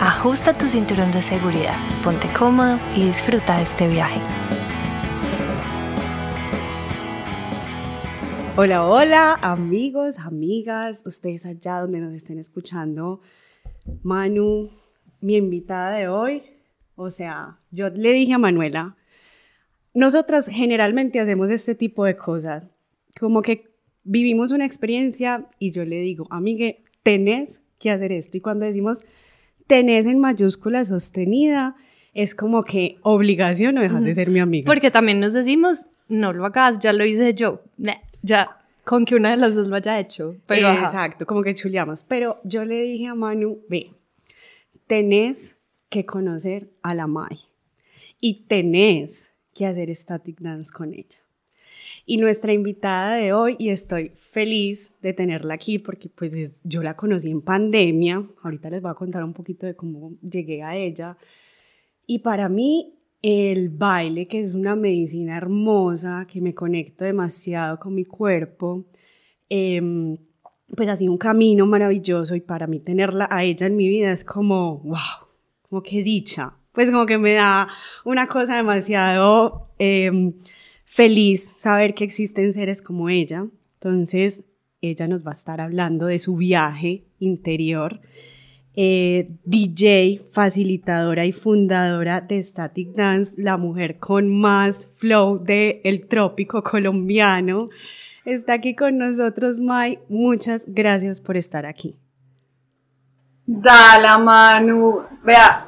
ajusta 0.00 0.56
tu 0.56 0.68
cinturón 0.68 1.10
de 1.10 1.20
seguridad, 1.20 1.74
ponte 2.04 2.28
cómodo 2.32 2.78
y 2.96 3.06
disfruta 3.06 3.56
de 3.56 3.64
este 3.64 3.88
viaje. 3.88 4.20
Hola, 8.56 8.86
hola, 8.86 9.38
amigos, 9.42 10.18
amigas, 10.18 11.02
ustedes 11.04 11.46
allá 11.46 11.80
donde 11.80 11.98
nos 11.98 12.14
estén 12.14 12.38
escuchando. 12.38 13.20
Manu, 14.02 14.70
mi 15.20 15.36
invitada 15.36 15.96
de 15.96 16.06
hoy, 16.06 16.42
o 16.94 17.10
sea, 17.10 17.58
yo 17.72 17.88
le 17.90 18.12
dije 18.12 18.34
a 18.34 18.38
Manuela, 18.38 18.96
nosotras 19.94 20.46
generalmente 20.46 21.18
hacemos 21.18 21.50
este 21.50 21.74
tipo 21.74 22.04
de 22.04 22.14
cosas, 22.14 22.68
como 23.18 23.42
que 23.42 23.68
vivimos 24.04 24.52
una 24.52 24.64
experiencia 24.64 25.48
y 25.58 25.72
yo 25.72 25.84
le 25.84 25.96
digo, 25.96 26.28
amigue, 26.30 26.84
tenés 27.02 27.62
que 27.80 27.90
hacer 27.90 28.12
esto. 28.12 28.36
Y 28.36 28.40
cuando 28.40 28.64
decimos 28.64 29.00
tenés 29.68 30.06
en 30.06 30.18
mayúscula 30.18 30.84
sostenida, 30.84 31.76
es 32.14 32.34
como 32.34 32.64
que 32.64 32.98
obligación 33.02 33.78
o 33.78 33.82
dejas 33.82 34.02
de 34.02 34.14
ser 34.14 34.30
mi 34.30 34.40
amiga. 34.40 34.66
Porque 34.66 34.90
también 34.90 35.20
nos 35.20 35.32
decimos, 35.32 35.86
no 36.08 36.32
lo 36.32 36.44
hagas, 36.44 36.80
ya 36.80 36.92
lo 36.92 37.04
hice 37.04 37.34
yo. 37.34 37.62
Ya, 38.22 38.58
con 38.82 39.04
que 39.04 39.14
una 39.14 39.30
de 39.30 39.36
las 39.36 39.54
dos 39.54 39.68
lo 39.68 39.76
haya 39.76 40.00
hecho. 40.00 40.34
Pero 40.46 40.68
Exacto, 40.70 41.26
como 41.26 41.42
que 41.42 41.54
chuleamos. 41.54 42.02
Pero 42.02 42.40
yo 42.42 42.64
le 42.64 42.82
dije 42.82 43.06
a 43.06 43.14
Manu, 43.14 43.60
ve, 43.68 43.92
tenés 44.88 45.56
que 45.88 46.04
conocer 46.04 46.70
a 46.82 46.94
la 46.94 47.06
Mai 47.06 47.38
y 48.20 48.46
tenés 48.46 49.30
que 49.54 49.66
hacer 49.66 49.94
static 49.94 50.40
dance 50.40 50.72
con 50.72 50.92
ella 50.94 51.18
y 52.10 52.16
nuestra 52.16 52.54
invitada 52.54 53.16
de 53.16 53.34
hoy, 53.34 53.54
y 53.58 53.68
estoy 53.68 54.12
feliz 54.14 54.94
de 55.02 55.12
tenerla 55.12 55.52
aquí 55.52 55.78
porque 55.78 56.08
pues 56.08 56.34
yo 56.64 56.82
la 56.82 56.96
conocí 56.96 57.30
en 57.30 57.42
pandemia, 57.42 58.26
ahorita 58.42 58.70
les 58.70 58.80
voy 58.80 58.90
a 58.90 58.94
contar 58.94 59.22
un 59.22 59.34
poquito 59.34 59.66
de 59.66 59.76
cómo 59.76 60.14
llegué 60.22 60.62
a 60.62 60.74
ella, 60.74 61.18
y 62.06 62.20
para 62.20 62.48
mí 62.48 62.94
el 63.20 63.68
baile, 63.68 64.26
que 64.26 64.40
es 64.40 64.54
una 64.54 64.74
medicina 64.74 65.36
hermosa, 65.36 66.26
que 66.26 66.40
me 66.40 66.54
conecto 66.54 67.04
demasiado 67.04 67.78
con 67.78 67.94
mi 67.94 68.06
cuerpo, 68.06 68.86
em, 69.50 70.16
pues 70.74 70.88
ha 70.88 70.96
sido 70.96 71.12
un 71.12 71.18
camino 71.18 71.66
maravilloso 71.66 72.34
y 72.34 72.40
para 72.40 72.66
mí 72.66 72.80
tenerla 72.80 73.28
a 73.30 73.44
ella 73.44 73.66
en 73.66 73.76
mi 73.76 73.86
vida 73.86 74.12
es 74.12 74.24
como, 74.24 74.78
wow, 74.78 75.28
como 75.68 75.82
que 75.82 76.02
dicha, 76.02 76.54
pues 76.72 76.90
como 76.90 77.04
que 77.04 77.18
me 77.18 77.34
da 77.34 77.68
una 78.06 78.26
cosa 78.26 78.56
demasiado... 78.56 79.74
Eh, 79.78 80.32
feliz 80.88 81.44
saber 81.44 81.94
que 81.94 82.02
existen 82.02 82.52
seres 82.52 82.80
como 82.80 83.08
ella. 83.10 83.46
Entonces, 83.74 84.44
ella 84.80 85.06
nos 85.06 85.24
va 85.24 85.30
a 85.30 85.34
estar 85.34 85.60
hablando 85.60 86.06
de 86.06 86.18
su 86.18 86.36
viaje 86.36 87.04
interior. 87.18 88.00
Eh, 88.74 89.28
DJ, 89.44 90.20
facilitadora 90.32 91.26
y 91.26 91.32
fundadora 91.32 92.20
de 92.22 92.42
Static 92.42 92.94
Dance, 92.94 93.40
la 93.40 93.56
mujer 93.58 93.98
con 93.98 94.28
más 94.28 94.88
flow 94.96 95.38
del 95.38 95.80
el 95.84 96.08
trópico 96.08 96.62
colombiano. 96.62 97.66
Está 98.24 98.54
aquí 98.54 98.74
con 98.74 98.98
nosotros, 98.98 99.58
Mai. 99.58 99.98
Muchas 100.08 100.64
gracias 100.66 101.20
por 101.20 101.36
estar 101.36 101.66
aquí. 101.66 101.96
Dala, 103.46 104.18
Manu. 104.18 105.02
Vea, 105.24 105.67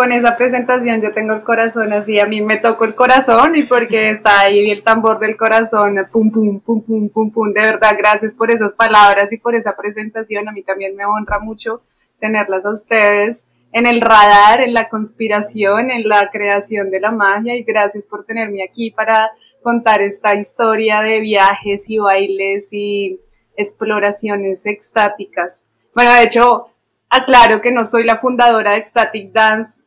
con 0.00 0.12
esa 0.12 0.34
presentación 0.34 1.02
yo 1.02 1.12
tengo 1.12 1.34
el 1.34 1.42
corazón 1.42 1.92
así, 1.92 2.18
a 2.18 2.24
mí 2.24 2.40
me 2.40 2.56
tocó 2.56 2.86
el 2.86 2.94
corazón 2.94 3.54
y 3.54 3.64
porque 3.64 4.10
está 4.12 4.40
ahí 4.40 4.70
el 4.70 4.82
tambor 4.82 5.18
del 5.18 5.36
corazón, 5.36 5.94
pum, 6.10 6.30
pum, 6.30 6.58
pum, 6.58 6.82
pum, 6.82 7.10
pum, 7.10 7.30
pum, 7.30 7.52
de 7.52 7.60
verdad, 7.60 7.90
gracias 7.98 8.34
por 8.34 8.50
esas 8.50 8.72
palabras 8.72 9.30
y 9.30 9.36
por 9.36 9.54
esa 9.54 9.76
presentación, 9.76 10.48
a 10.48 10.52
mí 10.52 10.62
también 10.62 10.96
me 10.96 11.04
honra 11.04 11.38
mucho 11.38 11.82
tenerlas 12.18 12.64
a 12.64 12.70
ustedes 12.70 13.46
en 13.72 13.86
el 13.86 14.00
radar, 14.00 14.62
en 14.62 14.72
la 14.72 14.88
conspiración, 14.88 15.90
en 15.90 16.08
la 16.08 16.30
creación 16.32 16.90
de 16.90 17.00
la 17.00 17.10
magia. 17.10 17.54
Y 17.54 17.62
gracias 17.62 18.06
por 18.06 18.24
tenerme 18.24 18.64
aquí 18.64 18.90
para 18.92 19.30
contar 19.62 20.00
esta 20.00 20.34
historia 20.34 21.02
de 21.02 21.20
viajes 21.20 21.90
y 21.90 21.98
bailes 21.98 22.72
y 22.72 23.20
exploraciones 23.54 24.64
extáticas. 24.64 25.62
Bueno, 25.94 26.14
de 26.14 26.22
hecho, 26.22 26.68
aclaro 27.10 27.60
que 27.60 27.70
no 27.70 27.84
soy 27.84 28.04
la 28.04 28.16
fundadora 28.16 28.70
de 28.70 28.78
Ecstatic 28.78 29.30
Dance 29.30 29.79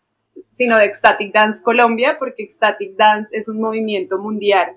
sino 0.53 0.78
de 0.78 0.86
Ecstatic 0.86 1.34
Dance 1.34 1.62
Colombia, 1.64 2.18
porque 2.19 2.44
Ecstatic 2.44 2.96
Dance 2.96 3.36
es 3.36 3.50
un 3.50 3.59
movimiento 3.59 4.19
mundial. 4.19 4.75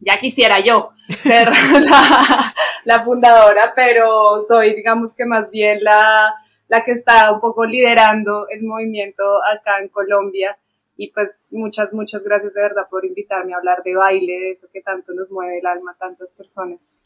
Ya 0.00 0.18
quisiera 0.20 0.60
yo 0.64 0.90
ser 1.08 1.50
la, 2.84 3.04
fundadora, 3.04 3.72
pero 3.74 4.40
soy, 4.46 4.74
digamos 4.76 5.14
que 5.16 5.26
más 5.26 5.50
bien 5.50 5.82
la, 5.82 6.34
la 6.68 6.84
que 6.84 6.92
está 6.92 7.32
un 7.32 7.40
poco 7.40 7.66
liderando 7.66 8.46
el 8.48 8.62
movimiento 8.62 9.24
acá 9.44 9.80
en 9.80 9.88
Colombia. 9.88 10.56
Y 10.96 11.12
pues 11.12 11.48
muchas, 11.50 11.92
muchas 11.92 12.22
gracias 12.22 12.54
de 12.54 12.60
verdad 12.60 12.84
por 12.88 13.04
invitarme 13.04 13.54
a 13.54 13.58
hablar 13.58 13.82
de 13.84 13.94
baile, 13.94 14.32
de 14.38 14.50
eso 14.50 14.68
que 14.72 14.82
tanto 14.82 15.12
nos 15.14 15.30
mueve 15.30 15.58
el 15.58 15.66
alma 15.66 15.92
a 15.92 15.98
tantas 15.98 16.32
personas. 16.32 17.04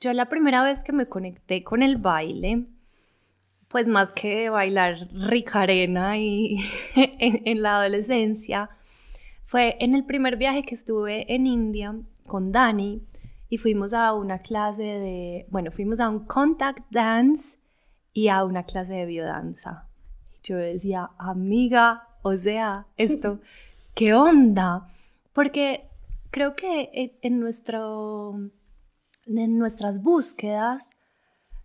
Yo 0.00 0.14
la 0.14 0.30
primera 0.30 0.64
vez 0.64 0.82
que 0.82 0.92
me 0.92 1.06
conecté 1.06 1.62
con 1.62 1.82
el 1.82 1.98
baile, 1.98 2.64
pues 3.70 3.86
más 3.86 4.10
que 4.10 4.50
bailar 4.50 5.08
rica 5.12 5.62
arena 5.62 6.18
y 6.18 6.56
en, 6.96 7.62
la 7.62 7.76
adolescencia, 7.76 8.68
fue 9.44 9.76
en 9.78 9.94
el 9.94 10.04
primer 10.04 10.36
viaje 10.36 10.64
que 10.64 10.74
estuve 10.74 11.32
en 11.32 11.46
India 11.46 11.94
con 12.26 12.50
Dani 12.50 13.06
y 13.48 13.58
fuimos 13.58 13.94
a 13.94 14.12
una 14.12 14.40
clase 14.40 14.82
de, 14.82 15.46
bueno, 15.50 15.70
fuimos 15.70 16.00
a 16.00 16.08
un 16.08 16.26
contact 16.26 16.84
dance 16.90 17.58
y 18.12 18.26
a 18.26 18.44
una 18.44 18.64
clase 18.64 18.92
de 18.94 19.06
biodanza. 19.06 19.88
Yo 20.42 20.56
decía, 20.56 21.10
amiga, 21.16 22.08
o 22.22 22.36
sea, 22.36 22.88
esto, 22.96 23.40
¿qué 23.94 24.14
onda? 24.14 24.92
Porque 25.32 25.88
creo 26.32 26.54
que 26.54 27.18
en, 27.22 27.38
nuestro, 27.38 28.34
en 29.26 29.58
nuestras 29.58 30.02
búsquedas 30.02 30.90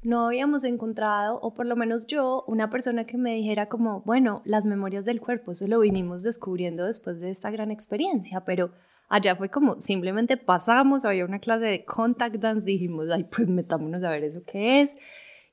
no 0.06 0.28
habíamos 0.28 0.64
encontrado, 0.64 1.40
o 1.42 1.54
por 1.54 1.66
lo 1.66 1.76
menos 1.76 2.06
yo, 2.06 2.44
una 2.48 2.70
persona 2.70 3.06
que 3.06 3.18
me 3.18 3.34
dijera 3.34 3.68
como, 3.68 4.02
bueno, 4.02 4.44
las 4.46 4.68
memorias 4.68 5.04
del 5.04 5.20
cuerpo, 5.20 5.52
eso 5.52 5.68
lo 5.68 5.80
vinimos 5.80 6.22
descubriendo 6.22 6.86
después 6.86 7.20
de 7.20 7.32
esta 7.32 7.50
gran 7.50 7.72
experiencia, 7.72 8.46
pero 8.46 8.72
allá 9.10 9.36
fue 9.36 9.50
como 9.50 9.82
simplemente 9.82 10.38
pasamos, 10.38 11.06
había 11.06 11.26
una 11.26 11.40
clase 11.40 11.66
de 11.66 11.86
contact 11.86 12.36
dance, 12.36 12.66
dijimos, 12.66 13.08
ay, 13.12 13.24
pues 13.36 13.50
metámonos 13.50 14.04
a 14.04 14.12
ver 14.12 14.24
eso 14.24 14.44
qué 14.46 14.82
es, 14.82 14.96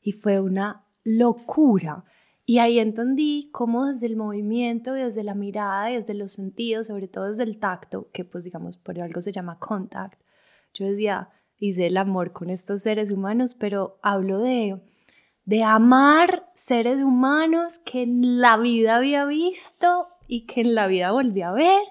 y 0.02 0.12
fue 0.12 0.38
una 0.40 0.86
locura. 1.02 2.04
Y 2.44 2.58
ahí 2.58 2.78
entendí 2.78 3.48
cómo 3.52 3.86
desde 3.86 4.06
el 4.06 4.16
movimiento, 4.16 4.92
desde 4.92 5.24
la 5.24 5.34
mirada, 5.34 5.86
desde 5.86 6.12
los 6.12 6.32
sentidos, 6.32 6.88
sobre 6.88 7.08
todo 7.08 7.28
desde 7.28 7.44
el 7.44 7.58
tacto, 7.58 8.10
que 8.12 8.24
pues 8.26 8.44
digamos 8.44 8.76
por 8.76 9.00
algo 9.02 9.22
se 9.22 9.32
llama 9.32 9.58
contact, 9.58 10.20
yo 10.74 10.86
decía, 10.86 11.30
hice 11.62 11.86
el 11.86 11.96
amor 11.96 12.32
con 12.32 12.50
estos 12.50 12.82
seres 12.82 13.12
humanos, 13.12 13.54
pero 13.54 14.00
hablo 14.02 14.40
de, 14.40 14.82
de 15.44 15.62
amar 15.62 16.50
seres 16.56 17.02
humanos 17.02 17.78
que 17.84 18.02
en 18.02 18.40
la 18.40 18.56
vida 18.56 18.96
había 18.96 19.24
visto 19.26 20.08
y 20.26 20.46
que 20.46 20.62
en 20.62 20.74
la 20.74 20.88
vida 20.88 21.12
volví 21.12 21.42
a 21.42 21.52
ver. 21.52 21.84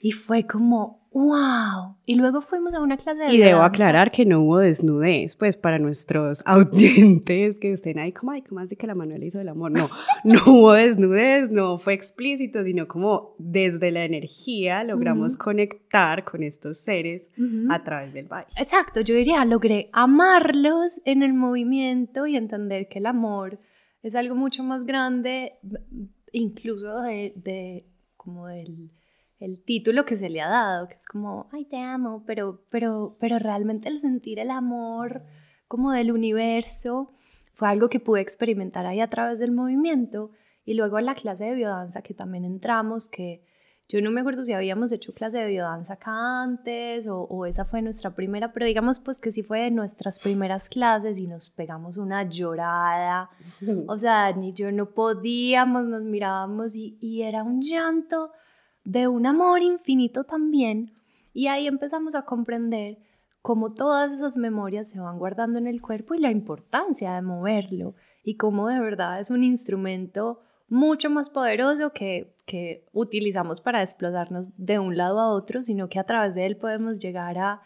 Y 0.00 0.10
fue 0.10 0.46
como, 0.46 0.97
¡Wow! 1.10 1.96
Y 2.04 2.16
luego 2.16 2.40
fuimos 2.40 2.74
a 2.74 2.80
una 2.80 2.96
clase 2.96 3.24
de... 3.24 3.34
Y 3.34 3.38
debo 3.38 3.62
aclarar 3.62 4.10
que 4.10 4.26
no 4.26 4.40
hubo 4.40 4.58
desnudez, 4.58 5.36
pues 5.36 5.56
para 5.56 5.78
nuestros 5.78 6.42
audientes 6.46 7.58
que 7.58 7.72
estén 7.72 7.98
ahí 7.98 8.12
como, 8.12 8.32
ay, 8.32 8.42
¿cómo 8.42 8.60
hace 8.60 8.76
que 8.76 8.86
la 8.86 8.94
Manuela 8.94 9.24
hizo 9.24 9.40
el 9.40 9.48
amor? 9.48 9.70
No, 9.70 9.88
no 10.24 10.40
hubo 10.46 10.72
desnudez, 10.72 11.50
no 11.50 11.78
fue 11.78 11.94
explícito, 11.94 12.62
sino 12.62 12.86
como 12.86 13.34
desde 13.38 13.90
la 13.90 14.04
energía 14.04 14.84
logramos 14.84 15.36
conectar 15.36 16.24
con 16.24 16.42
estos 16.42 16.78
seres 16.78 17.30
a 17.70 17.82
través 17.82 18.12
del 18.12 18.28
baile. 18.28 18.50
Exacto, 18.58 19.00
yo 19.00 19.14
diría, 19.14 19.44
logré 19.44 19.88
amarlos 19.92 21.00
en 21.04 21.22
el 21.22 21.32
movimiento 21.32 22.26
y 22.26 22.36
entender 22.36 22.88
que 22.88 22.98
el 22.98 23.06
amor 23.06 23.58
es 24.02 24.14
algo 24.14 24.34
mucho 24.34 24.62
más 24.62 24.84
grande, 24.84 25.54
incluso 26.32 27.00
de, 27.02 27.32
de 27.36 27.86
como 28.16 28.46
del 28.46 28.90
el 29.38 29.62
título 29.62 30.04
que 30.04 30.16
se 30.16 30.30
le 30.30 30.40
ha 30.40 30.48
dado, 30.48 30.88
que 30.88 30.94
es 30.94 31.06
como, 31.06 31.48
ay, 31.52 31.64
te 31.64 31.78
amo, 31.78 32.24
pero, 32.26 32.64
pero, 32.70 33.16
pero 33.20 33.38
realmente 33.38 33.88
el 33.88 34.00
sentir 34.00 34.38
el 34.38 34.50
amor 34.50 35.22
como 35.68 35.92
del 35.92 36.10
universo 36.10 37.12
fue 37.54 37.68
algo 37.68 37.88
que 37.88 38.00
pude 38.00 38.20
experimentar 38.20 38.86
ahí 38.86 39.00
a 39.00 39.10
través 39.10 39.38
del 39.38 39.52
movimiento. 39.52 40.32
Y 40.64 40.74
luego 40.74 40.98
en 40.98 41.06
la 41.06 41.14
clase 41.14 41.44
de 41.44 41.54
biodanza 41.54 42.02
que 42.02 42.14
también 42.14 42.44
entramos, 42.44 43.08
que 43.08 43.42
Yo 43.88 44.02
no 44.02 44.10
me 44.10 44.20
acuerdo 44.20 44.44
si 44.44 44.52
habíamos 44.52 44.92
hecho 44.92 45.14
clase 45.14 45.38
de 45.38 45.46
biodanza 45.46 45.94
acá 45.94 46.42
antes 46.42 47.06
o, 47.06 47.22
o, 47.22 47.46
esa 47.46 47.64
fue 47.64 47.80
nuestra 47.80 48.14
primera, 48.14 48.52
pero 48.52 48.66
digamos 48.66 49.00
pues 49.00 49.18
que 49.18 49.32
sí 49.32 49.42
fue 49.42 49.62
de 49.62 49.70
nuestras 49.70 50.18
primeras 50.18 50.68
clases 50.68 51.16
y 51.16 51.26
nos 51.26 51.48
pegamos 51.48 51.96
una 51.96 52.24
llorada. 52.24 53.30
O 53.86 53.96
sea, 53.96 54.32
ni 54.32 54.52
yo 54.52 54.70
no 54.72 54.90
podíamos, 54.90 55.86
nos 55.86 56.02
mirábamos 56.02 56.74
y, 56.74 56.98
y 57.00 57.22
era 57.22 57.44
un 57.44 57.62
llanto 57.62 58.30
de 58.88 59.06
un 59.06 59.26
amor 59.26 59.62
infinito 59.62 60.24
también. 60.24 60.94
Y 61.34 61.48
ahí 61.48 61.66
empezamos 61.66 62.14
a 62.14 62.22
comprender 62.22 62.98
cómo 63.42 63.74
todas 63.74 64.12
esas 64.12 64.38
memorias 64.38 64.88
se 64.88 64.98
van 64.98 65.18
guardando 65.18 65.58
en 65.58 65.66
el 65.66 65.82
cuerpo 65.82 66.14
y 66.14 66.20
la 66.20 66.30
importancia 66.30 67.14
de 67.14 67.20
moverlo 67.20 67.94
y 68.24 68.36
cómo 68.36 68.66
de 68.68 68.80
verdad 68.80 69.20
es 69.20 69.30
un 69.30 69.44
instrumento 69.44 70.40
mucho 70.68 71.10
más 71.10 71.28
poderoso 71.28 71.92
que, 71.92 72.34
que 72.46 72.86
utilizamos 72.92 73.60
para 73.60 73.80
desplazarnos 73.80 74.52
de 74.56 74.78
un 74.78 74.96
lado 74.96 75.20
a 75.20 75.28
otro, 75.34 75.62
sino 75.62 75.90
que 75.90 75.98
a 75.98 76.04
través 76.04 76.34
de 76.34 76.46
él 76.46 76.56
podemos 76.56 76.98
llegar 76.98 77.36
a 77.36 77.60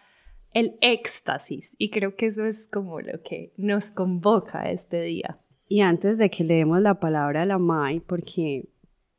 el 0.52 0.76
éxtasis. 0.80 1.76
Y 1.78 1.90
creo 1.90 2.16
que 2.16 2.26
eso 2.26 2.44
es 2.44 2.66
como 2.66 3.00
lo 3.00 3.22
que 3.22 3.52
nos 3.56 3.92
convoca 3.92 4.70
este 4.70 5.02
día. 5.02 5.38
Y 5.68 5.82
antes 5.82 6.18
de 6.18 6.30
que 6.30 6.42
leemos 6.42 6.80
la 6.80 6.98
palabra 6.98 7.42
a 7.42 7.46
la 7.46 7.58
Mai, 7.58 8.00
porque 8.00 8.71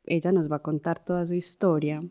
ella 0.06 0.32
nos 0.32 0.50
va 0.50 0.56
a 0.56 0.62
contar 0.62 1.04
toda 1.04 1.26
su 1.26 1.34
historia, 1.34 2.02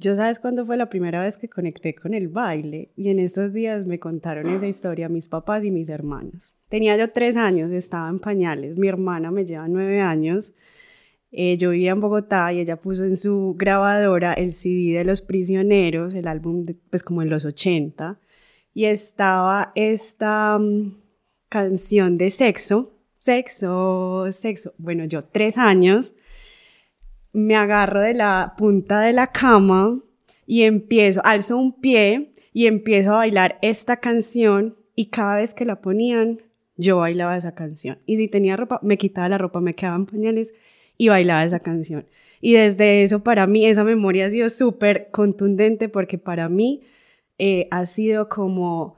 yo 0.00 0.14
sabes 0.14 0.38
cuándo 0.38 0.64
fue 0.64 0.78
la 0.78 0.88
primera 0.88 1.22
vez 1.22 1.38
que 1.38 1.50
conecté 1.50 1.94
con 1.94 2.14
el 2.14 2.28
baile 2.28 2.90
y 2.96 3.10
en 3.10 3.18
estos 3.18 3.52
días 3.52 3.84
me 3.84 4.00
contaron 4.00 4.46
esa 4.46 4.66
historia 4.66 5.10
mis 5.10 5.28
papás 5.28 5.62
y 5.62 5.70
mis 5.70 5.90
hermanos. 5.90 6.54
Tenía 6.70 6.96
yo 6.96 7.10
tres 7.10 7.36
años, 7.36 7.70
estaba 7.70 8.08
en 8.08 8.18
pañales, 8.18 8.78
mi 8.78 8.88
hermana 8.88 9.30
me 9.30 9.44
lleva 9.44 9.68
nueve 9.68 10.00
años, 10.00 10.54
eh, 11.32 11.58
yo 11.58 11.68
vivía 11.68 11.90
en 11.90 12.00
Bogotá 12.00 12.50
y 12.50 12.60
ella 12.60 12.80
puso 12.80 13.04
en 13.04 13.18
su 13.18 13.54
grabadora 13.58 14.32
el 14.32 14.52
CD 14.52 14.96
de 14.96 15.04
Los 15.04 15.20
Prisioneros, 15.20 16.14
el 16.14 16.28
álbum 16.28 16.64
de, 16.64 16.76
pues 16.88 17.02
como 17.02 17.20
en 17.20 17.28
los 17.28 17.44
80, 17.44 18.18
y 18.72 18.86
estaba 18.86 19.70
esta 19.74 20.58
mm, 20.58 20.96
canción 21.50 22.16
de 22.16 22.30
sexo, 22.30 22.94
sexo, 23.18 24.32
sexo. 24.32 24.72
Bueno, 24.78 25.04
yo 25.04 25.24
tres 25.24 25.58
años 25.58 26.14
me 27.32 27.56
agarro 27.56 28.00
de 28.00 28.14
la 28.14 28.54
punta 28.56 29.00
de 29.00 29.12
la 29.12 29.28
cama 29.28 30.00
y 30.46 30.62
empiezo, 30.62 31.20
alzo 31.24 31.56
un 31.56 31.80
pie 31.80 32.32
y 32.52 32.66
empiezo 32.66 33.12
a 33.12 33.18
bailar 33.18 33.58
esta 33.62 33.98
canción 33.98 34.76
y 34.96 35.06
cada 35.06 35.36
vez 35.36 35.54
que 35.54 35.64
la 35.64 35.80
ponían, 35.80 36.42
yo 36.76 36.98
bailaba 36.98 37.36
esa 37.36 37.54
canción. 37.54 37.98
Y 38.06 38.16
si 38.16 38.28
tenía 38.28 38.56
ropa, 38.56 38.80
me 38.82 38.98
quitaba 38.98 39.28
la 39.28 39.38
ropa, 39.38 39.60
me 39.60 39.74
quedaban 39.74 40.06
pañales 40.06 40.54
y 40.96 41.08
bailaba 41.08 41.44
esa 41.44 41.60
canción. 41.60 42.06
Y 42.40 42.54
desde 42.54 43.02
eso, 43.02 43.22
para 43.22 43.46
mí, 43.46 43.66
esa 43.66 43.84
memoria 43.84 44.26
ha 44.26 44.30
sido 44.30 44.48
súper 44.48 45.10
contundente 45.10 45.88
porque 45.88 46.18
para 46.18 46.48
mí 46.48 46.82
eh, 47.38 47.68
ha 47.70 47.86
sido 47.86 48.28
como 48.28 48.96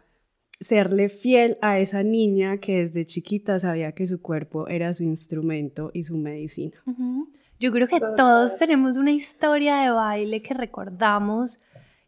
serle 0.58 1.08
fiel 1.08 1.58
a 1.60 1.78
esa 1.80 2.02
niña 2.02 2.58
que 2.58 2.78
desde 2.78 3.04
chiquita 3.04 3.58
sabía 3.58 3.92
que 3.92 4.06
su 4.06 4.22
cuerpo 4.22 4.68
era 4.68 4.94
su 4.94 5.02
instrumento 5.02 5.90
y 5.92 6.04
su 6.04 6.16
medicina. 6.16 6.82
Yo 7.62 7.70
creo 7.70 7.86
que 7.86 8.00
todos 8.00 8.58
tenemos 8.58 8.96
una 8.96 9.12
historia 9.12 9.76
de 9.76 9.90
baile 9.90 10.42
que 10.42 10.52
recordamos 10.52 11.58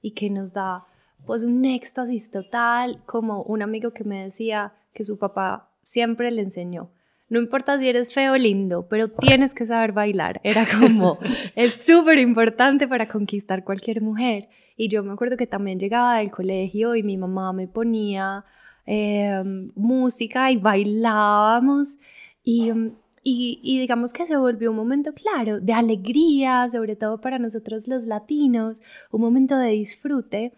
y 0.02 0.10
que 0.10 0.28
nos 0.28 0.52
da 0.52 0.84
pues 1.26 1.44
un 1.44 1.64
éxtasis 1.64 2.32
total, 2.32 3.04
como 3.06 3.44
un 3.44 3.62
amigo 3.62 3.92
que 3.92 4.02
me 4.02 4.24
decía 4.24 4.72
que 4.92 5.04
su 5.04 5.16
papá 5.16 5.70
siempre 5.80 6.32
le 6.32 6.42
enseñó. 6.42 6.90
No 7.28 7.38
importa 7.38 7.78
si 7.78 7.88
eres 7.88 8.12
feo 8.12 8.32
o 8.32 8.36
lindo, 8.36 8.88
pero 8.88 9.06
tienes 9.06 9.54
que 9.54 9.64
saber 9.64 9.92
bailar. 9.92 10.40
Era 10.42 10.66
como, 10.66 11.20
es 11.54 11.74
súper 11.74 12.18
importante 12.18 12.88
para 12.88 13.06
conquistar 13.06 13.62
cualquier 13.62 14.02
mujer. 14.02 14.48
Y 14.76 14.88
yo 14.88 15.04
me 15.04 15.12
acuerdo 15.12 15.36
que 15.36 15.46
también 15.46 15.78
llegaba 15.78 16.18
del 16.18 16.32
colegio 16.32 16.96
y 16.96 17.04
mi 17.04 17.16
mamá 17.16 17.52
me 17.52 17.68
ponía 17.68 18.44
em, 18.86 19.70
música 19.76 20.50
y 20.50 20.56
bailábamos. 20.56 22.00
Y 22.42 22.70
em, 22.70 22.94
y, 23.26 23.78
digamos 23.80 24.12
que 24.12 24.26
se 24.26 24.36
volvió 24.36 24.70
un 24.70 24.76
momento, 24.76 25.14
claro, 25.14 25.58
de 25.58 25.72
alegría, 25.72 26.68
sobre 26.70 26.94
todo 26.94 27.22
para 27.22 27.38
nosotros 27.38 27.88
los 27.88 28.04
latinos, 28.04 28.82
un 29.10 29.22
momento 29.22 29.56
de 29.56 29.70
disfrute. 29.70 30.52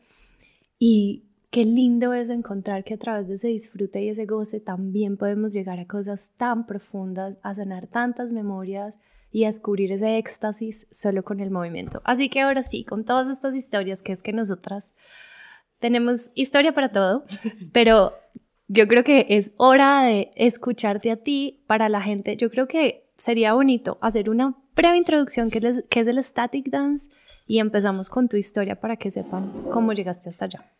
Y 0.76 1.22
qué 1.50 1.64
lindo 1.64 2.12
es 2.12 2.28
encontrar 2.28 2.82
que 2.82 2.94
a 2.94 2.98
través 2.98 3.28
de 3.28 3.34
ese 3.36 3.48
disfrute 3.48 4.02
y 4.02 4.08
ese 4.08 4.26
goce 4.26 4.58
también 4.58 5.16
podemos 5.16 5.52
llegar 5.52 5.78
a 5.78 5.86
cosas 5.86 6.32
tan 6.36 6.66
profundas, 6.66 7.38
a 7.42 7.54
sanar 7.54 7.86
tantas 7.86 8.32
memorias 8.32 8.98
y 9.30 9.44
a 9.44 9.46
descubrir 9.46 9.92
ese 9.92 10.18
éxtasis 10.18 10.88
solo 10.90 11.24
con 11.24 11.38
el 11.38 11.52
movimiento. 11.52 12.02
Así 12.04 12.28
que 12.28 12.40
ahora 12.40 12.64
sí, 12.64 12.82
con 12.82 13.04
todas 13.04 13.28
estas 13.28 13.54
historias, 13.54 14.02
que 14.02 14.10
es 14.10 14.24
que 14.24 14.32
nosotras 14.32 14.92
tenemos 15.78 16.30
historia 16.34 16.74
para 16.74 16.90
todo, 16.90 17.24
pero 17.72 18.12
yo 18.68 18.88
creo 18.88 19.04
que 19.04 19.26
es 19.30 19.52
hora 19.56 20.02
de 20.02 20.32
escucharte 20.34 21.10
a 21.10 21.16
ti 21.16 21.62
para 21.66 21.88
la 21.88 22.00
gente. 22.00 22.36
Yo 22.36 22.50
creo 22.50 22.66
que 22.66 23.08
sería 23.16 23.54
bonito 23.54 23.98
hacer 24.00 24.28
una 24.28 24.56
breve 24.74 24.96
introducción 24.96 25.50
que 25.50 25.58
es, 25.58 25.84
que 25.88 26.00
es 26.00 26.08
el 26.08 26.22
static 26.22 26.68
dance 26.68 27.10
y 27.46 27.60
empezamos 27.60 28.10
con 28.10 28.28
tu 28.28 28.36
historia 28.36 28.80
para 28.80 28.96
que 28.96 29.10
sepan 29.10 29.66
cómo 29.70 29.92
llegaste 29.92 30.28
hasta 30.28 30.46
allá. 30.46 30.72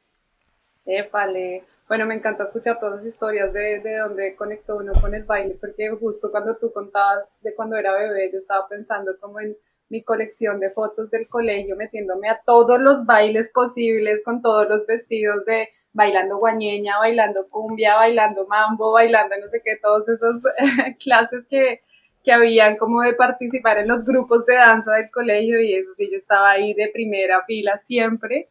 Épale. 0.85 1.65
Bueno, 1.88 2.05
me 2.06 2.17
encanta 2.17 2.43
escuchar 2.43 2.81
todas 2.81 2.97
las 2.97 3.06
historias 3.06 3.53
de, 3.53 3.81
de 3.81 3.99
dónde 3.99 4.35
conectó 4.35 4.77
uno 4.77 4.93
con 5.00 5.15
el 5.15 5.23
baile, 5.23 5.56
porque 5.61 5.88
justo 5.91 6.33
cuando 6.33 6.56
tú 6.59 6.73
contabas 6.73 7.29
de 7.43 7.55
cuando 7.55 7.77
era 7.77 7.94
bebé, 7.94 8.29
yo 8.33 8.38
estaba 8.38 8.67
pensando 8.69 9.12
como 9.21 9.38
en 9.38 9.56
mi 9.88 10.03
colección 10.03 10.59
de 10.59 10.71
fotos 10.71 11.12
del 11.12 11.29
colegio, 11.29 11.77
metiéndome 11.77 12.29
a 12.29 12.41
todos 12.44 12.81
los 12.81 13.06
bailes 13.06 13.50
posibles, 13.53 14.21
con 14.25 14.43
todos 14.43 14.69
los 14.69 14.85
vestidos 14.85 15.44
de 15.44 15.69
bailando 15.96 16.37
guañeña, 16.38 16.98
bailando 16.98 17.48
cumbia, 17.48 17.96
bailando 17.96 18.46
mambo, 18.46 18.93
bailando 18.93 19.34
no 19.40 19.48
sé 19.48 19.62
qué, 19.64 19.76
todas 19.81 20.08
esas 20.08 20.43
clases 21.02 21.46
que, 21.48 21.81
que 22.22 22.32
habían 22.32 22.76
como 22.76 23.00
de 23.00 23.14
participar 23.14 23.78
en 23.78 23.88
los 23.88 24.04
grupos 24.04 24.44
de 24.44 24.56
danza 24.56 24.93
del 24.93 25.10
colegio 25.10 25.60
y 25.60 25.75
eso 25.75 25.93
sí, 25.94 26.08
yo 26.10 26.19
estaba 26.19 26.50
ahí 26.50 26.75
de 26.75 26.90
primera 26.93 27.43
fila 27.46 27.78
siempre. 27.78 28.48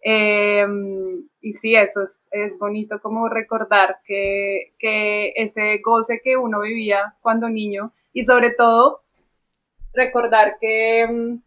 Em, 0.00 1.28
y 1.40 1.52
sí, 1.52 1.74
eso 1.74 2.02
es, 2.02 2.28
es, 2.30 2.58
bonito 2.58 3.00
como 3.00 3.28
recordar 3.28 3.98
que, 4.04 4.72
que 4.78 5.32
ese 5.36 5.80
goce 5.84 6.20
que 6.22 6.36
uno 6.36 6.60
vivía 6.60 7.16
cuando 7.20 7.48
niño 7.48 7.92
y 8.12 8.24
sobre 8.24 8.52
todo 8.54 9.02
recordar 9.92 10.56
que 10.60 11.02
em, 11.02 11.42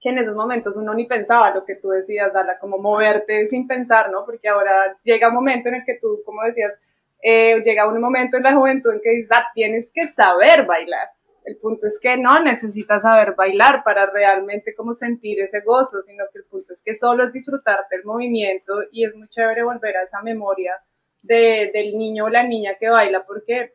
que 0.00 0.10
en 0.10 0.18
esos 0.18 0.34
momentos 0.34 0.76
uno 0.76 0.94
ni 0.94 1.06
pensaba 1.06 1.54
lo 1.54 1.64
que 1.64 1.76
tú 1.76 1.88
decías, 1.88 2.32
Dala, 2.32 2.58
como 2.58 2.78
moverte 2.78 3.46
sin 3.46 3.66
pensar, 3.66 4.10
¿no? 4.10 4.24
Porque 4.24 4.48
ahora 4.48 4.94
llega 5.04 5.28
un 5.28 5.34
momento 5.34 5.68
en 5.68 5.76
el 5.76 5.84
que 5.84 5.98
tú, 6.00 6.22
como 6.24 6.42
decías, 6.42 6.78
eh, 7.22 7.62
llega 7.62 7.88
un 7.88 8.00
momento 8.00 8.36
en 8.36 8.42
la 8.42 8.54
juventud 8.54 8.92
en 8.92 9.00
que 9.00 9.10
dices, 9.10 9.30
ah, 9.32 9.46
tienes 9.54 9.90
que 9.92 10.06
saber 10.06 10.66
bailar. 10.66 11.08
El 11.44 11.56
punto 11.58 11.86
es 11.86 11.98
que 12.00 12.16
no 12.16 12.40
necesitas 12.40 13.02
saber 13.02 13.34
bailar 13.36 13.84
para 13.84 14.06
realmente 14.06 14.74
como 14.74 14.92
sentir 14.94 15.40
ese 15.40 15.60
gozo, 15.60 16.02
sino 16.02 16.24
que 16.32 16.40
el 16.40 16.44
punto 16.44 16.72
es 16.72 16.82
que 16.84 16.94
solo 16.94 17.24
es 17.24 17.32
disfrutarte 17.32 17.96
el 17.96 18.04
movimiento 18.04 18.74
y 18.90 19.06
es 19.06 19.14
muy 19.14 19.28
chévere 19.28 19.62
volver 19.62 19.96
a 19.96 20.02
esa 20.02 20.22
memoria 20.22 20.74
de, 21.22 21.70
del 21.72 21.96
niño 21.96 22.24
o 22.24 22.28
la 22.28 22.42
niña 22.42 22.74
que 22.78 22.88
baila 22.88 23.24
porque 23.24 23.74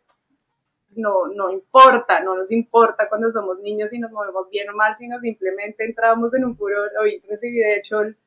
no, 0.95 1.27
no 1.27 1.51
importa, 1.51 2.21
no 2.21 2.35
nos 2.35 2.51
importa 2.51 3.07
cuando 3.09 3.31
somos 3.31 3.59
niños 3.59 3.89
si 3.89 3.99
nos 3.99 4.11
movemos 4.11 4.49
bien 4.49 4.69
o 4.69 4.75
mal, 4.75 4.95
sino 4.95 5.19
simplemente 5.19 5.85
entramos 5.85 6.33
en 6.33 6.45
un 6.45 6.55
furor. 6.55 6.89
Hoy 7.01 7.21
recibí 7.27 7.57
de 7.57 7.77
hecho 7.77 8.01
el, 8.01 8.17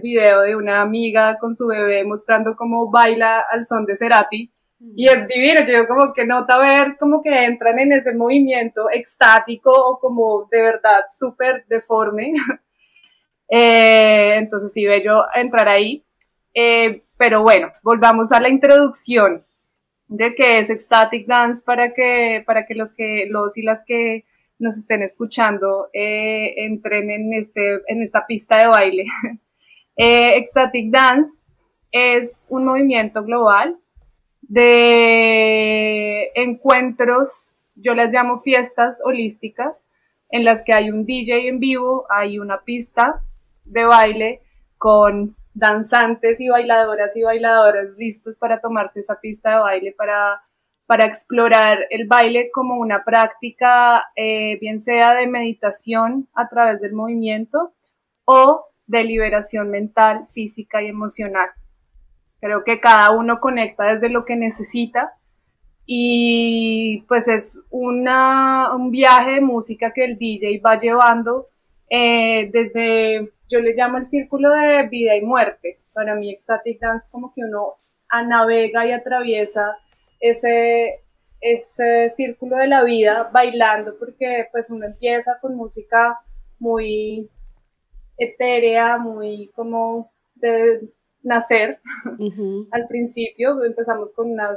video 0.00 0.42
de 0.42 0.54
una 0.54 0.82
amiga 0.82 1.38
con 1.38 1.54
su 1.54 1.66
bebé 1.66 2.04
mostrando 2.04 2.56
cómo 2.56 2.90
baila 2.90 3.40
al 3.40 3.64
son 3.66 3.86
de 3.86 3.96
Cerati. 3.96 4.52
Y 4.94 5.08
es 5.08 5.26
divino, 5.26 5.62
yo 5.66 5.88
como 5.88 6.12
que 6.12 6.24
nota 6.24 6.56
ver 6.58 6.96
como 6.98 7.20
que 7.20 7.46
entran 7.46 7.80
en 7.80 7.92
ese 7.92 8.14
movimiento 8.14 8.88
extático 8.92 9.72
o 9.72 9.98
como 9.98 10.46
de 10.50 10.62
verdad 10.62 11.04
súper 11.10 11.64
deforme. 11.66 12.32
eh, 13.48 14.36
entonces 14.36 14.72
sí, 14.72 14.84
bello 14.86 15.24
entrar 15.34 15.68
ahí. 15.68 16.04
Eh, 16.54 17.02
pero 17.16 17.42
bueno, 17.42 17.72
volvamos 17.82 18.30
a 18.30 18.40
la 18.40 18.48
introducción 18.48 19.44
de 20.08 20.34
qué 20.34 20.58
es 20.58 20.70
ecstatic 20.70 21.26
dance 21.26 21.62
para 21.64 21.92
que, 21.92 22.42
para 22.46 22.66
que 22.66 22.74
los 22.74 22.92
que, 22.92 23.26
los 23.28 23.56
y 23.56 23.62
las 23.62 23.84
que 23.84 24.24
nos 24.58 24.76
estén 24.76 25.02
escuchando 25.02 25.88
eh, 25.92 26.54
entren 26.64 27.10
en, 27.10 27.32
este, 27.32 27.80
en 27.86 28.02
esta 28.02 28.26
pista 28.26 28.58
de 28.58 28.66
baile. 28.66 29.04
eh, 29.96 30.36
ecstatic 30.36 30.90
dance 30.90 31.42
es 31.92 32.46
un 32.48 32.64
movimiento 32.64 33.22
global 33.22 33.76
de 34.42 36.30
encuentros, 36.34 37.52
yo 37.74 37.94
las 37.94 38.12
llamo 38.12 38.38
fiestas 38.38 39.00
holísticas, 39.04 39.90
en 40.30 40.44
las 40.44 40.64
que 40.64 40.72
hay 40.72 40.90
un 40.90 41.04
DJ 41.04 41.48
en 41.48 41.60
vivo, 41.60 42.06
hay 42.10 42.38
una 42.38 42.62
pista 42.62 43.22
de 43.64 43.84
baile 43.84 44.40
con 44.78 45.36
danzantes 45.58 46.40
y 46.40 46.48
bailadoras 46.48 47.16
y 47.16 47.22
bailadores 47.22 47.96
listos 47.98 48.38
para 48.38 48.60
tomarse 48.60 49.00
esa 49.00 49.20
pista 49.20 49.50
de 49.50 49.60
baile 49.60 49.94
para, 49.96 50.42
para 50.86 51.04
explorar 51.04 51.86
el 51.90 52.06
baile 52.06 52.50
como 52.52 52.76
una 52.76 53.04
práctica, 53.04 54.04
eh, 54.16 54.58
bien 54.60 54.78
sea 54.80 55.14
de 55.14 55.26
meditación 55.26 56.28
a 56.34 56.48
través 56.48 56.80
del 56.80 56.92
movimiento 56.92 57.74
o 58.24 58.66
de 58.86 59.04
liberación 59.04 59.70
mental, 59.70 60.26
física 60.32 60.82
y 60.82 60.86
emocional. 60.86 61.50
Creo 62.40 62.62
que 62.62 62.80
cada 62.80 63.10
uno 63.10 63.40
conecta 63.40 63.84
desde 63.84 64.08
lo 64.08 64.24
que 64.24 64.36
necesita 64.36 65.12
y 65.84 67.02
pues 67.08 67.26
es 67.28 67.60
una, 67.70 68.74
un 68.76 68.90
viaje 68.90 69.32
de 69.32 69.40
música 69.40 69.92
que 69.92 70.04
el 70.04 70.18
DJ 70.18 70.60
va 70.64 70.78
llevando 70.78 71.48
eh, 71.90 72.50
desde, 72.52 73.32
yo 73.48 73.60
le 73.60 73.74
llamo 73.74 73.98
el 73.98 74.04
círculo 74.04 74.52
de 74.52 74.86
vida 74.88 75.16
y 75.16 75.22
muerte. 75.22 75.80
Para 75.92 76.14
mí 76.14 76.30
Ecstatic 76.30 76.80
Dance 76.80 77.08
como 77.10 77.32
que 77.34 77.42
uno 77.42 77.74
navega 78.26 78.86
y 78.86 78.92
atraviesa 78.92 79.76
ese, 80.20 81.04
ese 81.40 82.10
círculo 82.10 82.56
de 82.56 82.68
la 82.68 82.84
vida 82.84 83.30
bailando, 83.32 83.96
porque 83.98 84.48
pues 84.52 84.70
uno 84.70 84.86
empieza 84.86 85.38
con 85.40 85.56
música 85.56 86.18
muy 86.58 87.30
etérea, 88.16 88.98
muy 88.98 89.50
como 89.54 90.10
de 90.34 90.88
nacer. 91.22 91.80
Al 92.70 92.86
principio 92.88 93.62
empezamos 93.64 94.12
con 94.12 94.30
una 94.30 94.54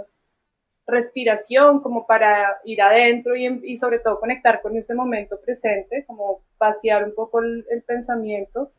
respiración 0.87 1.81
como 1.81 2.05
para 2.07 2.59
ir 2.65 2.81
adentro 2.81 3.35
y, 3.35 3.75
sobre 3.77 3.99
todo 3.99 4.19
conectar 4.19 4.61
con 4.61 4.75
ese 4.75 4.93
momento 4.95 5.39
presente, 5.39 6.05
como 6.05 6.43
vaciar 6.57 7.03
un 7.03 7.13
poco 7.15 7.39
el 7.39 7.83
pensamiento 7.85 8.71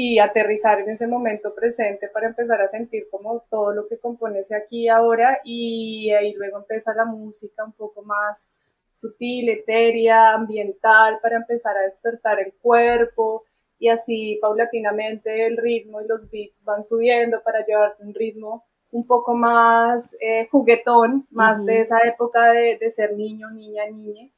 y 0.00 0.20
aterrizar 0.20 0.78
en 0.78 0.90
ese 0.90 1.08
momento 1.08 1.52
presente 1.56 2.08
para 2.08 2.28
empezar 2.28 2.60
a 2.60 2.68
sentir 2.68 3.08
como 3.10 3.44
todo 3.50 3.72
lo 3.72 3.88
que 3.88 3.98
compone 3.98 4.40
aquí 4.56 4.88
ahora 4.88 5.40
y 5.42 6.12
ahí 6.12 6.34
luego 6.34 6.58
empieza 6.58 6.94
la 6.94 7.04
música 7.04 7.64
un 7.64 7.72
poco 7.72 8.02
más 8.02 8.54
sutil, 8.92 9.48
etérea, 9.48 10.34
ambiental 10.34 11.18
para 11.20 11.38
empezar 11.38 11.76
a 11.76 11.82
despertar 11.82 12.38
el 12.38 12.52
cuerpo 12.62 13.44
y 13.80 13.88
así 13.88 14.38
paulatinamente 14.40 15.46
el 15.46 15.56
ritmo 15.56 16.00
y 16.00 16.06
los 16.06 16.30
beats 16.30 16.64
van 16.64 16.84
subiendo 16.84 17.42
para 17.42 17.66
llevarte 17.66 18.04
un 18.04 18.14
ritmo 18.14 18.64
un 18.90 19.06
poco 19.06 19.34
más 19.34 20.16
eh, 20.20 20.48
juguetón, 20.50 21.26
más 21.30 21.64
de 21.64 21.80
esa 21.80 22.00
época 22.00 22.52
de, 22.52 22.78
de 22.78 22.90
ser 22.90 23.14
niño, 23.14 23.50
niña, 23.50 23.86
niña 23.86 24.28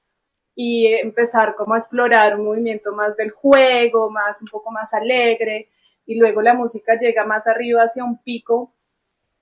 y 0.54 0.86
empezar 0.86 1.54
como 1.54 1.74
a 1.74 1.78
explorar 1.78 2.38
un 2.38 2.46
movimiento 2.46 2.92
más 2.92 3.16
del 3.16 3.30
juego, 3.30 4.10
más 4.10 4.42
un 4.42 4.48
poco 4.48 4.70
más 4.70 4.92
alegre 4.92 5.68
y 6.04 6.16
luego 6.18 6.42
la 6.42 6.54
música 6.54 6.98
llega 6.98 7.24
más 7.24 7.46
arriba 7.46 7.82
hacia 7.82 8.04
un 8.04 8.22
pico 8.22 8.74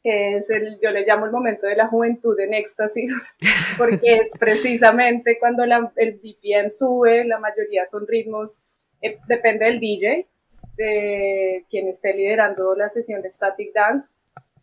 que 0.03 0.37
es 0.37 0.49
el, 0.51 0.79
yo 0.81 0.91
le 0.91 1.05
llamo 1.05 1.27
el 1.27 1.33
momento 1.33 1.67
de 1.67 1.77
la 1.77 1.89
juventud 1.89 2.39
en 2.39 2.55
éxtasis, 2.55 3.37
porque 3.79 4.19
es 4.19 4.33
precisamente 4.39 5.39
cuando 5.39 5.67
la, 5.67 5.93
el 5.97 6.15
BPM 6.15 6.71
sube, 6.71 7.25
la 7.25 7.39
mayoría 7.39 7.85
son 7.85 8.07
ritmos, 8.07 8.67
eh, 9.03 9.19
depende 9.27 9.65
del 9.65 9.81
DJ, 9.81 10.29
de 10.77 11.65
quien 11.69 11.89
esté 11.89 12.15
liderando 12.15 12.75
la 12.77 12.89
sesión 12.89 13.21
de 13.23 13.33
Static 13.33 13.73
Dance. 13.75 14.15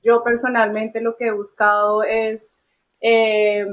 Yo 0.06 0.24
personalmente 0.24 1.02
lo 1.02 1.16
que 1.18 1.28
he 1.28 1.32
buscado 1.32 2.04
es 2.04 2.58
eh, 3.02 3.66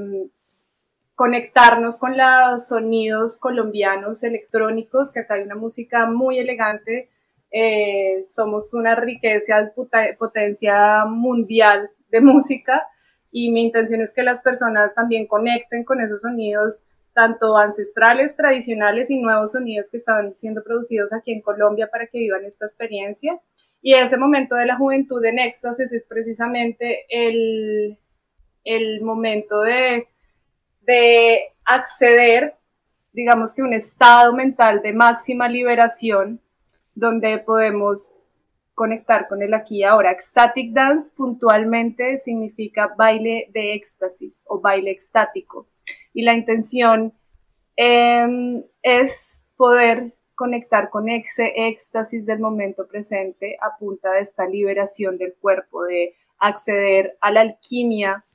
conectarnos 1.13 1.99
con 1.99 2.17
los 2.17 2.67
sonidos 2.67 3.37
colombianos 3.37 4.23
electrónicos, 4.23 5.11
que 5.11 5.19
acá 5.19 5.35
hay 5.35 5.43
una 5.43 5.55
música 5.55 6.07
muy 6.07 6.39
elegante. 6.39 7.09
Eh, 7.51 8.25
somos 8.29 8.73
una 8.73 8.95
riqueza, 8.95 9.71
potencia 10.17 11.05
mundial 11.05 11.91
de 12.09 12.21
música 12.21 12.87
y 13.31 13.51
mi 13.51 13.61
intención 13.61 14.01
es 14.01 14.11
que 14.11 14.23
las 14.23 14.41
personas 14.41 14.95
también 14.95 15.27
conecten 15.27 15.83
con 15.83 16.01
esos 16.01 16.23
sonidos 16.23 16.85
tanto 17.13 17.57
ancestrales, 17.57 18.35
tradicionales 18.35 19.11
y 19.11 19.17
nuevos 19.17 19.51
sonidos 19.51 19.91
que 19.91 19.97
están 19.97 20.35
siendo 20.35 20.63
producidos 20.63 21.13
aquí 21.13 21.31
en 21.31 21.41
Colombia 21.41 21.89
para 21.91 22.07
que 22.07 22.17
vivan 22.17 22.43
esta 22.43 22.65
experiencia. 22.65 23.39
Y 23.83 23.93
ese 23.93 24.17
momento 24.17 24.55
de 24.55 24.65
la 24.65 24.77
juventud 24.77 25.23
en 25.23 25.37
éxtasis 25.37 25.93
es 25.93 26.05
precisamente 26.05 27.05
el, 27.09 27.99
el 28.63 29.01
momento 29.01 29.61
de 29.61 30.07
de 30.85 31.39
acceder, 31.65 32.55
digamos 33.11 33.53
que 33.53 33.61
un 33.61 33.73
estado 33.73 34.33
mental 34.33 34.81
de 34.81 34.93
máxima 34.93 35.47
liberación, 35.47 36.41
donde 36.95 37.39
podemos 37.39 38.13
conectar 38.75 39.27
con 39.27 39.41
el 39.41 39.53
aquí 39.53 39.79
y 39.79 39.83
ahora. 39.83 40.11
Ecstatic 40.11 40.73
dance 40.73 41.11
puntualmente 41.15 42.17
significa 42.17 42.93
baile 42.97 43.49
de 43.53 43.73
éxtasis 43.73 44.43
o 44.47 44.59
baile 44.59 44.91
extático. 44.91 45.67
Y 46.13 46.23
la 46.23 46.33
intención 46.33 47.13
em, 47.75 48.63
es 48.81 49.43
poder 49.55 50.13
conectar 50.35 50.89
con 50.89 51.09
ese 51.09 51.53
éxtasis 51.67 52.25
del 52.25 52.39
momento 52.39 52.87
presente 52.87 53.57
a 53.61 53.77
punta 53.77 54.11
de 54.13 54.21
esta 54.21 54.45
liberación 54.45 55.17
del 55.17 55.33
cuerpo, 55.35 55.83
de 55.83 56.15
acceder 56.39 57.17
a 57.21 57.31
la 57.31 57.41
alquimia 57.41 58.25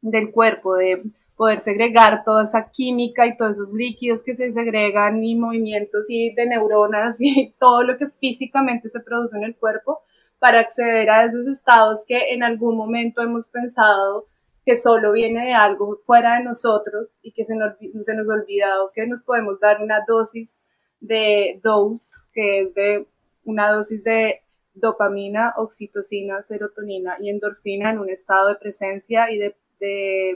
del 0.00 0.30
cuerpo, 0.30 0.76
de 0.76 1.02
poder 1.38 1.60
segregar 1.60 2.24
toda 2.24 2.42
esa 2.42 2.68
química 2.68 3.26
y 3.26 3.36
todos 3.36 3.52
esos 3.52 3.72
líquidos 3.72 4.24
que 4.24 4.34
se 4.34 4.50
segregan 4.50 5.22
y 5.24 5.36
movimientos 5.36 6.10
y 6.10 6.34
de 6.34 6.46
neuronas 6.46 7.16
y 7.20 7.54
todo 7.60 7.84
lo 7.84 7.96
que 7.96 8.08
físicamente 8.08 8.88
se 8.88 9.00
produce 9.00 9.36
en 9.36 9.44
el 9.44 9.56
cuerpo 9.56 10.00
para 10.40 10.60
acceder 10.60 11.08
a 11.10 11.24
esos 11.24 11.46
estados 11.46 12.04
que 12.06 12.32
en 12.32 12.42
algún 12.42 12.76
momento 12.76 13.22
hemos 13.22 13.48
pensado 13.48 14.26
que 14.64 14.76
solo 14.76 15.12
viene 15.12 15.46
de 15.46 15.52
algo 15.52 16.00
fuera 16.04 16.38
de 16.38 16.44
nosotros 16.44 17.16
y 17.22 17.32
que 17.32 17.44
se 17.44 17.56
nos, 17.56 17.74
se 18.00 18.14
nos 18.14 18.28
olvidado 18.28 18.90
que 18.92 19.06
nos 19.06 19.22
podemos 19.22 19.60
dar 19.60 19.80
una 19.80 20.04
dosis 20.06 20.60
de 21.00 21.60
dose, 21.62 22.26
que 22.32 22.60
es 22.60 22.74
de 22.74 23.06
una 23.44 23.70
dosis 23.72 24.04
de 24.04 24.42
dopamina, 24.74 25.54
oxitocina, 25.56 26.42
serotonina 26.42 27.16
y 27.20 27.30
endorfina 27.30 27.90
en 27.90 27.98
un 27.98 28.10
estado 28.10 28.48
de 28.48 28.56
presencia 28.56 29.30
y 29.30 29.38
de, 29.38 29.54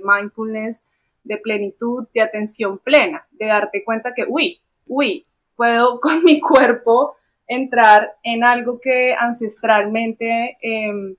mindfulness 0.03 0.87
de 1.25 1.37
plenitud, 1.37 2.07
de 2.15 2.21
atención 2.21 2.79
plena, 2.79 3.27
de 3.33 3.47
darte 3.47 3.85
cuenta 3.85 4.15
que, 4.15 4.25
uy, 4.29 4.61
uy, 4.87 5.27
puedo 5.57 6.01
con 6.01 6.25
mi 6.25 6.41
cuerpo 6.41 7.17
entrar 7.47 8.17
en 8.23 8.45
algo 8.45 8.81
que 8.81 9.15
ancestralmente 9.19 10.57
em, 10.61 11.17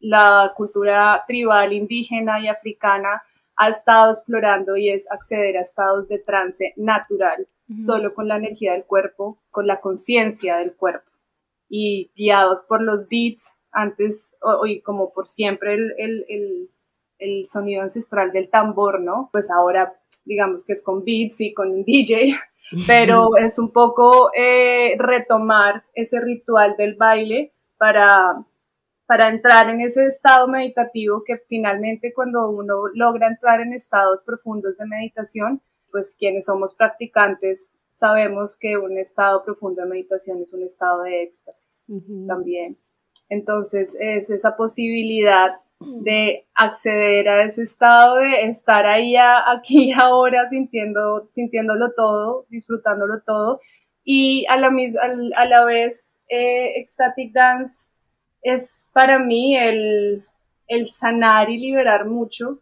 la 0.00 0.52
cultura 0.56 1.22
tribal, 1.26 1.72
indígena 1.72 2.40
y 2.40 2.48
africana 2.48 3.22
ha 3.56 3.68
estado 3.68 4.12
explorando 4.12 4.76
y 4.76 4.90
es 4.90 5.10
acceder 5.10 5.56
a 5.56 5.60
estados 5.60 6.08
de 6.08 6.18
trance 6.18 6.72
natural, 6.76 7.46
solo 7.80 8.14
con 8.14 8.28
la 8.28 8.36
energía 8.36 8.72
del 8.72 8.84
cuerpo, 8.84 9.38
con 9.50 9.66
la 9.66 9.80
conciencia 9.80 10.56
del 10.58 10.74
cuerpo 10.74 11.10
y 11.68 12.10
guiados 12.14 12.64
por 12.68 12.82
los 12.82 13.08
beats, 13.08 13.58
antes 13.72 14.36
y 14.66 14.80
como 14.82 15.12
por 15.12 15.26
siempre 15.26 15.74
el 15.74 16.68
el 17.18 17.46
sonido 17.46 17.82
ancestral 17.82 18.32
del 18.32 18.50
tambor, 18.50 19.00
¿no? 19.00 19.28
Pues 19.32 19.50
ahora 19.50 19.94
digamos 20.24 20.64
que 20.64 20.72
es 20.72 20.82
con 20.82 21.04
beats 21.04 21.40
y 21.40 21.54
con 21.54 21.84
DJ, 21.84 22.36
pero 22.86 23.36
es 23.36 23.58
un 23.58 23.72
poco 23.72 24.30
eh, 24.34 24.96
retomar 24.98 25.84
ese 25.94 26.20
ritual 26.20 26.76
del 26.76 26.94
baile 26.94 27.52
para, 27.76 28.44
para 29.06 29.28
entrar 29.28 29.68
en 29.68 29.80
ese 29.80 30.06
estado 30.06 30.48
meditativo 30.48 31.22
que 31.24 31.38
finalmente 31.48 32.12
cuando 32.14 32.48
uno 32.48 32.88
logra 32.94 33.28
entrar 33.28 33.60
en 33.60 33.72
estados 33.72 34.22
profundos 34.22 34.78
de 34.78 34.86
meditación, 34.86 35.60
pues 35.94 36.16
quienes 36.18 36.46
somos 36.46 36.74
practicantes 36.74 37.76
sabemos 37.92 38.56
que 38.58 38.76
un 38.76 38.98
estado 38.98 39.44
profundo 39.44 39.82
de 39.82 39.88
meditación 39.88 40.42
es 40.42 40.52
un 40.52 40.64
estado 40.64 41.02
de 41.02 41.22
éxtasis 41.22 41.86
también. 42.26 42.76
Entonces 43.28 43.96
es 44.00 44.28
esa 44.28 44.56
posibilidad 44.56 45.60
de 45.78 46.48
acceder 46.52 47.28
a 47.28 47.44
ese 47.44 47.62
estado 47.62 48.16
de 48.16 48.42
estar 48.42 48.86
ahí 48.86 49.14
aquí 49.16 49.92
ahora 49.92 50.46
sintiendo, 50.46 51.28
sintiéndolo 51.30 51.92
todo, 51.92 52.46
disfrutándolo 52.48 53.22
todo 53.24 53.60
y 54.02 54.44
a 54.46 54.56
la, 54.56 54.72
a 55.36 55.44
la 55.46 55.64
vez 55.64 56.18
eh, 56.28 56.80
Ecstatic 56.80 57.32
Dance 57.32 57.92
es 58.42 58.88
para 58.92 59.20
mí 59.20 59.56
el, 59.56 60.24
el 60.66 60.88
sanar 60.88 61.50
y 61.50 61.58
liberar 61.58 62.06
mucho, 62.06 62.58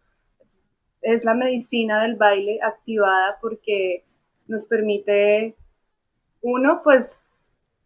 es 1.03 1.25
la 1.25 1.35
medicina 1.35 2.03
del 2.03 2.17
baile 2.17 2.59
activada 2.63 3.39
porque 3.41 4.05
nos 4.47 4.67
permite 4.67 5.57
uno 6.41 6.81
pues 6.83 7.27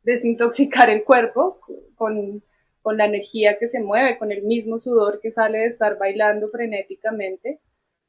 desintoxicar 0.04 0.88
el 0.90 1.04
cuerpo 1.04 1.60
con 1.96 2.42
con 2.86 2.96
la 2.96 3.06
energía 3.06 3.58
que 3.58 3.66
se 3.66 3.80
mueve, 3.80 4.16
con 4.16 4.30
el 4.30 4.44
mismo 4.44 4.78
sudor 4.78 5.18
que 5.18 5.32
sale 5.32 5.58
de 5.58 5.66
estar 5.66 5.98
bailando 5.98 6.48
frenéticamente, 6.48 7.58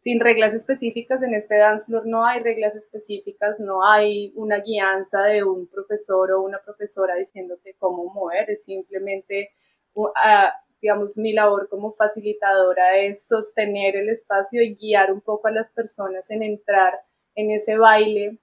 sin 0.04 0.20
reglas 0.20 0.54
específicas. 0.54 1.24
En 1.24 1.34
este 1.34 1.58
dance 1.58 1.86
floor 1.86 2.06
no 2.06 2.28
hay 2.28 2.44
reglas 2.44 2.76
específicas, 2.76 3.60
no 3.60 3.84
hay 3.84 4.32
una 4.36 4.60
guianza 4.60 5.24
de 5.24 5.44
un 5.44 5.66
profesor 5.66 6.32
o 6.32 6.44
una 6.44 6.60
profesora 6.64 7.16
diciéndote 7.16 7.76
cómo 7.80 8.14
mover, 8.14 8.52
es 8.52 8.66
simplemente 8.66 9.50
digamos, 10.82 11.18
mi 11.18 11.34
labor 11.34 11.68
como 11.70 11.92
facilitadora 11.92 12.98
es 13.00 13.28
sostener 13.28 13.96
el 13.96 14.10
espacio 14.10 14.62
y 14.62 14.76
guiar 14.76 15.12
un 15.12 15.22
poco 15.22 15.48
a 15.48 15.52
las 15.52 15.70
personas 15.72 16.30
en 16.32 16.44
entrar 16.44 16.94
en 17.36 17.52
ese 17.52 17.78
baile 17.78 18.40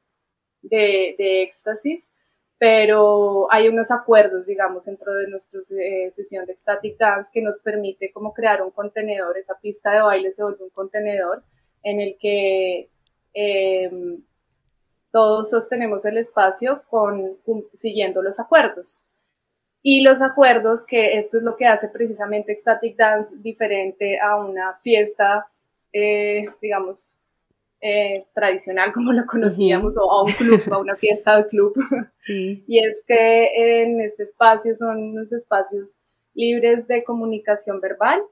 de, 0.62 1.42
éxtasis, 1.42 2.12
pero 2.58 3.52
hay 3.52 3.68
unos 3.68 3.90
acuerdos, 3.90 4.46
digamos, 4.46 4.86
dentro 4.86 5.12
de 5.14 5.28
nuestra 5.28 5.60
eh, 5.78 6.10
sesión 6.10 6.46
de 6.46 6.56
Static 6.56 6.96
Dance 6.96 7.30
que 7.32 7.42
nos 7.42 7.60
permite 7.60 8.12
como 8.12 8.32
crear 8.32 8.62
un 8.62 8.70
contenedor, 8.70 9.36
esa 9.36 9.58
pista 9.60 9.92
de 9.92 10.02
baile 10.02 10.30
se 10.30 10.42
vuelve 10.42 10.64
un 10.64 10.70
contenedor 10.70 11.42
en 11.82 12.00
el 12.00 12.16
que 12.18 12.88
em, 13.34 14.22
todos 15.10 15.50
sostenemos 15.50 16.04
el 16.06 16.18
espacio 16.18 16.82
con, 16.88 17.38
siguiendo 17.72 18.22
los 18.22 18.40
acuerdos. 18.40 19.04
Y 19.86 20.00
los 20.00 20.22
acuerdos, 20.22 20.86
que 20.86 21.18
esto 21.18 21.36
es 21.36 21.42
lo 21.42 21.56
que 21.56 21.66
hace 21.66 21.88
precisamente 21.88 22.52
Ecstatic 22.52 22.96
Dance 22.96 23.36
diferente 23.40 24.18
a 24.18 24.36
una 24.36 24.74
fiesta, 24.76 25.46
eh, 25.92 26.46
digamos, 26.62 27.12
eh, 27.82 28.24
tradicional 28.32 28.94
como 28.94 29.12
lo 29.12 29.26
conocíamos, 29.26 29.98
o 29.98 30.10
a 30.10 30.22
un 30.22 30.32
club, 30.32 30.62
a 30.72 30.78
una 30.78 30.96
fiesta 30.96 31.36
de 31.36 31.48
club. 31.48 31.74
Y 32.26 32.78
es 32.78 33.04
que 33.06 33.82
en 33.82 34.00
este 34.00 34.22
espacio 34.22 34.74
son 34.74 35.02
unos 35.02 35.30
espacios 35.34 35.98
libres 36.32 36.88
de 36.88 37.04
comunicación 37.04 37.78
verbal 37.78 38.22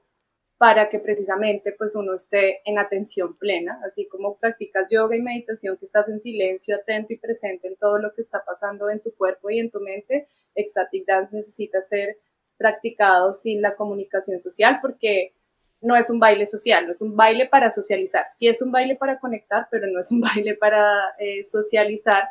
para 0.63 0.87
que 0.87 0.97
precisamente 0.97 1.73
pues 1.77 1.93
uno 1.93 2.13
esté 2.13 2.61
en 2.63 2.79
atención 2.79 3.35
plena, 3.35 3.81
así 3.85 4.07
como 4.07 4.37
practicas 4.37 4.87
yoga 4.89 5.13
y 5.13 5.21
meditación, 5.21 5.75
que 5.75 5.83
estás 5.83 6.07
en 6.07 6.21
silencio, 6.21 6.77
atento 6.77 7.11
y 7.11 7.17
presente 7.17 7.67
en 7.67 7.75
todo 7.75 7.97
lo 7.97 8.13
que 8.13 8.21
está 8.21 8.41
pasando 8.45 8.89
en 8.89 9.01
tu 9.01 9.13
cuerpo 9.13 9.49
y 9.49 9.59
en 9.59 9.69
tu 9.69 9.81
mente, 9.81 10.25
Ecstatic 10.55 11.05
Dance 11.05 11.35
necesita 11.35 11.81
ser 11.81 12.15
practicado 12.55 13.33
sin 13.33 13.61
la 13.61 13.75
comunicación 13.75 14.39
social 14.39 14.79
porque 14.81 15.33
no 15.81 15.97
es 15.97 16.09
un 16.09 16.21
baile 16.21 16.45
social, 16.45 16.85
no 16.85 16.93
es 16.93 17.01
un 17.01 17.13
baile 17.13 17.45
para 17.45 17.69
socializar. 17.69 18.27
Sí 18.29 18.47
es 18.47 18.61
un 18.61 18.71
baile 18.71 18.95
para 18.95 19.19
conectar, 19.19 19.67
pero 19.69 19.87
no 19.87 19.99
es 19.99 20.13
un 20.13 20.21
baile 20.21 20.55
para 20.55 21.13
eh, 21.19 21.43
socializar 21.43 22.29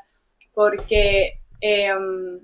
porque 0.54 1.34
em, 1.60 2.40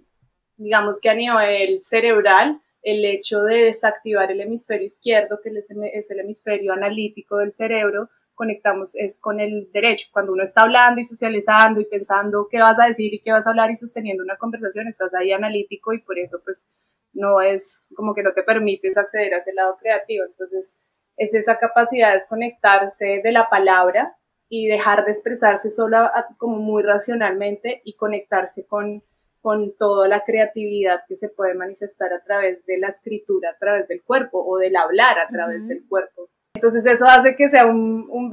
digamos 0.58 1.00
que 1.00 1.08
a 1.08 1.14
nivel 1.14 1.82
cerebral 1.82 2.60
el 2.82 3.04
hecho 3.04 3.42
de 3.42 3.64
desactivar 3.64 4.30
el 4.30 4.40
hemisferio 4.40 4.86
izquierdo, 4.86 5.40
que 5.42 5.50
es 5.50 6.10
el 6.10 6.20
hemisferio 6.20 6.72
analítico 6.72 7.38
del 7.38 7.52
cerebro, 7.52 8.08
conectamos 8.38 8.94
es 8.94 9.20
con 9.20 9.40
el 9.40 9.70
derecho. 9.72 10.08
Cuando 10.12 10.32
uno 10.32 10.44
está 10.44 10.62
hablando 10.62 11.00
y 11.00 11.04
socializando 11.04 11.80
y 11.80 11.86
pensando 11.86 12.46
qué 12.48 12.60
vas 12.60 12.78
a 12.80 12.86
decir 12.86 13.12
y 13.12 13.20
qué 13.20 13.32
vas 13.32 13.46
a 13.46 13.50
hablar 13.50 13.70
y 13.70 13.76
sosteniendo 13.76 14.22
una 14.22 14.38
conversación, 14.38 14.86
estás 14.86 15.12
ahí 15.14 15.32
analítico 15.32 15.92
y 15.92 15.98
por 15.98 16.18
eso 16.18 16.40
pues 16.44 16.66
no 17.12 17.40
es 17.40 17.88
como 17.94 18.14
que 18.14 18.22
no 18.22 18.32
te 18.32 18.44
permites 18.44 18.96
acceder 18.96 19.34
a 19.34 19.38
ese 19.38 19.52
lado 19.52 19.76
creativo. 19.76 20.24
Entonces 20.24 20.78
es 21.16 21.34
esa 21.34 21.58
capacidad 21.58 22.08
de 22.08 22.14
desconectarse 22.14 23.20
de 23.22 23.32
la 23.32 23.50
palabra 23.50 24.16
y 24.48 24.68
dejar 24.68 25.04
de 25.04 25.10
expresarse 25.10 25.70
solo 25.70 26.08
como 26.38 26.56
muy 26.58 26.82
racionalmente 26.82 27.82
y 27.84 27.96
conectarse 27.96 28.66
con, 28.66 29.02
con 29.40 29.76
toda 29.76 30.08
la 30.08 30.24
creatividad 30.24 31.00
que 31.06 31.16
se 31.16 31.28
puede 31.28 31.54
manifestar 31.54 32.12
a 32.12 32.22
través 32.22 32.64
de 32.66 32.78
la 32.78 32.88
escritura, 32.88 33.50
a 33.50 33.58
través 33.58 33.88
del 33.88 34.02
cuerpo 34.02 34.44
o 34.44 34.58
del 34.58 34.76
hablar 34.76 35.18
a 35.18 35.28
través 35.28 35.68
del 35.68 35.86
cuerpo. 35.88 36.28
Entonces 36.54 36.84
eso 36.86 37.06
hace 37.06 37.36
que 37.36 37.48
sea 37.48 37.66
un, 37.66 38.08
un, 38.10 38.32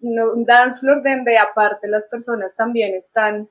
un, 0.00 0.44
dance 0.44 0.80
floor 0.80 1.02
donde 1.04 1.38
aparte 1.38 1.86
las 1.86 2.08
personas 2.08 2.56
también 2.56 2.94
están 2.94 3.48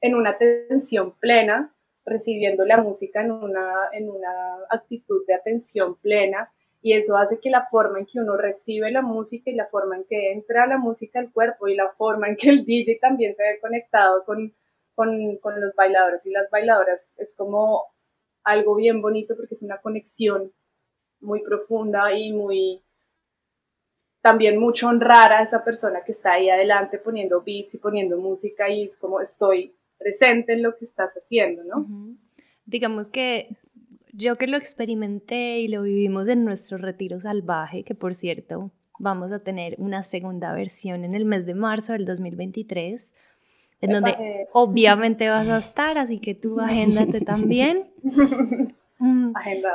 en 0.00 0.14
una 0.16 0.30
atención 0.30 1.14
plena, 1.20 1.72
recibiendo 2.04 2.64
la 2.64 2.78
música 2.78 3.20
en 3.20 3.30
una, 3.30 3.88
en 3.92 4.10
una 4.10 4.28
actitud 4.70 5.24
de 5.28 5.34
atención 5.34 5.96
plena 6.00 6.52
y 6.80 6.94
eso 6.94 7.16
hace 7.16 7.38
que 7.38 7.48
la 7.48 7.64
forma 7.64 8.00
en 8.00 8.06
que 8.06 8.18
uno 8.18 8.36
recibe 8.36 8.90
la 8.90 9.02
música 9.02 9.50
y 9.50 9.54
la 9.54 9.66
forma 9.66 9.96
en 9.96 10.04
que 10.04 10.32
entra 10.32 10.66
la 10.66 10.78
música 10.78 11.20
al 11.20 11.30
cuerpo 11.30 11.68
y 11.68 11.76
la 11.76 11.90
forma 11.90 12.26
en 12.26 12.34
que 12.34 12.50
el 12.50 12.64
DJ 12.64 12.98
también 13.00 13.34
se 13.34 13.44
ve 13.44 13.60
conectado 13.60 14.24
con, 14.24 14.52
con, 14.94 15.36
con 15.38 15.60
los 15.60 15.74
bailadores 15.74 16.26
y 16.26 16.30
las 16.30 16.50
bailadoras 16.50 17.12
es 17.16 17.34
como 17.36 17.84
algo 18.44 18.74
bien 18.74 19.00
bonito 19.00 19.36
porque 19.36 19.54
es 19.54 19.62
una 19.62 19.80
conexión 19.80 20.52
muy 21.20 21.42
profunda 21.42 22.12
y 22.12 22.32
muy 22.32 22.82
también 24.20 24.58
mucho 24.58 24.88
honrar 24.88 25.32
a 25.32 25.42
esa 25.42 25.64
persona 25.64 26.02
que 26.04 26.12
está 26.12 26.32
ahí 26.32 26.48
adelante 26.48 26.98
poniendo 26.98 27.42
beats 27.42 27.74
y 27.74 27.78
poniendo 27.78 28.16
música 28.18 28.70
y 28.70 28.84
es 28.84 28.96
como 28.96 29.20
estoy 29.20 29.74
presente 29.98 30.52
en 30.52 30.62
lo 30.62 30.76
que 30.76 30.84
estás 30.84 31.14
haciendo, 31.14 31.64
¿no? 31.64 31.86
Digamos 32.64 33.10
que 33.10 33.56
yo 34.12 34.36
que 34.36 34.46
lo 34.46 34.56
experimenté 34.56 35.58
y 35.58 35.68
lo 35.68 35.82
vivimos 35.82 36.28
en 36.28 36.44
nuestro 36.44 36.78
retiro 36.78 37.20
salvaje, 37.20 37.82
que 37.82 37.94
por 37.94 38.14
cierto 38.14 38.70
vamos 38.98 39.32
a 39.32 39.40
tener 39.40 39.74
una 39.78 40.02
segunda 40.02 40.54
versión 40.54 41.04
en 41.04 41.14
el 41.14 41.24
mes 41.24 41.44
de 41.44 41.54
marzo 41.54 41.92
del 41.92 42.04
2023, 42.04 43.12
en 43.82 43.92
donde 43.92 44.46
obviamente 44.52 45.28
vas 45.28 45.48
a 45.48 45.58
estar, 45.58 45.98
así 45.98 46.18
que 46.18 46.34
tú 46.34 46.58
agéndate 46.60 47.20
también. 47.32 47.90
Mm. 48.98 49.32
Agenda 49.36 49.70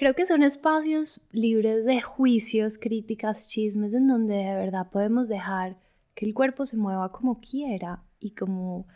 Creo 0.00 0.14
que 0.14 0.24
son 0.24 0.42
espacios 0.42 1.28
libres 1.30 1.84
de 1.84 2.00
juicios, 2.00 2.78
críticas, 2.78 3.50
chismes, 3.50 3.92
en 3.92 4.08
donde 4.08 4.34
de 4.34 4.54
verdad 4.54 4.88
podemos 4.90 5.28
dejar 5.28 5.76
que 6.14 6.24
el 6.24 6.32
cuerpo 6.32 6.64
se 6.64 6.78
mueva 6.78 7.12
como 7.12 7.38
quiera 7.38 8.02
y 8.18 8.30
como, 8.30 8.86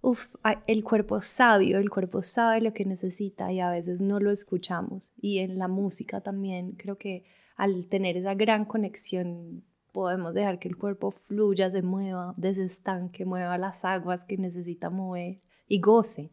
uff, 0.00 0.34
el 0.66 0.82
cuerpo 0.82 1.18
es 1.18 1.26
sabio, 1.26 1.78
el 1.78 1.88
cuerpo 1.88 2.20
sabe 2.22 2.62
lo 2.62 2.72
que 2.72 2.84
necesita 2.84 3.52
y 3.52 3.60
a 3.60 3.70
veces 3.70 4.00
no 4.00 4.18
lo 4.18 4.32
escuchamos. 4.32 5.14
Y 5.20 5.38
en 5.38 5.56
la 5.56 5.68
música 5.68 6.20
también 6.20 6.72
creo 6.72 6.98
que 6.98 7.22
al 7.54 7.86
tener 7.86 8.16
esa 8.16 8.34
gran 8.34 8.64
conexión 8.64 9.62
podemos 9.92 10.34
dejar 10.34 10.58
que 10.58 10.68
el 10.68 10.76
cuerpo 10.76 11.10
fluya, 11.10 11.70
se 11.70 11.82
mueva, 11.82 12.34
desestanque, 12.36 13.24
mueva 13.24 13.58
las 13.58 13.84
aguas 13.84 14.24
que 14.24 14.36
necesita 14.36 14.90
mover 14.90 15.40
y 15.68 15.80
goce. 15.80 16.30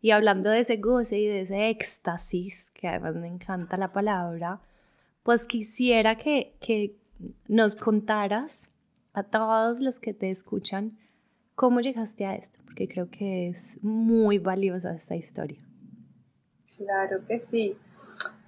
Y 0.00 0.12
hablando 0.12 0.50
de 0.50 0.60
ese 0.60 0.76
goce 0.76 1.18
y 1.18 1.26
de 1.26 1.42
ese 1.42 1.68
éxtasis, 1.68 2.70
que 2.70 2.88
además 2.88 3.16
me 3.16 3.28
encanta 3.28 3.76
la 3.76 3.92
palabra, 3.92 4.60
pues 5.22 5.44
quisiera 5.44 6.16
que, 6.16 6.56
que 6.60 6.96
nos 7.48 7.74
contaras 7.74 8.70
a 9.12 9.24
todos 9.24 9.80
los 9.80 10.00
que 10.00 10.14
te 10.14 10.30
escuchan 10.30 10.98
cómo 11.54 11.80
llegaste 11.80 12.24
a 12.24 12.34
esto, 12.34 12.58
porque 12.64 12.88
creo 12.88 13.10
que 13.10 13.48
es 13.48 13.76
muy 13.82 14.38
valiosa 14.38 14.94
esta 14.94 15.16
historia. 15.16 15.62
Claro 16.76 17.26
que 17.26 17.38
sí. 17.38 17.76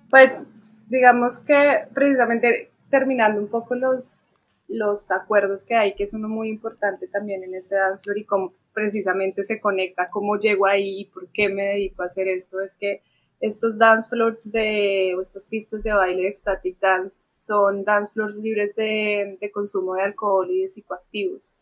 Pues 0.09 0.47
digamos 0.89 1.41
que 1.41 1.87
precisamente 1.93 2.71
terminando 2.89 3.41
un 3.41 3.49
poco 3.49 3.75
los, 3.75 4.31
los 4.73 5.11
acuerdos 5.11 5.65
que 5.65 5.75
hay, 5.75 5.95
que 5.95 6.05
es 6.05 6.15
uno 6.15 6.29
muy 6.29 6.49
importante 6.49 7.07
también 7.07 7.45
en 7.45 7.55
este 7.55 7.75
dance 7.75 8.03
y 8.17 8.25
cómo 8.25 8.55
precisamente 8.73 9.45
se 9.45 9.61
conecta, 9.61 10.11
cómo 10.11 10.39
llego 10.39 10.67
ahí 10.67 11.01
y 11.01 11.05
por 11.07 11.29
qué 11.31 11.49
me 11.49 11.65
dedico 11.65 12.03
a 12.03 12.07
hacer 12.07 12.27
eso, 12.29 12.61
es 12.61 12.75
que 12.77 13.03
estos 13.41 13.77
dance 13.77 14.09
floors 14.09 14.51
de, 14.51 15.15
o 15.17 15.21
estas 15.21 15.47
pistas 15.47 15.83
de 15.83 15.93
baile 15.93 16.23
de 16.23 16.35
static 16.35 16.79
dance 16.79 17.27
son 17.37 17.85
dance 17.85 18.13
floors 18.13 18.37
libres 18.37 18.75
de, 18.77 19.37
de 19.41 19.51
consumo 19.51 19.95
de 19.95 20.03
alcohol 20.03 20.51
y 20.51 20.63
de 20.63 20.69
psicoactivos, 20.69 21.57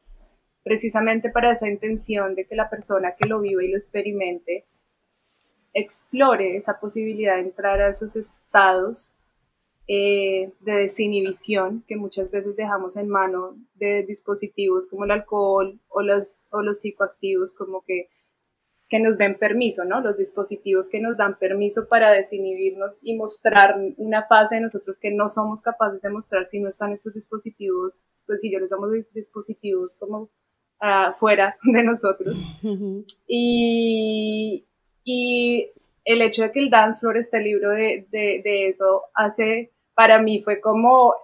precisamente 0.62 1.30
para 1.30 1.52
esa 1.52 1.68
intención 1.68 2.34
de 2.34 2.46
que 2.46 2.54
la 2.54 2.70
persona 2.70 3.14
que 3.18 3.26
lo 3.26 3.40
vive 3.40 3.64
y 3.64 3.70
lo 3.70 3.76
experimente 3.76 4.66
explore 5.72 6.56
esa 6.56 6.78
posibilidad 6.78 7.36
de 7.36 7.42
entrar 7.42 7.80
a 7.80 7.88
esos 7.88 8.14
estados 8.14 9.16
eh, 9.92 10.50
de 10.60 10.72
desinhibición 10.72 11.82
que 11.88 11.96
muchas 11.96 12.30
veces 12.30 12.56
dejamos 12.56 12.96
en 12.96 13.08
mano 13.08 13.56
de 13.74 14.04
dispositivos 14.04 14.86
como 14.86 15.04
el 15.04 15.10
alcohol 15.10 15.80
o 15.88 16.02
los, 16.02 16.46
o 16.50 16.62
los 16.62 16.80
psicoactivos, 16.80 17.52
como 17.52 17.82
que, 17.82 18.08
que 18.88 19.00
nos 19.00 19.18
den 19.18 19.36
permiso, 19.36 19.84
¿no? 19.84 20.00
Los 20.00 20.16
dispositivos 20.16 20.88
que 20.90 21.00
nos 21.00 21.16
dan 21.16 21.40
permiso 21.40 21.88
para 21.88 22.12
desinhibirnos 22.12 23.00
y 23.02 23.16
mostrar 23.16 23.80
una 23.96 24.28
fase 24.28 24.54
de 24.54 24.60
nosotros 24.60 25.00
que 25.00 25.10
no 25.10 25.28
somos 25.28 25.60
capaces 25.60 26.02
de 26.02 26.10
mostrar 26.10 26.46
si 26.46 26.60
no 26.60 26.68
están 26.68 26.92
estos 26.92 27.12
dispositivos, 27.12 28.04
pues 28.26 28.42
si 28.42 28.52
yo 28.52 28.60
les 28.60 28.70
damos 28.70 28.92
dispositivos 29.12 29.96
como 29.96 30.30
uh, 30.80 31.12
fuera 31.14 31.56
de 31.64 31.82
nosotros. 31.82 32.62
y, 33.26 34.64
y 35.02 35.72
el 36.04 36.22
hecho 36.22 36.42
de 36.42 36.52
que 36.52 36.60
el 36.60 36.70
dance 36.70 37.00
floor 37.00 37.16
esté 37.16 37.40
libre 37.40 38.06
de, 38.08 38.40
de, 38.44 38.68
eso 38.68 39.02
hace 39.14 39.72
para 39.94 40.20
mí 40.20 40.40
fue 40.40 40.60
como 40.60 41.14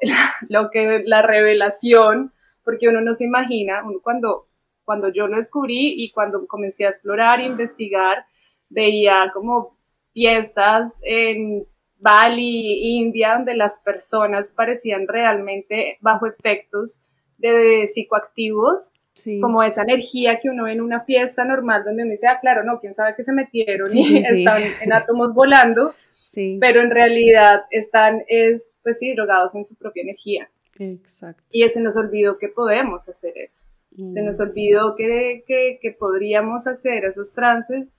lo 0.49 0.71
que 0.71 1.03
la 1.05 1.23
revelación, 1.23 2.33
porque 2.65 2.89
uno 2.89 3.01
no 3.01 3.15
se 3.15 3.25
imagina, 3.25 3.83
uno 3.85 4.01
cuando, 4.03 4.49
cuando 4.85 5.09
yo 5.09 5.29
lo 5.29 5.37
descubrí 5.37 5.95
y 5.97 6.11
cuando 6.13 6.47
comencé 6.47 6.87
a 6.87 6.91
explorar, 6.91 7.41
e 7.41 7.47
investigar, 7.47 8.27
veía 8.69 9.31
como 9.33 9.77
fiestas 10.13 10.99
en 11.03 11.67
Bali, 11.99 12.99
India, 12.99 13.37
donde 13.37 13.55
las 13.55 13.79
personas 13.79 14.51
parecían 14.51 15.07
realmente 15.09 15.99
bajo 16.01 16.27
efectos 16.27 17.03
de 17.39 17.87
psicoactivos, 17.87 18.93
como 19.41 19.63
esa 19.63 19.83
energía 19.83 20.41
que 20.41 20.51
uno 20.51 20.65
ve 20.65 20.73
en 20.73 20.83
una 20.83 21.01
fiesta 21.01 21.43
normal 21.45 21.85
donde 21.85 22.03
uno 22.03 22.11
dice, 22.11 22.27
ah, 22.27 22.39
claro, 22.39 22.65
no, 22.65 22.81
quién 22.81 22.93
sabe 22.93 23.15
qué 23.17 23.23
se 23.23 23.33
metieron 23.33 23.89
y 23.91 24.19
están 24.19 24.63
en 24.83 24.93
átomos 24.93 25.33
volando 25.33 25.95
Sí. 26.37 26.59
pero 26.61 26.83
en 26.83 26.91
realidad 26.91 27.63
están, 27.71 28.23
es, 28.29 28.77
pues 28.83 28.99
sí, 28.99 29.15
drogados 29.15 29.55
en 29.55 29.65
su 29.65 29.75
propia 29.75 30.03
energía. 30.03 30.51
Exacto. 30.79 31.43
Y 31.51 31.67
se 31.71 31.81
nos 31.81 31.97
olvidó 31.97 32.37
que 32.37 32.49
podemos 32.49 33.09
hacer 33.09 33.33
eso. 33.39 33.65
Se 33.97 34.23
nos 34.23 34.39
Mm. 34.39 34.43
olvidó 34.43 34.95
que, 34.97 35.43
que, 35.47 35.79
que 35.81 35.93
podríamos 35.93 36.67
acceder 36.67 37.07
a 37.07 37.09
esos 37.09 37.33
trances 37.33 37.95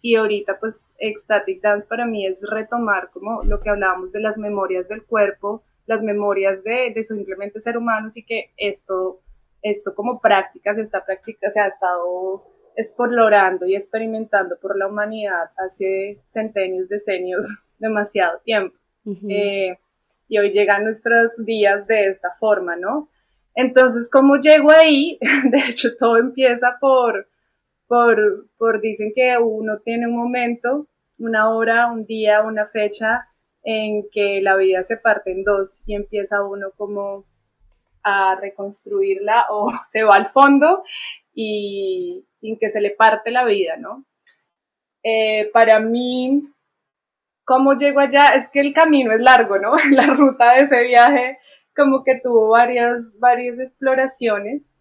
y 0.00 0.14
ahorita 0.16 0.58
pues 0.58 0.94
Ecstatic 0.98 1.60
Dance 1.60 1.86
para 1.86 2.06
mí 2.06 2.26
es 2.26 2.42
retomar 2.50 3.10
como 3.12 3.42
lo 3.44 3.60
que 3.60 3.68
hablábamos 3.68 4.10
de 4.12 4.20
las 4.20 4.38
memorias 4.38 4.88
del 4.88 5.04
cuerpo, 5.04 5.62
las 5.86 6.02
memorias 6.02 6.64
de, 6.64 6.92
de 6.94 7.04
simplemente 7.04 7.60
ser 7.60 7.76
humanos 7.76 8.16
y 8.16 8.24
que 8.24 8.52
esto, 8.56 9.20
esto 9.60 9.94
como 9.94 10.18
práctica 10.20 10.74
se 10.74 10.80
está 10.80 11.04
práctica, 11.04 11.50
se 11.50 11.60
ha 11.60 11.66
estado 11.66 12.42
explorando 12.76 13.66
y 13.66 13.74
experimentando 13.74 14.56
por 14.60 14.78
la 14.78 14.86
humanidad 14.86 15.50
hace 15.58 16.20
centenios, 16.26 16.88
decenios, 16.88 17.44
demasiado 17.78 18.40
tiempo. 18.44 18.76
Ujú. 19.04 19.26
Eh, 19.30 19.78
y 20.28 20.38
hoy 20.38 20.50
llegan 20.50 20.84
nuestros 20.84 21.44
días 21.44 21.86
de 21.86 22.08
esta 22.08 22.32
forma, 22.32 22.76
¿no? 22.76 23.08
Entonces, 23.54 24.10
¿cómo 24.10 24.36
llego 24.36 24.70
ahí? 24.70 25.18
De 25.50 25.58
hecho, 25.68 25.96
todo 25.96 26.18
empieza 26.18 26.76
por, 26.80 27.28
por, 27.86 28.48
por, 28.58 28.80
dicen 28.80 29.12
que 29.14 29.38
uno 29.38 29.78
tiene 29.78 30.06
un 30.06 30.16
momento, 30.16 30.86
una 31.18 31.50
hora, 31.50 31.90
un 31.90 32.04
día, 32.04 32.42
una 32.42 32.66
fecha 32.66 33.28
en 33.62 34.08
que 34.12 34.40
la 34.42 34.56
vida 34.56 34.82
se 34.82 34.96
parte 34.96 35.32
en 35.32 35.42
dos 35.42 35.80
y 35.86 35.94
empieza 35.94 36.44
uno 36.44 36.70
como 36.76 37.24
a 38.02 38.36
reconstruirla 38.36 39.46
o 39.50 39.72
se 39.90 40.02
va 40.02 40.16
al 40.16 40.26
fondo 40.26 40.84
y, 41.32 42.24
y 42.40 42.50
en 42.50 42.58
que 42.58 42.70
se 42.70 42.80
le 42.80 42.90
parte 42.90 43.30
la 43.30 43.44
vida, 43.44 43.76
¿no? 43.76 44.04
Eh, 45.02 45.50
para 45.52 45.78
mí, 45.80 46.42
¿cómo 47.46 47.74
llego 47.74 48.00
allá? 48.00 48.34
Es 48.34 48.50
que 48.50 48.60
el 48.60 48.74
camino 48.74 49.12
es 49.12 49.20
largo, 49.20 49.58
¿no? 49.58 49.76
La 49.92 50.08
ruta 50.08 50.52
de 50.52 50.64
ese 50.64 50.82
viaje 50.82 51.38
como 51.74 52.04
que 52.04 52.18
tuvo 52.22 52.48
varias, 52.48 53.18
varias 53.18 53.58
exploraciones, 53.58 54.72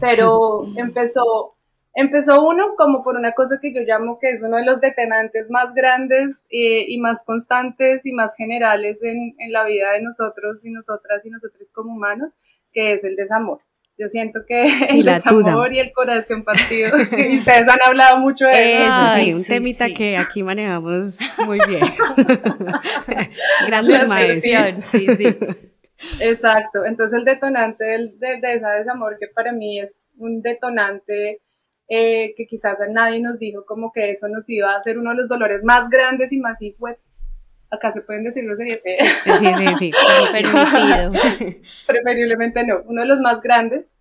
pero 0.00 0.60
empezó, 0.76 1.56
empezó 1.94 2.46
uno 2.46 2.74
como 2.76 3.02
por 3.02 3.16
una 3.16 3.32
cosa 3.32 3.58
que 3.60 3.72
yo 3.72 3.80
llamo 3.82 4.18
que 4.18 4.30
es 4.30 4.42
uno 4.42 4.56
de 4.56 4.64
los 4.64 4.80
detenantes 4.80 5.48
más 5.48 5.72
grandes 5.74 6.44
eh, 6.50 6.84
y 6.88 7.00
más 7.00 7.24
constantes 7.24 8.04
y 8.04 8.12
más 8.12 8.36
generales 8.36 9.02
en, 9.02 9.34
en 9.38 9.52
la 9.52 9.64
vida 9.64 9.92
de 9.92 10.02
nosotros 10.02 10.64
y 10.66 10.70
nosotras 10.70 11.24
y 11.24 11.30
nosotros 11.30 11.70
como 11.72 11.92
humanos, 11.94 12.32
que 12.72 12.92
es 12.92 13.04
el 13.04 13.16
desamor. 13.16 13.60
Yo 13.98 14.06
siento 14.08 14.40
que 14.46 14.68
Sí, 14.88 15.00
el 15.00 15.06
la 15.06 15.14
desamor 15.14 15.42
tusa. 15.42 15.74
y 15.74 15.78
el 15.80 15.92
corazón 15.92 16.44
partido, 16.44 16.96
y 17.18 17.36
ustedes 17.38 17.68
han 17.68 17.82
hablado 17.84 18.18
mucho 18.18 18.46
de 18.46 18.52
eso. 18.52 18.84
Eso, 18.84 19.10
sí, 19.10 19.20
Ay, 19.20 19.34
un 19.34 19.40
sí, 19.42 19.48
temita 19.48 19.86
sí. 19.86 19.94
que 19.94 20.16
aquí 20.16 20.42
manejamos 20.42 21.18
muy 21.44 21.58
bien. 21.68 21.84
Grandes 23.66 24.08
maestros. 24.08 24.84
Sí, 24.84 25.06
sí. 25.16 25.36
Exacto, 26.20 26.84
entonces 26.84 27.18
el 27.18 27.24
detonante 27.24 27.84
del- 27.84 28.18
de, 28.20 28.40
de 28.40 28.54
esa 28.54 28.70
desamor 28.70 29.16
que 29.18 29.26
para 29.26 29.52
mí 29.52 29.80
es 29.80 30.10
un 30.16 30.42
detonante 30.42 31.40
eh, 31.88 32.34
que 32.36 32.46
quizás 32.46 32.80
a 32.80 32.86
nadie 32.86 33.20
nos 33.20 33.40
dijo 33.40 33.64
como 33.66 33.90
que 33.92 34.10
eso 34.12 34.28
nos 34.28 34.48
iba 34.48 34.70
a 34.72 34.76
hacer 34.78 34.96
uno 34.98 35.10
de 35.10 35.16
los 35.16 35.28
dolores 35.28 35.64
más 35.64 35.88
grandes 35.90 36.32
y 36.32 36.38
más 36.38 36.62
hijo 36.62 36.86
acá 37.70 37.90
se 37.90 38.02
pueden 38.02 38.24
decir 38.24 38.44
groserías, 38.44 38.80
eh, 38.84 38.96
Sí, 39.24 39.46
sí, 39.58 39.74
sí. 39.78 39.92
Permitido. 40.32 41.12
preferiblemente 41.86 42.66
no, 42.66 42.82
uno 42.86 43.02
de 43.02 43.08
los 43.08 43.20
más 43.20 43.42
grandes 43.42 43.98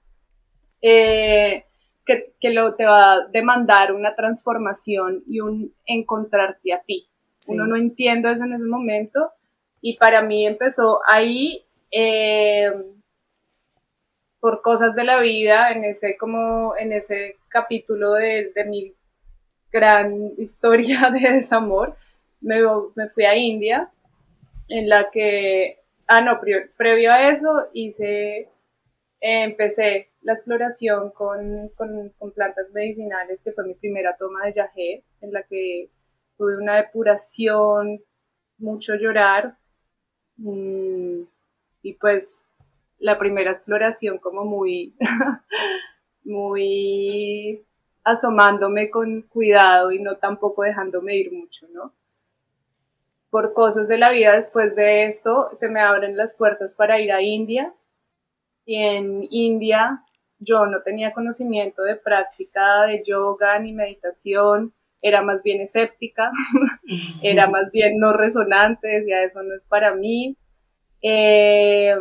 eh, 0.82 1.66
que, 2.06 2.34
que 2.40 2.52
lo 2.52 2.76
te 2.76 2.86
va 2.86 3.14
a 3.14 3.28
demandar 3.28 3.94
una 3.94 4.16
transformación 4.16 5.24
y 5.28 5.42
un 5.42 5.74
encontrarte 5.86 6.74
a 6.74 6.82
ti. 6.82 7.10
Sí. 7.40 7.54
Uno 7.54 7.68
no 7.68 7.76
entiende 7.76 8.32
eso 8.32 8.44
en 8.44 8.54
ese 8.54 8.66
momento 8.66 9.32
y 9.82 9.98
para 9.98 10.22
mí 10.22 10.46
empezó 10.46 11.00
ahí 11.08 11.66
eh, 11.92 12.72
por 14.40 14.62
cosas 14.62 14.96
de 14.96 15.04
la 15.04 15.20
vida 15.20 15.72
en 15.72 15.84
ese 15.84 16.18
como 16.18 16.76
en 16.78 16.94
ese 16.94 17.38
capítulo 17.50 18.14
de, 18.14 18.52
de 18.56 18.66
mi 18.66 18.94
gran 19.72 20.32
historia 20.38 21.10
de 21.12 21.32
desamor 21.32 21.96
me, 22.42 22.58
fui 23.14 23.26
a 23.26 23.36
India 23.36 23.92
en 24.70 24.90
la 24.90 25.10
que 25.12 25.80
ah 26.08 26.22
no 26.22 26.40
pre- 26.42 26.70
previo 26.78 27.12
a 27.12 27.30
eso 27.30 27.50
hice 27.74 28.40
eh, 29.22 29.44
empecé 29.44 30.10
la 30.22 30.34
exploración 30.34 31.12
con, 31.12 31.70
con, 31.78 32.10
con 32.20 32.32
plantas 32.34 32.70
medicinales 32.74 33.42
que 33.44 33.52
fue 33.52 33.66
mi 33.66 33.74
primera 33.76 34.16
toma 34.18 34.46
de 34.46 34.54
yagé 34.54 35.04
en 35.22 35.34
la 35.34 35.44
que 35.44 35.90
tuve 36.38 36.58
una 36.58 36.78
depuración 36.78 38.02
mucho 38.60 38.96
llorar 38.96 39.58
Mm, 40.38 41.24
y 41.84 41.94
pues 41.94 42.46
la 43.00 43.18
primera 43.20 43.52
exploración 43.52 44.18
como 44.20 44.46
muy, 44.46 44.96
muy 46.24 47.66
asomándome 48.04 48.90
con 48.90 49.24
cuidado 49.24 49.92
y 49.92 50.00
no 50.02 50.18
tampoco 50.18 50.64
dejándome 50.64 51.16
ir 51.16 51.32
mucho, 51.32 51.68
¿no? 51.72 51.94
Por 53.30 53.54
cosas 53.54 53.88
de 53.88 53.98
la 53.98 54.12
vida 54.12 54.34
después 54.34 54.76
de 54.76 55.06
esto 55.06 55.50
se 55.54 55.70
me 55.70 55.82
abren 55.82 56.16
las 56.16 56.36
puertas 56.36 56.74
para 56.74 57.00
ir 57.00 57.12
a 57.12 57.22
India 57.22 57.74
y 58.66 58.76
en 58.78 59.28
India 59.32 60.04
yo 60.40 60.66
no 60.66 60.82
tenía 60.84 61.14
conocimiento 61.14 61.84
de 61.84 61.96
práctica 61.96 62.84
de 62.84 63.02
yoga 63.04 63.58
ni 63.60 63.74
meditación, 63.74 64.74
era 65.02 65.22
más 65.24 65.42
bien 65.44 65.62
escéptica, 65.62 66.32
era 67.24 67.48
más 67.48 67.72
bien 67.72 67.98
no 67.98 68.14
resonante, 68.14 68.88
decía 68.88 69.24
eso 69.24 69.42
no 69.44 69.56
es 69.56 69.64
para 69.66 69.96
mí. 69.96 70.38
Eh, 71.02 71.96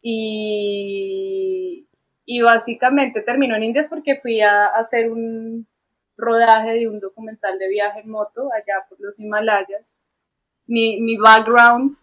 y, 0.00 1.88
y 2.24 2.40
básicamente 2.42 3.22
terminó 3.22 3.56
en 3.56 3.64
Indias 3.64 3.88
porque 3.88 4.16
fui 4.16 4.40
a, 4.40 4.66
a 4.66 4.78
hacer 4.78 5.10
un 5.10 5.66
rodaje 6.16 6.74
de 6.74 6.88
un 6.88 7.00
documental 7.00 7.58
de 7.58 7.68
viaje 7.68 8.00
en 8.00 8.10
moto 8.10 8.48
allá 8.52 8.86
por 8.88 9.00
los 9.00 9.18
Himalayas. 9.18 9.96
Mi, 10.66 11.00
mi 11.00 11.16
background 11.16 11.96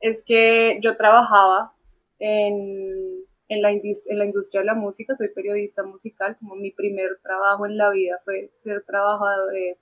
es 0.00 0.24
que 0.24 0.78
yo 0.82 0.96
trabajaba 0.96 1.72
en, 2.18 3.24
en, 3.48 3.62
la 3.62 3.70
en 3.70 4.18
la 4.18 4.24
industria 4.24 4.60
de 4.60 4.66
la 4.66 4.74
música, 4.74 5.14
soy 5.14 5.28
periodista 5.28 5.82
musical, 5.82 6.36
como 6.38 6.56
mi 6.56 6.70
primer 6.70 7.18
trabajo 7.22 7.66
en 7.66 7.76
la 7.76 7.90
vida 7.90 8.18
fue 8.24 8.50
ser 8.56 8.82
trabajador, 8.84 9.56
eh, 9.56 9.78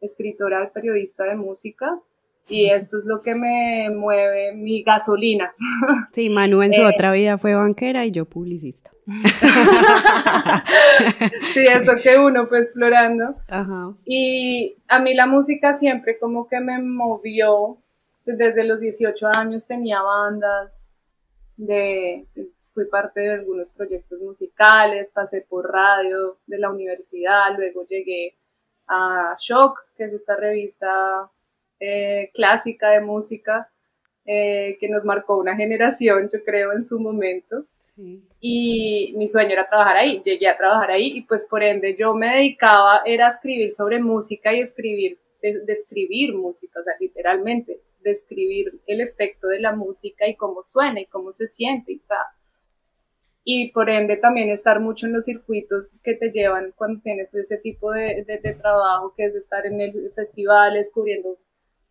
escritora 0.00 0.64
y 0.64 0.70
periodista 0.72 1.24
de 1.24 1.36
música. 1.36 2.00
Y 2.48 2.70
esto 2.70 2.98
es 2.98 3.04
lo 3.04 3.20
que 3.20 3.34
me 3.34 3.90
mueve, 3.90 4.54
mi 4.54 4.82
gasolina. 4.82 5.52
Sí, 6.12 6.30
Manu 6.30 6.62
en 6.62 6.72
su 6.72 6.80
Eh. 6.82 6.86
otra 6.86 7.12
vida 7.12 7.36
fue 7.38 7.54
banquera 7.54 8.06
y 8.06 8.10
yo 8.10 8.24
publicista. 8.24 8.90
Sí, 11.52 11.60
eso 11.66 11.92
que 12.02 12.18
uno 12.18 12.46
fue 12.46 12.60
explorando. 12.60 13.36
Ajá. 13.48 13.94
Y 14.04 14.76
a 14.88 14.98
mí 15.00 15.14
la 15.14 15.26
música 15.26 15.72
siempre 15.72 16.18
como 16.18 16.48
que 16.48 16.60
me 16.60 16.80
movió. 16.82 17.78
Desde 18.24 18.64
los 18.64 18.80
18 18.80 19.26
años 19.26 19.66
tenía 19.66 20.02
bandas, 20.02 20.84
de, 21.56 22.26
fui 22.72 22.84
parte 22.86 23.20
de 23.20 23.30
algunos 23.32 23.70
proyectos 23.70 24.20
musicales, 24.20 25.10
pasé 25.14 25.46
por 25.48 25.70
radio 25.72 26.38
de 26.46 26.58
la 26.58 26.70
universidad, 26.70 27.56
luego 27.56 27.86
llegué 27.88 28.36
a 28.86 29.34
Shock, 29.40 29.80
que 29.96 30.04
es 30.04 30.12
esta 30.12 30.36
revista 30.36 31.30
eh, 31.80 32.30
clásica 32.34 32.90
de 32.90 33.00
música 33.00 33.70
eh, 34.26 34.76
que 34.80 34.88
nos 34.90 35.04
marcó 35.04 35.38
una 35.38 35.56
generación, 35.56 36.28
yo 36.32 36.44
creo, 36.44 36.72
en 36.72 36.84
su 36.84 37.00
momento 37.00 37.64
Sí. 37.78 38.22
y 38.40 39.14
mi 39.16 39.26
sueño 39.28 39.52
era 39.52 39.68
trabajar 39.68 39.96
ahí, 39.96 40.20
llegué 40.22 40.48
a 40.48 40.56
trabajar 40.56 40.90
ahí 40.90 41.16
y 41.16 41.22
pues 41.22 41.46
por 41.48 41.62
ende 41.62 41.94
yo 41.96 42.14
me 42.14 42.28
dedicaba 42.34 43.02
era 43.06 43.26
a 43.26 43.30
escribir 43.30 43.70
sobre 43.70 44.00
música 44.02 44.52
y 44.52 44.60
escribir, 44.60 45.18
de- 45.42 45.60
describir 45.64 46.34
música, 46.34 46.80
o 46.80 46.84
sea, 46.84 46.92
literalmente, 47.00 47.80
describir 48.02 48.80
el 48.86 49.00
efecto 49.00 49.48
de 49.48 49.60
la 49.60 49.74
música 49.74 50.28
y 50.28 50.36
cómo 50.36 50.62
suena 50.64 51.00
y 51.00 51.06
cómo 51.06 51.32
se 51.32 51.46
siente 51.46 51.92
y 51.92 51.98
tal. 52.00 52.26
Y 53.44 53.72
por 53.72 53.88
ende 53.88 54.16
también 54.18 54.50
estar 54.50 54.78
mucho 54.78 55.06
en 55.06 55.14
los 55.14 55.24
circuitos 55.24 55.96
que 56.02 56.14
te 56.14 56.30
llevan 56.30 56.72
cuando 56.76 57.00
tienes 57.00 57.34
ese 57.34 57.56
tipo 57.56 57.92
de, 57.92 58.24
de- 58.24 58.38
de 58.38 58.52
trabajo, 58.54 59.14
que 59.16 59.24
es 59.24 59.34
estar 59.36 59.64
en 59.66 59.80
el 59.80 60.12
festivales, 60.14 60.90
cubriendo 60.92 61.38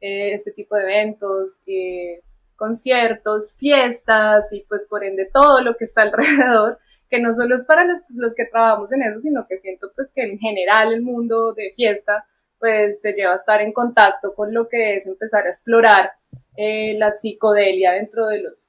eh, 0.01 0.33
este 0.33 0.51
tipo 0.51 0.75
de 0.75 0.83
eventos, 0.83 1.63
eh, 1.67 2.21
conciertos, 2.55 3.55
fiestas 3.57 4.51
y 4.51 4.62
pues 4.67 4.86
por 4.89 5.03
ende 5.03 5.29
todo 5.31 5.62
lo 5.62 5.75
que 5.75 5.86
está 5.86 6.01
alrededor, 6.03 6.79
que 7.10 7.19
no 7.21 7.33
solo 7.33 7.55
es 7.55 7.63
para 7.63 7.86
los, 7.86 7.99
los 8.10 8.36
que 8.36 8.45
trabajamos 8.45 8.91
en 8.91 9.03
eso, 9.03 9.19
sino 9.19 9.47
que 9.47 9.57
siento 9.57 9.91
pues 9.95 10.12
que 10.13 10.23
en 10.23 10.38
general 10.39 10.93
el 10.93 11.01
mundo 11.01 11.53
de 11.53 11.71
fiesta 11.75 12.25
pues 12.60 13.01
te 13.01 13.13
lleva 13.13 13.33
a 13.33 13.36
estar 13.36 13.62
en 13.62 13.71
contacto 13.71 14.33
con 14.33 14.53
lo 14.53 14.67
que 14.67 14.95
es 14.95 15.05
empezar 15.05 15.45
a 15.45 15.49
explorar 15.49 16.12
eh, 16.55 16.95
la 16.97 17.12
psicodelia 17.12 17.91
dentro 17.91 18.27
de 18.27 18.41
los 18.41 18.63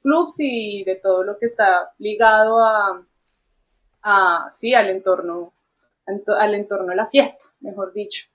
clubs 0.00 0.36
y 0.38 0.84
de 0.84 0.96
todo 0.96 1.24
lo 1.24 1.38
que 1.38 1.46
está 1.46 1.92
ligado 1.98 2.60
a, 2.60 3.04
a 4.02 4.48
sí, 4.50 4.74
al 4.74 4.90
entorno, 4.90 5.52
al 6.06 6.54
entorno 6.54 6.88
de 6.88 6.96
la 6.96 7.06
fiesta, 7.06 7.44
mejor 7.60 7.92
dicho. 7.92 8.31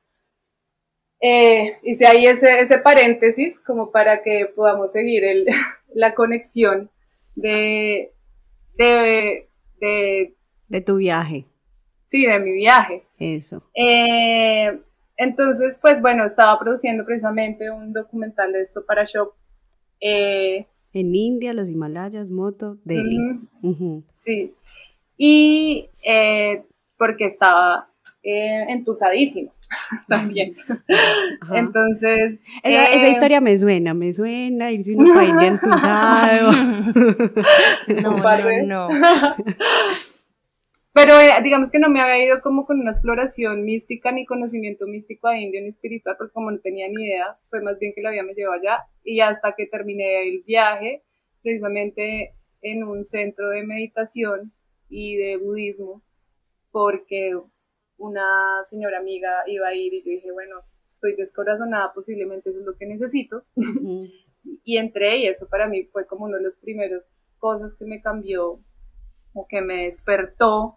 Eh, 1.20 1.78
hice 1.84 2.08
ahí 2.08 2.26
ese, 2.26 2.60
ese 2.60 2.78
paréntesis 2.80 3.60
como 3.60 3.92
para 3.92 4.22
que 4.24 4.48
podamos 4.56 4.92
seguir 4.92 5.24
el, 5.24 5.46
la 5.94 6.14
conexión 6.14 6.90
de, 7.36 8.12
de, 8.76 9.50
de, 9.80 10.36
de 10.68 10.82
tu 10.82 10.98
viaje. 10.98 11.46
Sí, 12.06 12.26
de 12.26 12.40
mi 12.40 12.54
viaje. 12.54 13.04
Eso. 13.20 13.64
Eh, 13.74 14.80
entonces, 15.18 15.80
pues 15.82 16.02
bueno, 16.02 16.26
estaba 16.26 16.58
produciendo 16.60 17.06
precisamente 17.06 17.70
un 17.70 17.92
documental 17.92 18.54
de 18.54 18.62
esto 18.62 18.86
para 18.86 19.04
Shop. 19.04 19.34
Eh, 20.00 20.68
en 20.94 21.16
India, 21.16 21.54
los 21.54 21.70
Himalayas, 21.70 22.30
moto, 22.30 22.78
Delhi. 22.86 23.18
Sí. 24.14 24.54
Y 25.18 25.90
eh, 26.04 26.64
porque 26.98 27.26
estaba 27.26 27.90
eh, 28.24 28.66
también. 30.08 30.56
Entonces. 31.54 32.42
Esa, 32.64 33.08
historia 33.10 33.42
me 33.42 33.58
suena, 33.58 33.94
me 33.94 34.14
suena 34.14 34.72
irse 34.72 34.96
un 34.96 35.14
país 35.14 35.36
de 35.40 35.48
entusado. 35.48 36.52
no, 38.02 38.18
no, 38.66 38.90
no. 38.90 38.90
Pero 40.94 41.20
eh, 41.20 41.32
digamos 41.44 41.70
que 41.70 41.78
no 41.78 41.90
me 41.90 42.02
había 42.02 42.26
ido 42.26 42.42
como 42.42 42.66
con 42.66 42.80
una 42.80 42.90
exploración 42.90 43.64
mística 43.64 44.12
ni 44.12 44.26
conocimiento 44.26 44.88
místico 44.88 45.28
a 45.28 45.38
indio 45.38 45.62
ni 45.62 45.68
espiritual, 45.68 46.16
porque 46.18 46.34
como 46.34 46.50
no 46.50 46.60
tenía 46.60 46.88
ni 46.90 47.06
idea, 47.06 47.38
fue 47.52 47.62
más 47.62 47.78
bien 47.78 47.94
que 47.94 48.02
la 48.02 48.10
vida 48.10 48.24
me 48.24 48.34
llevó 48.34 48.54
allá. 48.54 48.80
Y 49.04 49.20
hasta 49.20 49.54
que 49.54 49.68
terminé 49.68 50.28
el 50.28 50.42
viaje, 50.42 51.04
precisamente 51.44 52.34
en 52.64 52.84
un 52.84 53.06
centro 53.06 53.50
de 53.50 53.64
meditación 53.64 54.52
y 54.90 55.18
de 55.18 55.38
budismo, 55.38 56.02
porque 56.72 57.38
una 57.98 58.64
señora 58.70 59.00
amiga 59.00 59.44
iba 59.48 59.68
a 59.68 59.76
ir 59.76 59.94
y 59.94 60.04
yo 60.04 60.12
dije, 60.12 60.32
bueno, 60.32 60.62
estoy 60.88 61.16
descorazonada, 61.16 61.94
posiblemente 61.94 62.50
eso 62.50 62.60
es 62.60 62.66
lo 62.66 62.76
que 62.76 62.86
necesito. 62.86 63.44
y 64.64 64.78
entré 64.78 65.18
y 65.18 65.28
eso 65.28 65.48
para 65.48 65.68
mí 65.68 65.84
fue 65.86 66.06
como 66.08 66.26
uno 66.26 66.38
de 66.38 66.44
los 66.44 66.58
primeros 66.58 67.10
cosas 67.40 67.76
que 67.76 67.86
me 67.86 68.02
cambió 68.02 68.60
o 69.34 69.48
que 69.48 69.62
me 69.62 69.86
despertó 69.86 70.76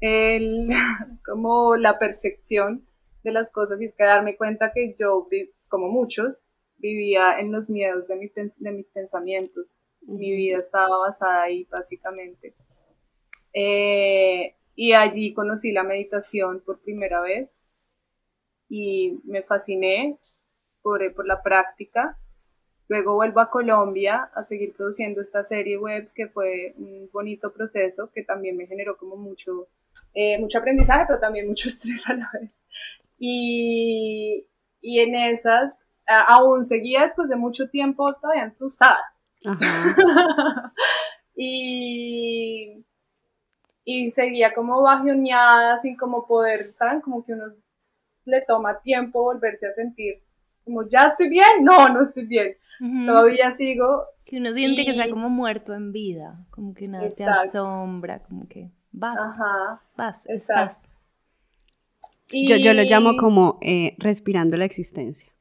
el, 0.00 0.68
como 1.24 1.76
la 1.76 1.98
percepción 1.98 2.86
de 3.24 3.32
las 3.32 3.52
cosas 3.52 3.80
y 3.80 3.84
es 3.84 3.94
que 3.94 4.04
darme 4.04 4.36
cuenta 4.36 4.72
que 4.72 4.94
yo, 4.98 5.28
como 5.68 5.88
muchos, 5.88 6.46
vivía 6.76 7.38
en 7.38 7.50
los 7.52 7.68
miedos 7.68 8.06
de, 8.06 8.16
mi, 8.16 8.28
de 8.28 8.70
mis 8.72 8.90
pensamientos. 8.90 9.78
Mi 10.02 10.32
vida 10.32 10.58
estaba 10.58 10.96
basada 10.98 11.42
ahí, 11.42 11.64
básicamente. 11.64 12.54
Eh, 13.52 14.54
y 14.80 14.92
allí 14.92 15.34
conocí 15.34 15.72
la 15.72 15.82
meditación 15.82 16.60
por 16.60 16.78
primera 16.78 17.20
vez 17.20 17.60
y 18.68 19.18
me 19.24 19.42
fasciné 19.42 20.20
por, 20.82 21.12
por 21.14 21.26
la 21.26 21.42
práctica. 21.42 22.16
Luego 22.86 23.16
vuelvo 23.16 23.40
a 23.40 23.50
Colombia 23.50 24.30
a 24.32 24.44
seguir 24.44 24.76
produciendo 24.76 25.20
esta 25.20 25.42
serie 25.42 25.78
web 25.78 26.12
que 26.14 26.28
fue 26.28 26.74
un 26.76 27.10
bonito 27.12 27.52
proceso 27.52 28.12
que 28.14 28.22
también 28.22 28.56
me 28.56 28.68
generó 28.68 28.96
como 28.96 29.16
mucho 29.16 29.66
eh, 30.14 30.38
mucho 30.38 30.58
aprendizaje, 30.58 31.06
pero 31.08 31.18
también 31.18 31.48
mucho 31.48 31.68
estrés 31.70 32.08
a 32.08 32.14
la 32.14 32.30
vez. 32.40 32.62
Y, 33.18 34.46
y 34.80 35.00
en 35.00 35.16
esas, 35.16 35.84
aún 36.06 36.64
seguía 36.64 37.02
después 37.02 37.28
de 37.28 37.34
mucho 37.34 37.68
tiempo 37.68 38.06
todavía 38.14 38.44
entusada. 38.44 39.02
y, 41.34 42.84
y 43.90 44.10
seguía 44.10 44.52
como 44.52 44.82
bajoneada, 44.82 45.78
sin 45.78 45.96
como 45.96 46.26
poder, 46.26 46.70
¿saben? 46.70 47.00
Como 47.00 47.24
que 47.24 47.32
uno 47.32 47.46
le 48.26 48.42
toma 48.42 48.82
tiempo 48.82 49.22
volverse 49.22 49.66
a 49.66 49.72
sentir 49.72 50.22
como, 50.68 50.86
¿ya 50.86 51.06
estoy 51.06 51.30
bien? 51.30 51.64
No, 51.64 51.88
no 51.88 52.02
estoy 52.02 52.26
bien. 52.26 52.54
Todavía 53.06 53.50
sigo. 53.52 54.04
Que 54.26 54.36
uno 54.36 54.52
siente 54.52 54.84
que 54.84 54.90
está 54.90 55.08
como 55.08 55.30
muerto 55.30 55.72
en 55.72 55.90
vida, 55.90 56.46
como 56.50 56.74
que 56.74 56.86
nada 56.86 57.08
te 57.08 57.24
asombra, 57.24 58.22
como 58.22 58.46
que 58.46 58.70
vas, 58.92 59.18
Ajá, 59.18 59.80
vas, 59.96 60.26
estás. 60.26 60.98
Yo, 62.30 62.56
yo 62.56 62.74
lo 62.74 62.82
llamo 62.82 63.16
como 63.16 63.58
eh, 63.62 63.94
respirando 63.96 64.58
la 64.58 64.66
existencia. 64.66 65.32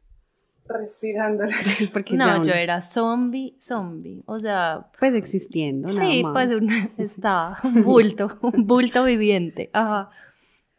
Respirando 0.67 1.45
la 1.45 1.55
existencia. 1.59 2.37
no, 2.37 2.43
yo 2.43 2.53
era 2.53 2.81
zombie, 2.81 3.55
zombie, 3.59 4.23
o 4.25 4.37
sea... 4.39 4.87
Pues 4.99 5.13
existiendo, 5.13 5.87
nada 5.87 6.01
Sí, 6.01 6.23
pues 6.31 6.49
estaba, 6.97 7.59
un 7.63 7.83
bulto, 7.83 8.37
un 8.41 8.67
bulto 8.67 9.03
viviente, 9.03 9.69
ajá. 9.73 10.09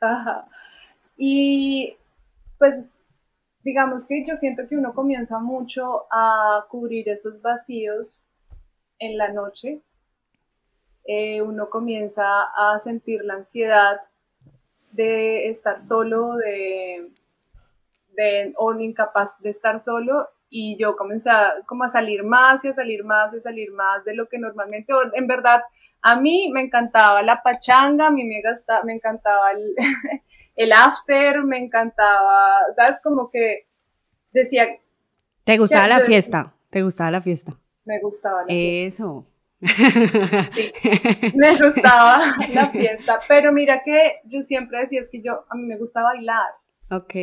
Ajá. 0.01 0.49
Y 1.17 1.97
pues 2.59 3.03
digamos 3.65 4.07
que 4.07 4.25
yo 4.27 4.37
siento 4.37 4.69
que 4.69 4.77
uno 4.77 4.95
comienza 4.95 5.39
mucho 5.39 6.07
a 6.11 6.67
cubrir 6.71 7.09
esos 7.09 7.43
vacíos 7.43 8.25
en 8.99 9.19
la 9.19 9.33
noche 9.33 9.83
eh, 11.11 11.41
uno 11.41 11.71
comienza 11.71 12.23
a 12.55 12.79
sentir 12.79 13.25
la 13.25 13.33
ansiedad 13.33 14.03
de 14.93 15.49
estar 15.49 15.81
solo, 15.81 16.37
de, 16.37 17.09
de, 18.19 18.53
o 18.57 18.75
incapaz 18.75 19.41
de 19.41 19.51
estar 19.51 19.79
solo 19.79 20.29
y 20.51 20.77
yo 20.79 20.97
comencé 20.97 21.31
a, 21.31 21.55
como 21.67 21.85
a 21.85 21.89
salir 21.89 22.25
más 22.25 22.65
y 22.65 22.69
a 22.69 22.73
salir 22.73 23.05
más 23.05 23.33
y 23.33 23.37
a 23.37 23.41
salir 23.41 23.71
más 23.71 24.05
de 24.05 24.15
lo 24.15 24.29
que 24.29 24.39
normalmente, 24.39 24.93
en 25.15 25.27
verdad, 25.27 25.63
a 26.03 26.21
mí 26.21 26.51
me 26.53 26.63
encantaba 26.63 27.23
la 27.23 27.43
pachanga, 27.43 28.09
a 28.09 28.11
mí 28.11 28.25
me, 28.25 28.41
gastaba, 28.41 28.83
me 28.85 28.95
encantaba 28.95 29.53
el, 29.53 29.75
el 30.57 30.73
after, 30.73 31.45
me 31.45 31.59
encantaba, 31.59 32.57
¿sabes? 32.75 32.99
Como 33.03 33.31
que 33.31 33.69
decía... 34.33 34.67
¿Te 35.45 35.57
gustaba 35.57 35.87
la 35.87 36.01
fiesta? 36.01 36.55
¿Te 36.71 36.83
gustaba 36.83 37.11
la 37.11 37.23
fiesta? 37.23 37.53
Me 37.85 38.01
gustaba 38.01 38.43
la 38.43 38.49
fiesta. 38.49 38.87
Eso. 38.87 39.27
Sí, 39.61 40.73
me 41.35 41.57
gustaba 41.57 42.35
la 42.53 42.69
fiesta, 42.69 43.19
pero 43.27 43.53
mira 43.53 43.83
que 43.83 44.21
yo 44.25 44.43
siempre 44.43 44.81
decía 44.81 45.01
es 45.01 45.09
que 45.11 45.21
yo, 45.23 45.45
a 45.49 45.55
mí 45.57 45.63
me 45.63 45.77
gusta 45.77 46.03
bailar. 46.03 46.47
Ok. 46.91 47.15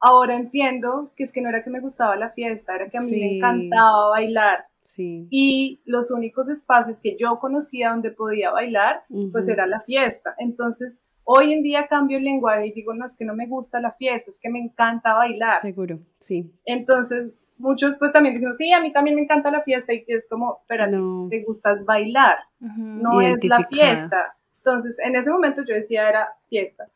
Ahora 0.00 0.36
entiendo 0.36 1.12
que 1.14 1.24
es 1.24 1.32
que 1.32 1.40
no 1.40 1.48
era 1.48 1.62
que 1.62 1.70
me 1.70 1.80
gustaba 1.80 2.16
la 2.16 2.30
fiesta, 2.30 2.74
era 2.74 2.88
que 2.88 2.98
a 2.98 3.02
mí 3.02 3.10
me 3.10 3.36
encantaba 3.36 4.10
bailar. 4.10 4.66
Sí. 4.82 5.28
Y 5.30 5.82
los 5.84 6.10
únicos 6.10 6.48
espacios 6.48 7.00
que 7.00 7.16
yo 7.20 7.38
conocía 7.38 7.90
donde 7.90 8.10
podía 8.10 8.50
bailar, 8.50 9.04
pues 9.30 9.46
era 9.48 9.66
la 9.66 9.78
fiesta. 9.80 10.34
Entonces, 10.38 11.04
Hoy 11.32 11.52
en 11.52 11.62
día 11.62 11.86
cambio 11.86 12.18
el 12.18 12.24
lenguaje 12.24 12.66
y 12.66 12.72
digo, 12.72 12.92
no, 12.92 13.04
es 13.04 13.16
que 13.16 13.24
no 13.24 13.36
me 13.36 13.46
gusta 13.46 13.80
la 13.80 13.92
fiesta, 13.92 14.30
es 14.30 14.40
que 14.40 14.50
me 14.50 14.58
encanta 14.58 15.14
bailar. 15.14 15.60
Seguro, 15.60 16.00
sí. 16.18 16.52
Entonces, 16.64 17.46
muchos 17.56 17.96
pues 17.98 18.12
también 18.12 18.34
dicen, 18.34 18.52
sí, 18.54 18.72
a 18.72 18.80
mí 18.80 18.92
también 18.92 19.14
me 19.14 19.22
encanta 19.22 19.52
la 19.52 19.62
fiesta 19.62 19.92
y 19.94 20.04
es 20.08 20.26
como, 20.28 20.64
pero 20.66 20.86
te 21.28 21.44
gustas 21.44 21.84
bailar, 21.84 22.36
no 22.58 23.20
es 23.20 23.44
la 23.44 23.64
fiesta. 23.64 24.34
Entonces, 24.56 24.98
en 25.04 25.14
ese 25.14 25.30
momento 25.30 25.62
yo 25.64 25.72
decía 25.72 26.08
era 26.08 26.34
fiesta. 26.48 26.88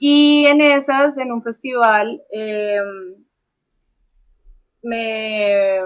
Y 0.00 0.46
en 0.46 0.60
esas, 0.60 1.16
en 1.18 1.32
un 1.32 1.42
festival, 1.42 2.22
em, 2.30 3.24
me, 4.82 5.76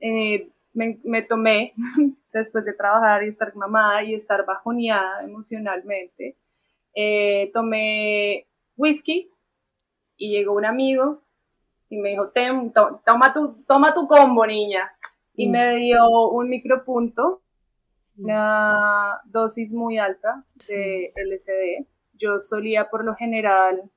eh, 0.00 0.50
me, 0.72 1.00
me, 1.04 1.22
tomé, 1.22 1.74
después 2.32 2.64
de 2.64 2.74
trabajar 2.74 3.22
y 3.24 3.28
estar 3.28 3.54
mamada 3.54 4.02
y 4.02 4.14
estar 4.14 4.44
bajoneada 4.44 5.22
emocionalmente, 5.22 6.36
eh, 6.94 7.50
tomé 7.52 8.46
whisky 8.76 9.30
y 10.16 10.30
llegó 10.30 10.54
un 10.54 10.64
amigo 10.64 11.22
y 11.90 11.98
me 11.98 12.10
dijo, 12.10 12.32
toma, 13.04 13.32
tu, 13.32 13.62
toma 13.66 13.94
tu 13.94 14.06
combo, 14.06 14.46
niña. 14.46 14.92
Y 15.34 15.48
mm. 15.48 15.52
me 15.52 15.76
dio 15.76 16.28
un 16.30 16.48
micropunto, 16.48 17.42
mm. 18.16 18.24
una 18.24 19.20
dosis 19.24 19.72
muy 19.72 19.98
alta 19.98 20.44
de 20.68 21.12
LSD. 21.14 21.86
Yo 22.18 22.38
solía 22.40 22.90
por 22.90 23.04
lo 23.04 23.14
general 23.14 23.90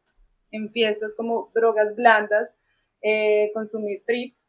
en 0.51 0.69
fiestas 0.69 1.15
como 1.15 1.51
drogas 1.53 1.95
blandas 1.95 2.57
eh, 3.01 3.51
consumir 3.53 4.03
trips 4.05 4.47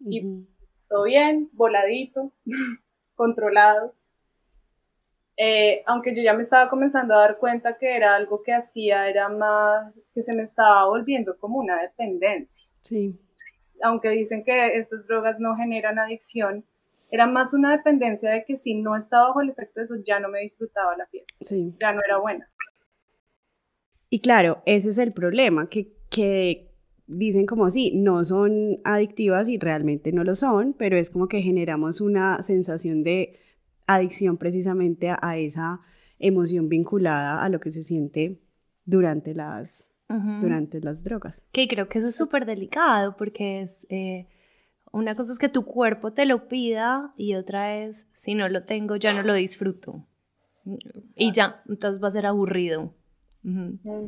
y 0.00 0.46
todo 0.88 1.04
bien, 1.04 1.48
voladito, 1.52 2.32
controlado. 3.14 3.94
Eh, 5.38 5.82
aunque 5.86 6.14
yo 6.14 6.22
ya 6.22 6.34
me 6.34 6.42
estaba 6.42 6.68
comenzando 6.68 7.14
a 7.14 7.20
dar 7.20 7.38
cuenta 7.38 7.76
que 7.78 7.96
era 7.96 8.14
algo 8.14 8.42
que 8.42 8.52
hacía, 8.52 9.08
era 9.08 9.28
más 9.28 9.94
que 10.14 10.22
se 10.22 10.34
me 10.34 10.42
estaba 10.42 10.86
volviendo 10.86 11.38
como 11.38 11.58
una 11.58 11.80
dependencia. 11.80 12.68
Sí. 12.82 13.18
Aunque 13.82 14.10
dicen 14.10 14.44
que 14.44 14.76
estas 14.76 15.06
drogas 15.06 15.40
no 15.40 15.56
generan 15.56 15.98
adicción, 15.98 16.64
era 17.10 17.26
más 17.26 17.54
una 17.54 17.70
dependencia 17.70 18.30
de 18.30 18.44
que 18.44 18.56
si 18.56 18.74
no 18.74 18.96
estaba 18.96 19.28
bajo 19.28 19.40
el 19.40 19.50
efecto 19.50 19.80
de 19.80 19.84
eso, 19.84 19.94
ya 20.06 20.20
no 20.20 20.28
me 20.28 20.40
disfrutaba 20.40 20.96
la 20.96 21.06
fiesta. 21.06 21.34
Sí. 21.40 21.74
Ya 21.80 21.92
no 21.92 21.98
era 22.06 22.18
buena. 22.18 22.50
Y 24.08 24.20
claro, 24.20 24.62
ese 24.66 24.90
es 24.90 24.98
el 24.98 25.12
problema, 25.12 25.68
que, 25.68 25.96
que 26.10 26.72
dicen 27.06 27.46
como 27.46 27.70
sí, 27.70 27.92
no 27.94 28.24
son 28.24 28.78
adictivas 28.84 29.48
y 29.48 29.58
realmente 29.58 30.12
no 30.12 30.24
lo 30.24 30.34
son, 30.34 30.74
pero 30.74 30.96
es 30.96 31.10
como 31.10 31.28
que 31.28 31.42
generamos 31.42 32.00
una 32.00 32.42
sensación 32.42 33.02
de 33.02 33.38
adicción 33.86 34.36
precisamente 34.36 35.10
a, 35.10 35.36
esa 35.36 35.80
emoción 36.18 36.68
vinculada 36.68 37.44
a 37.44 37.48
lo 37.48 37.60
que 37.60 37.70
se 37.70 37.82
siente 37.82 38.40
durante 38.84 39.34
las, 39.34 39.90
durante 40.40 40.80
las 40.80 41.04
drogas. 41.04 41.46
Que 41.52 41.68
creo 41.68 41.88
que 41.88 41.98
eso 41.98 42.08
es 42.08 42.14
súper 42.14 42.46
delicado 42.46 43.16
porque 43.16 43.62
es... 43.62 43.86
Eh, 43.88 44.28
una 44.92 45.14
cosa 45.14 45.32
es 45.32 45.38
que 45.38 45.50
tu 45.50 45.66
cuerpo 45.66 46.14
te 46.14 46.24
lo 46.24 46.48
pida 46.48 47.12
y 47.18 47.34
otra 47.34 47.76
es, 47.76 48.08
si 48.12 48.34
no 48.34 48.48
lo 48.48 48.64
tengo, 48.64 48.96
ya 48.96 49.12
no 49.12 49.22
lo 49.22 49.34
disfruto. 49.34 50.06
Y 51.16 51.32
ya, 51.32 51.62
entonces 51.68 52.02
va 52.02 52.08
a 52.08 52.12
ser 52.12 52.24
aburrido. 52.24 52.94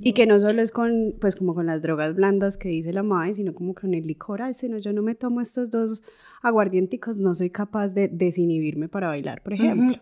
Y 0.03 0.12
que 0.14 0.27
no 0.27 0.38
solo 0.40 0.61
es 0.62 0.72
con, 0.72 1.14
pues 1.20 1.37
como 1.37 1.55
con 1.55 1.66
las 1.66 1.81
drogas 1.83 2.14
blandas 2.14 2.57
que 2.59 2.68
dice 2.68 2.92
la 2.92 3.03
MAE, 3.03 3.35
sino 3.35 3.55
como 3.55 3.74
con 3.74 3.94
el 3.94 4.07
licor, 4.07 4.42
ay, 4.42 4.55
si 4.55 4.68
no, 4.68 4.79
yo 4.79 4.92
no 4.92 5.03
me 5.03 5.14
tomo 5.14 5.40
estos 5.40 5.70
dos 5.70 6.03
aguardienticos, 6.42 7.18
no 7.18 7.35
soy 7.35 7.51
capaz 7.51 7.94
de 7.94 8.09
desinhibirme 8.09 8.88
para 8.88 9.09
bailar, 9.09 9.42
por 9.42 9.53
ejemplo. 9.55 9.96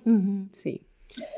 Sí. 0.51 0.83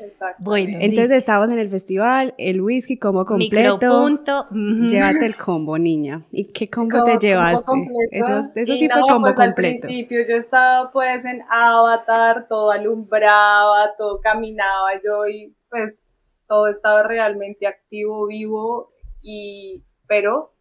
Exacto. 0.01 0.43
Bueno, 0.43 0.79
Entonces 0.81 1.11
estábamos 1.11 1.51
en 1.51 1.59
el 1.59 1.69
festival, 1.69 2.33
el 2.39 2.59
whisky 2.59 2.97
combo 2.97 3.23
completo. 3.25 3.75
Micropunto. 3.75 4.47
Llévate 4.51 5.25
el 5.27 5.35
combo, 5.37 5.77
niña. 5.77 6.25
¿Y 6.31 6.45
qué 6.45 6.69
combo 6.69 7.03
te 7.03 7.11
Combo 7.11 7.19
llevaste? 7.21 7.65
completo. 7.65 8.09
Eso, 8.11 8.41
sí 8.65 8.89
fue 8.89 9.01
combo 9.01 9.27
pues, 9.27 9.39
Al 9.39 9.49
completo. 9.49 9.81
principio 9.87 10.19
yo 10.27 10.35
estaba 10.37 10.91
pues 10.91 11.23
en 11.23 11.41
Avatar, 11.51 12.47
todo 12.49 12.71
alumbraba, 12.71 13.91
todo 13.97 14.19
caminaba 14.21 14.89
yo 15.05 15.27
y 15.27 15.55
pues 15.69 16.03
todo 16.49 16.67
estaba 16.67 17.03
realmente 17.03 17.67
activo, 17.67 18.25
vivo 18.25 18.91
y 19.21 19.83
pero 20.07 20.51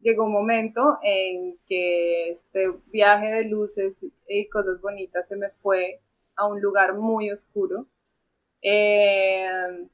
llegó 0.00 0.24
un 0.24 0.32
momento 0.32 0.98
en 1.02 1.58
que 1.66 2.30
este 2.30 2.70
viaje 2.86 3.26
de 3.26 3.44
luces 3.46 4.06
y 4.28 4.48
cosas 4.48 4.80
bonitas 4.80 5.26
se 5.26 5.36
me 5.36 5.50
fue 5.50 6.00
a 6.36 6.46
un 6.46 6.60
lugar 6.60 6.94
muy 6.94 7.32
oscuro. 7.32 7.86
Eh, 8.62 9.48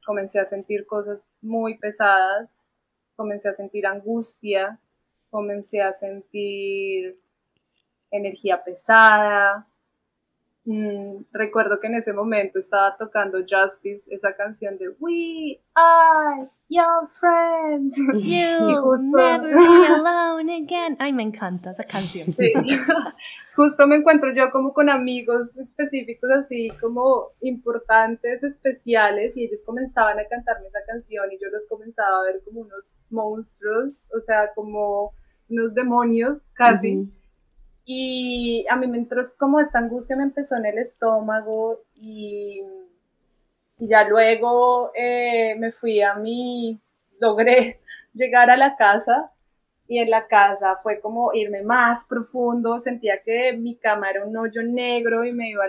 comencé 0.04 0.40
a 0.40 0.44
sentir 0.44 0.86
cosas 0.86 1.26
muy 1.40 1.78
pesadas, 1.78 2.66
comencé 3.16 3.48
a 3.48 3.54
sentir 3.54 3.86
angustia, 3.86 4.78
comencé 5.30 5.80
a 5.80 5.94
sentir 5.94 7.18
energía 8.10 8.62
pesada. 8.62 9.66
Mm, 10.66 11.24
recuerdo 11.32 11.78
que 11.78 11.88
en 11.88 11.96
ese 11.96 12.14
momento 12.14 12.58
estaba 12.58 12.96
tocando 12.96 13.38
Justice, 13.38 14.04
esa 14.10 14.34
canción 14.34 14.78
de 14.78 14.88
We 14.98 15.60
are 15.74 16.48
your 16.68 17.06
friends. 17.06 17.94
You 18.14 18.96
never 19.04 19.54
be 19.54 19.86
alone 19.86 20.50
again. 20.50 20.96
Ay, 20.98 21.12
me 21.12 21.22
encanta 21.22 21.72
esa 21.72 21.84
canción. 21.84 22.32
Sí. 22.32 22.52
Justo 23.56 23.86
me 23.86 23.96
encuentro 23.96 24.34
yo 24.34 24.50
como 24.50 24.72
con 24.72 24.88
amigos 24.88 25.56
específicos 25.58 26.28
así 26.30 26.70
como 26.80 27.28
importantes, 27.40 28.42
especiales, 28.42 29.36
y 29.36 29.44
ellos 29.44 29.62
comenzaban 29.64 30.18
a 30.18 30.26
cantarme 30.26 30.66
esa 30.66 30.80
canción 30.86 31.30
y 31.30 31.38
yo 31.40 31.48
los 31.50 31.64
comenzaba 31.68 32.18
a 32.18 32.22
ver 32.22 32.42
como 32.44 32.62
unos 32.62 32.98
monstruos, 33.10 33.94
o 34.16 34.20
sea, 34.20 34.50
como 34.54 35.12
unos 35.48 35.74
demonios 35.74 36.38
casi. 36.54 37.08
Y 37.84 38.66
a 38.70 38.76
mí 38.76 38.86
me 38.86 38.98
entró 38.98 39.22
como 39.38 39.60
esta 39.60 39.78
angustia, 39.78 40.16
me 40.16 40.24
empezó 40.24 40.56
en 40.56 40.66
el 40.66 40.78
estómago 40.78 41.82
y, 41.94 42.62
y 43.78 43.88
ya 43.88 44.04
luego 44.08 44.90
eh, 44.94 45.54
me 45.58 45.70
fui 45.70 46.00
a 46.00 46.14
mi, 46.14 46.80
logré 47.20 47.80
llegar 48.14 48.50
a 48.50 48.56
la 48.56 48.76
casa 48.76 49.32
y 49.86 49.98
en 49.98 50.10
la 50.10 50.26
casa 50.26 50.76
fue 50.82 51.00
como 51.00 51.32
irme 51.34 51.62
más 51.62 52.06
profundo, 52.08 52.78
sentía 52.78 53.22
que 53.22 53.52
mi 53.56 53.76
cama 53.76 54.10
era 54.10 54.24
un 54.24 54.36
hoyo 54.36 54.62
negro 54.62 55.24
y 55.24 55.32
me 55.32 55.50
iba 55.50 55.64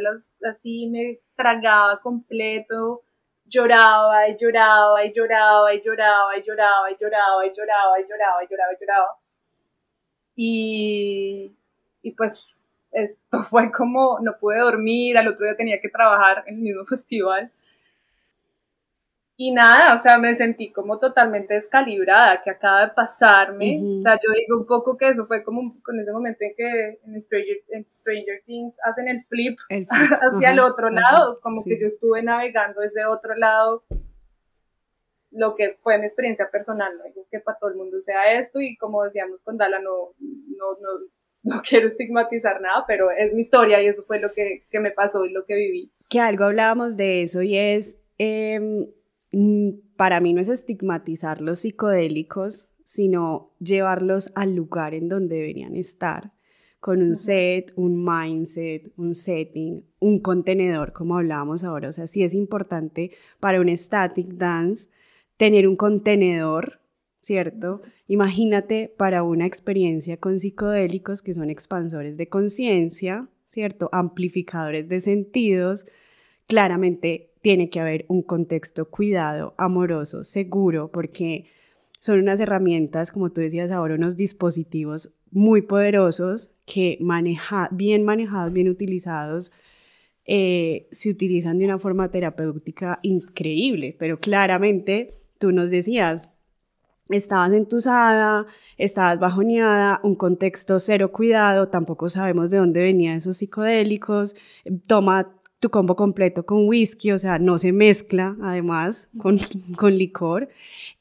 así, 0.50 0.88
me 0.88 1.20
tragaba 1.36 2.00
completo, 2.02 3.04
lloraba 3.46 4.30
y 4.30 4.38
lloraba 4.38 5.04
y 5.06 5.12
lloraba 5.14 5.74
y 5.74 5.82
lloraba 5.82 6.38
y 6.38 6.42
lloraba 6.44 6.92
y 6.92 6.96
lloraba 6.98 7.46
y 7.46 7.54
lloraba 7.54 8.00
y 8.00 8.06
lloraba 8.08 8.44
y 8.44 8.48
lloraba 8.48 8.74
y 8.74 8.78
lloraba. 8.80 9.08
Y, 10.38 11.56
y 12.06 12.12
pues 12.12 12.60
esto 12.92 13.42
fue 13.44 13.72
como, 13.72 14.20
no 14.22 14.38
pude 14.40 14.60
dormir, 14.60 15.18
al 15.18 15.28
otro 15.28 15.44
día 15.46 15.58
tenía 15.58 15.82
que 15.82 15.90
trabajar 15.90 16.44
en 16.46 16.58
el 16.58 16.62
mismo 16.62 16.86
festival. 16.86 17.52
Y 19.38 19.52
nada, 19.52 19.96
o 19.96 20.02
sea, 20.02 20.18
me 20.18 20.34
sentí 20.36 20.72
como 20.72 20.98
totalmente 20.98 21.56
descalibrada, 21.56 22.42
que 22.42 22.52
acaba 22.52 22.86
de 22.86 22.94
pasarme. 22.94 23.80
Ujú. 23.82 23.96
O 23.96 24.00
sea, 24.00 24.14
yo 24.16 24.32
digo 24.34 24.60
un 24.60 24.66
poco 24.68 24.96
que 24.98 25.10
eso 25.10 25.26
fue 25.26 25.44
como 25.44 25.76
con 25.84 26.00
ese 26.00 26.14
momento 26.14 26.38
en 26.46 26.54
que 26.56 27.00
en 27.06 27.20
Stranger, 27.20 27.58
en 27.70 27.86
Stranger 27.90 28.44
Things 28.46 28.78
hacen 28.86 29.08
el 29.10 29.20
flip 29.22 29.58
El- 29.70 29.88
hacia 30.22 30.52
el 30.52 30.60
otro 30.60 30.90
lado, 30.92 31.40
como 31.42 31.64
sí. 31.64 31.72
que 31.72 31.80
yo 31.82 31.88
estuve 31.88 32.22
navegando 32.22 32.82
ese 32.84 33.04
otro 33.06 33.36
lado, 33.36 33.84
lo 35.32 35.56
que 35.56 35.76
fue 35.80 35.98
mi 35.98 36.06
experiencia 36.06 36.50
personal, 36.50 36.96
no 36.98 37.04
digo 37.06 37.26
que 37.30 37.40
para 37.42 37.58
todo 37.58 37.72
el 37.72 37.76
mundo 37.76 38.00
sea 38.00 38.32
esto 38.40 38.62
y 38.62 38.78
como 38.78 39.04
decíamos 39.04 39.42
con 39.42 39.58
Dala, 39.58 39.80
no, 39.80 40.14
no, 40.20 40.78
no, 40.80 40.90
no 41.46 41.62
quiero 41.62 41.88
estigmatizar 41.88 42.60
nada, 42.62 42.84
pero 42.88 43.10
es 43.12 43.34
mi 43.34 43.42
historia 43.42 43.82
y 43.82 43.88
eso 43.88 44.04
fue 44.04 44.20
lo 44.20 44.34
que, 44.34 44.64
que 44.70 44.80
me 44.80 44.92
pasó 44.92 45.26
y 45.26 45.32
lo 45.32 45.46
que 45.46 45.56
viví. 45.56 45.92
que 46.10 46.20
algo 46.20 46.44
hablábamos 46.46 46.98
de 46.98 47.24
eso 47.24 47.42
y 47.42 47.56
es, 47.58 48.00
em, 48.20 48.88
mm, 49.32 49.70
para 49.96 50.20
mí 50.20 50.34
no 50.34 50.42
es 50.42 50.50
estigmatizar 50.50 51.42
los 51.42 51.60
psicodélicos, 51.60 52.70
sino 52.84 53.52
llevarlos 53.60 54.32
al 54.36 54.56
lugar 54.56 54.94
en 54.94 55.10
donde 55.10 55.38
deberían 55.38 55.76
estar, 55.76 56.32
con 56.80 57.00
un 57.02 57.14
Ujú. 57.14 57.16
set, 57.16 57.72
un 57.76 58.06
mindset, 58.06 58.92
un 58.98 59.16
setting, 59.16 59.84
un 60.00 60.20
contenedor, 60.20 60.94
como 60.94 61.18
hablábamos 61.18 61.64
ahora. 61.64 61.90
O 61.90 61.92
sea, 61.92 62.06
sí 62.06 62.24
es 62.24 62.36
importante 62.36 63.12
para 63.40 63.60
un 63.60 63.76
static 63.76 64.28
dance 64.36 64.90
tener 65.38 65.68
un 65.68 65.76
contenedor, 65.76 66.80
¿cierto? 67.22 67.82
Imagínate 68.08 68.94
para 68.98 69.24
una 69.24 69.46
experiencia 69.48 70.18
con 70.18 70.40
psicodélicos 70.40 71.22
que 71.22 71.34
son 71.34 71.50
expansores 71.50 72.18
de 72.18 72.30
conciencia, 72.30 73.28
¿cierto? 73.46 73.90
Amplificadores 73.92 74.88
de 74.88 75.00
sentidos. 75.00 75.86
Claramente 76.48 77.32
tiene 77.42 77.70
que 77.70 77.80
haber 77.80 78.06
un 78.08 78.22
contexto 78.22 78.90
cuidado, 78.90 79.56
amoroso, 79.58 80.24
seguro, 80.24 80.92
porque 80.92 81.46
son 82.00 82.20
unas 82.20 82.40
herramientas, 82.40 83.12
como 83.12 83.32
tú 83.32 83.42
decías 83.42 83.72
ahora, 83.72 83.96
unos 83.96 84.16
dispositivos 84.16 85.16
muy 85.32 85.64
poderosos 85.64 86.52
que 86.66 87.00
maneja, 87.02 87.70
bien 87.72 88.04
manejados, 88.04 88.54
bien 88.54 88.70
utilizados, 88.70 89.52
eh, 90.26 90.88
se 90.92 91.10
utilizan 91.10 91.58
de 91.58 91.66
una 91.66 91.80
forma 91.80 92.10
terapéutica 92.12 93.00
increíble, 93.02 93.96
pero 93.98 94.20
claramente 94.20 95.16
tú 95.40 95.52
nos 95.52 95.72
decías, 95.72 96.35
estabas 97.10 97.54
entusada, 97.54 98.46
estabas 98.78 99.20
bajoneada, 99.20 100.00
un 100.04 100.16
contexto 100.16 100.80
cero 100.80 101.12
cuidado, 101.12 101.70
tampoco 101.70 102.10
sabemos 102.10 102.50
de 102.50 102.58
dónde 102.58 102.82
venían 102.82 103.18
esos 103.18 103.38
psicodélicos, 103.38 104.36
toma 104.88 105.32
tu 105.60 105.70
combo 105.70 105.96
completo 105.96 106.46
con 106.46 106.68
whisky, 106.68 107.12
o 107.12 107.20
sea, 107.20 107.40
no 107.40 107.58
se 107.58 107.72
mezcla 107.72 108.36
además 108.42 109.10
con, 109.18 109.40
con 109.78 109.98
licor, 109.98 110.50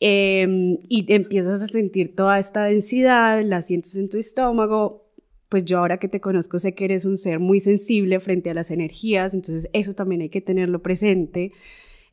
eh, 0.00 0.78
y 0.88 1.12
empiezas 1.12 1.62
a 1.62 1.66
sentir 1.66 2.14
toda 2.14 2.38
esta 2.38 2.64
densidad, 2.64 3.42
la 3.42 3.62
sientes 3.62 3.96
en 3.96 4.08
tu 4.08 4.18
estómago, 4.18 5.04
pues 5.48 5.64
yo 5.64 5.78
ahora 5.78 5.98
que 5.98 6.08
te 6.08 6.20
conozco 6.20 6.58
sé 6.58 6.74
que 6.74 6.84
eres 6.84 7.04
un 7.04 7.16
ser 7.18 7.38
muy 7.38 7.60
sensible 7.60 8.18
frente 8.20 8.50
a 8.50 8.54
las 8.54 8.70
energías, 8.70 9.34
entonces 9.34 9.68
eso 9.72 9.92
también 9.92 10.22
hay 10.22 10.28
que 10.28 10.40
tenerlo 10.40 10.82
presente. 10.82 11.52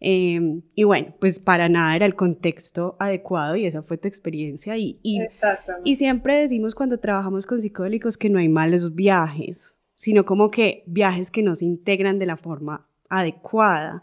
Eh, 0.03 0.61
y 0.73 0.83
bueno, 0.83 1.15
pues 1.19 1.39
para 1.39 1.69
nada 1.69 1.95
era 1.95 2.07
el 2.07 2.15
contexto 2.15 2.95
adecuado 2.99 3.55
y 3.55 3.67
esa 3.67 3.83
fue 3.83 3.99
tu 3.99 4.07
experiencia. 4.07 4.75
Y, 4.75 4.99
y, 5.03 5.95
siempre 5.95 6.35
decimos 6.35 6.73
cuando 6.73 6.97
trabajamos 6.97 7.45
con 7.45 7.61
psicodélicos 7.61 8.17
que 8.17 8.31
no 8.31 8.39
hay 8.39 8.49
malos 8.49 8.95
viajes, 8.95 9.77
sino 9.93 10.25
como 10.25 10.49
que 10.49 10.83
viajes 10.87 11.29
que 11.29 11.43
no 11.43 11.55
se 11.55 11.65
integran 11.65 12.17
de 12.17 12.25
la 12.25 12.35
forma 12.35 12.89
adecuada. 13.09 14.01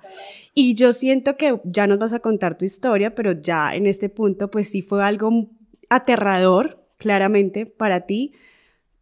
Y 0.54 0.74
yo 0.74 0.92
siento 0.92 1.37
que 1.37 1.61
ya 1.64 1.88
nos 1.88 1.98
vas 1.98 2.12
a 2.12 2.20
contar 2.20 2.56
tu 2.56 2.64
historia, 2.64 3.16
pero 3.16 3.32
ya 3.32 3.74
en 3.74 3.87
este 3.87 4.08
punto 4.08 4.52
pues 4.52 4.68
sí 4.68 4.82
fue 4.82 5.02
algo 5.02 5.48
aterrador, 5.90 6.87
claramente, 6.96 7.66
para 7.66 8.06
ti, 8.06 8.35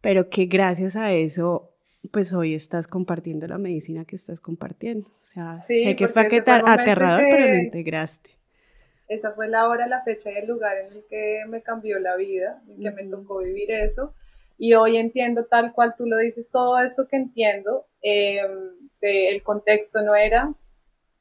pero 0.01 0.29
que 0.29 0.45
gracias 0.45 0.95
a 0.95 1.13
eso 1.13 1.76
pues 2.11 2.33
hoy 2.33 2.53
estás 2.53 2.87
compartiendo 2.87 3.47
la 3.47 3.57
medicina 3.57 4.05
que 4.05 4.15
estás 4.15 4.39
compartiendo. 4.39 5.07
O 5.09 5.23
sea, 5.23 5.55
Sí, 5.55 5.83
sé 5.83 5.95
que 5.95 6.07
fue 6.07 6.23
aterrador, 6.23 7.19
que- 7.23 7.29
pero 7.31 7.47
lo 7.47 7.55
integraste. 7.57 8.31
Esa 9.07 9.31
fue 9.31 9.47
la 9.47 9.67
hora, 9.69 9.87
la 9.87 10.03
fecha 10.03 10.31
y 10.31 10.35
el 10.37 10.47
lugar 10.47 10.77
en 10.77 10.91
el 10.93 11.05
que 11.09 11.43
me 11.47 11.61
cambió 11.61 11.97
la 11.99 12.15
vida, 12.17 12.61
en 12.67 12.81
que 12.81 12.91
me 12.91 13.03
tocó 13.05 13.39
vivir 13.39 13.71
eso. 13.71 14.13
Y 14.57 14.73
hoy 14.73 14.97
entiendo 14.97 15.45
tal 15.45 15.71
cual 15.73 15.95
tú 15.97 16.05
lo 16.07 16.17
dices, 16.17 16.49
todo 16.51 16.79
esto 16.79 17.07
que 17.07 17.15
entiendo, 17.15 17.85
eh, 18.01 18.41
de 19.01 19.29
el 19.29 19.43
contexto 19.43 20.01
no 20.01 20.15
era. 20.15 20.53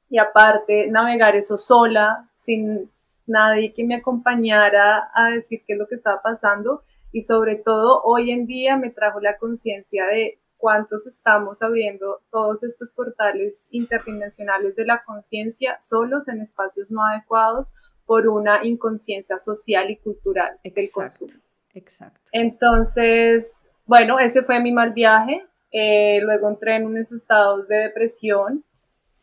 Y 0.09 0.19
aparte, 0.19 0.87
navegar 0.89 1.37
eso 1.37 1.59
sola, 1.59 2.31
sin 2.35 2.91
nadie 3.27 3.73
que 3.75 3.85
me 3.85 3.97
acompañara 3.97 5.11
a 5.15 5.31
decir 5.31 5.63
qué 5.67 5.75
es 5.75 5.79
lo 5.79 5.87
que 5.87 5.97
estaba 5.97 6.23
pasando. 6.23 6.83
Y 7.13 7.23
sobre 7.23 7.57
todo, 7.57 8.03
hoy 8.05 8.31
en 8.31 8.47
día 8.47 8.77
me 8.77 8.91
trajo 8.91 9.21
la 9.21 9.37
conciencia 9.37 10.07
de 10.07 10.39
cuántos 10.57 11.07
estamos 11.07 11.63
abriendo 11.63 12.23
todos 12.31 12.63
estos 12.63 12.93
portales 12.93 13.67
interdimensionales 13.71 14.77
de 14.77 14.87
la 14.87 15.03
conciencia 15.05 15.79
solos 15.81 16.29
en 16.29 16.41
espacios 16.41 16.91
no 16.91 17.05
adecuados 17.05 17.69
por 18.07 18.29
una 18.29 18.65
inconsciencia 18.65 19.39
social 19.39 19.91
y 19.91 19.97
cultural 19.97 20.59
del 20.63 20.73
Exacto, 20.77 21.19
consumo. 21.27 21.43
exacto. 21.75 22.21
Entonces, 22.33 23.53
bueno, 23.85 24.19
ese 24.19 24.43
fue 24.43 24.61
mi 24.61 24.73
mal 24.73 24.93
viaje. 24.93 25.45
Eh, 25.73 26.21
luego 26.23 26.49
entré 26.49 26.77
en 26.77 26.87
unos 26.87 27.13
estados 27.13 27.69
de 27.69 27.77
depresión 27.77 28.65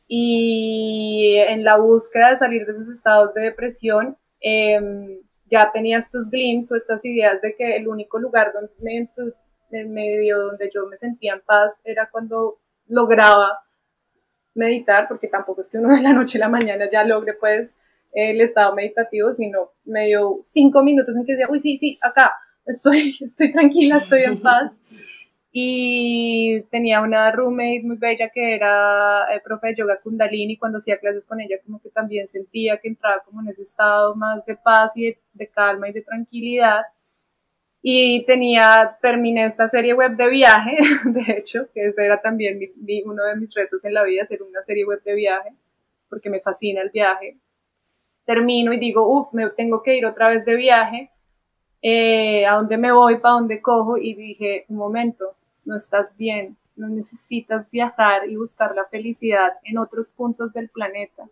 y 0.07 1.37
en 1.37 1.63
la 1.63 1.77
búsqueda 1.77 2.29
de 2.29 2.35
salir 2.35 2.65
de 2.65 2.73
esos 2.73 2.89
estados 2.89 3.33
de 3.33 3.43
depresión, 3.43 4.17
em, 4.41 5.19
ya 5.45 5.71
tenía 5.71 5.97
estos 5.97 6.29
glimpses 6.29 6.71
o 6.71 6.75
estas 6.75 7.05
ideas 7.05 7.41
de 7.41 7.55
que 7.55 7.77
el 7.77 7.87
único 7.87 8.19
lugar 8.19 8.51
donde, 8.53 9.09
en 9.73 9.93
medio 9.93 10.39
donde 10.39 10.69
yo 10.73 10.85
me 10.87 10.97
sentía 10.97 11.33
en 11.33 11.41
paz 11.41 11.81
era 11.83 12.09
cuando 12.11 12.59
lograba 12.87 13.59
meditar, 14.55 15.07
porque 15.07 15.27
tampoco 15.27 15.61
es 15.61 15.69
que 15.69 15.77
uno 15.77 15.95
de 15.95 16.01
la 16.01 16.13
noche 16.13 16.37
a 16.37 16.41
la 16.41 16.49
mañana 16.49 16.89
ya 16.91 17.03
logre 17.03 17.33
pues 17.33 17.77
el 18.13 18.41
estado 18.41 18.75
meditativo, 18.75 19.31
sino 19.31 19.71
medio 19.85 20.39
cinco 20.43 20.83
minutos 20.83 21.17
en 21.17 21.25
que 21.25 21.33
decía, 21.33 21.47
uy, 21.49 21.59
sí, 21.59 21.77
sí, 21.77 21.97
acá, 22.01 22.33
estoy, 22.65 23.15
estoy 23.21 23.51
tranquila, 23.51 23.97
estoy 23.97 24.23
en 24.23 24.39
paz. 24.39 24.79
Y 25.55 26.63
tenía 26.71 26.99
una 27.01 27.31
roommate 27.31 27.83
muy 27.83 27.97
bella 27.97 28.31
que 28.33 28.55
era 28.55 29.31
el 29.31 29.39
profe 29.43 29.67
de 29.67 29.75
yoga 29.75 30.01
kundalini. 30.01 30.57
Cuando 30.57 30.79
hacía 30.79 30.97
clases 30.97 31.27
con 31.27 31.39
ella, 31.39 31.57
como 31.63 31.79
que 31.79 31.91
también 31.91 32.27
sentía 32.27 32.79
que 32.79 32.87
entraba 32.87 33.21
como 33.23 33.39
en 33.39 33.49
ese 33.49 33.61
estado 33.61 34.15
más 34.15 34.43
de 34.47 34.55
paz 34.55 34.97
y 34.97 35.03
de, 35.05 35.19
de 35.33 35.47
calma 35.49 35.87
y 35.87 35.93
de 35.93 36.01
tranquilidad. 36.01 36.81
Y 37.85 38.25
tenía, 38.25 38.97
terminé 39.01 39.43
esta 39.43 39.67
serie 39.67 39.93
web 39.93 40.15
de 40.15 40.29
viaje, 40.29 40.77
de 41.05 41.37
hecho, 41.37 41.67
que 41.73 41.87
ese 41.87 42.05
era 42.05 42.21
también 42.21 42.57
mi- 42.57 42.71
mi- 42.77 43.03
uno 43.03 43.23
de 43.25 43.35
mis 43.35 43.53
retos 43.53 43.83
en 43.83 43.93
la 43.93 44.03
vida, 44.03 44.21
hacer 44.23 44.41
una 44.41 44.61
serie 44.61 44.85
web 44.85 45.03
de 45.03 45.13
viaje, 45.13 45.53
porque 46.09 46.29
me 46.29 46.39
fascina 46.39 46.81
el 46.81 46.91
viaje. 46.91 47.37
Termino 48.25 48.71
y 48.71 48.79
digo, 48.79 49.05
uff, 49.07 49.33
me 49.33 49.49
tengo 49.49 49.83
que 49.83 49.97
ir 49.97 50.05
otra 50.05 50.29
vez 50.29 50.45
de 50.45 50.55
viaje. 50.55 51.11
Eh, 51.81 52.45
¿A 52.45 52.55
dónde 52.55 52.77
me 52.77 52.93
voy? 52.93 53.17
¿Para 53.17 53.33
dónde 53.33 53.61
cojo? 53.61 53.97
Y 53.97 54.13
dije, 54.15 54.65
un 54.69 54.77
momento, 54.77 55.35
no 55.65 55.75
estás 55.75 56.15
bien, 56.15 56.55
no 56.77 56.87
necesitas 56.87 57.69
viajar 57.69 58.29
y 58.29 58.37
buscar 58.37 58.73
la 58.75 58.85
felicidad 58.85 59.51
en 59.65 59.77
otros 59.77 60.09
puntos 60.09 60.53
del 60.53 60.69
planeta. 60.69 61.27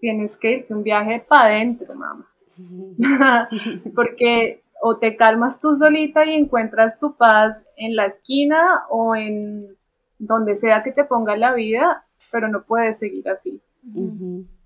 Tienes 0.00 0.36
que 0.36 0.50
irte 0.52 0.74
un 0.74 0.82
viaje 0.82 1.24
para 1.26 1.44
adentro, 1.44 1.94
mamá. 1.94 2.26
Porque 3.94 4.62
o 4.80 4.98
te 4.98 5.16
calmas 5.16 5.60
tú 5.60 5.74
solita 5.74 6.24
y 6.24 6.34
encuentras 6.34 6.98
tu 6.98 7.16
paz 7.16 7.64
en 7.76 7.96
la 7.96 8.06
esquina 8.06 8.84
o 8.88 9.14
en 9.14 9.76
donde 10.18 10.56
sea 10.56 10.82
que 10.82 10.92
te 10.92 11.04
ponga 11.04 11.36
la 11.36 11.52
vida, 11.54 12.04
pero 12.30 12.48
no 12.48 12.62
puedes 12.62 12.98
seguir 12.98 13.28
así. 13.28 13.60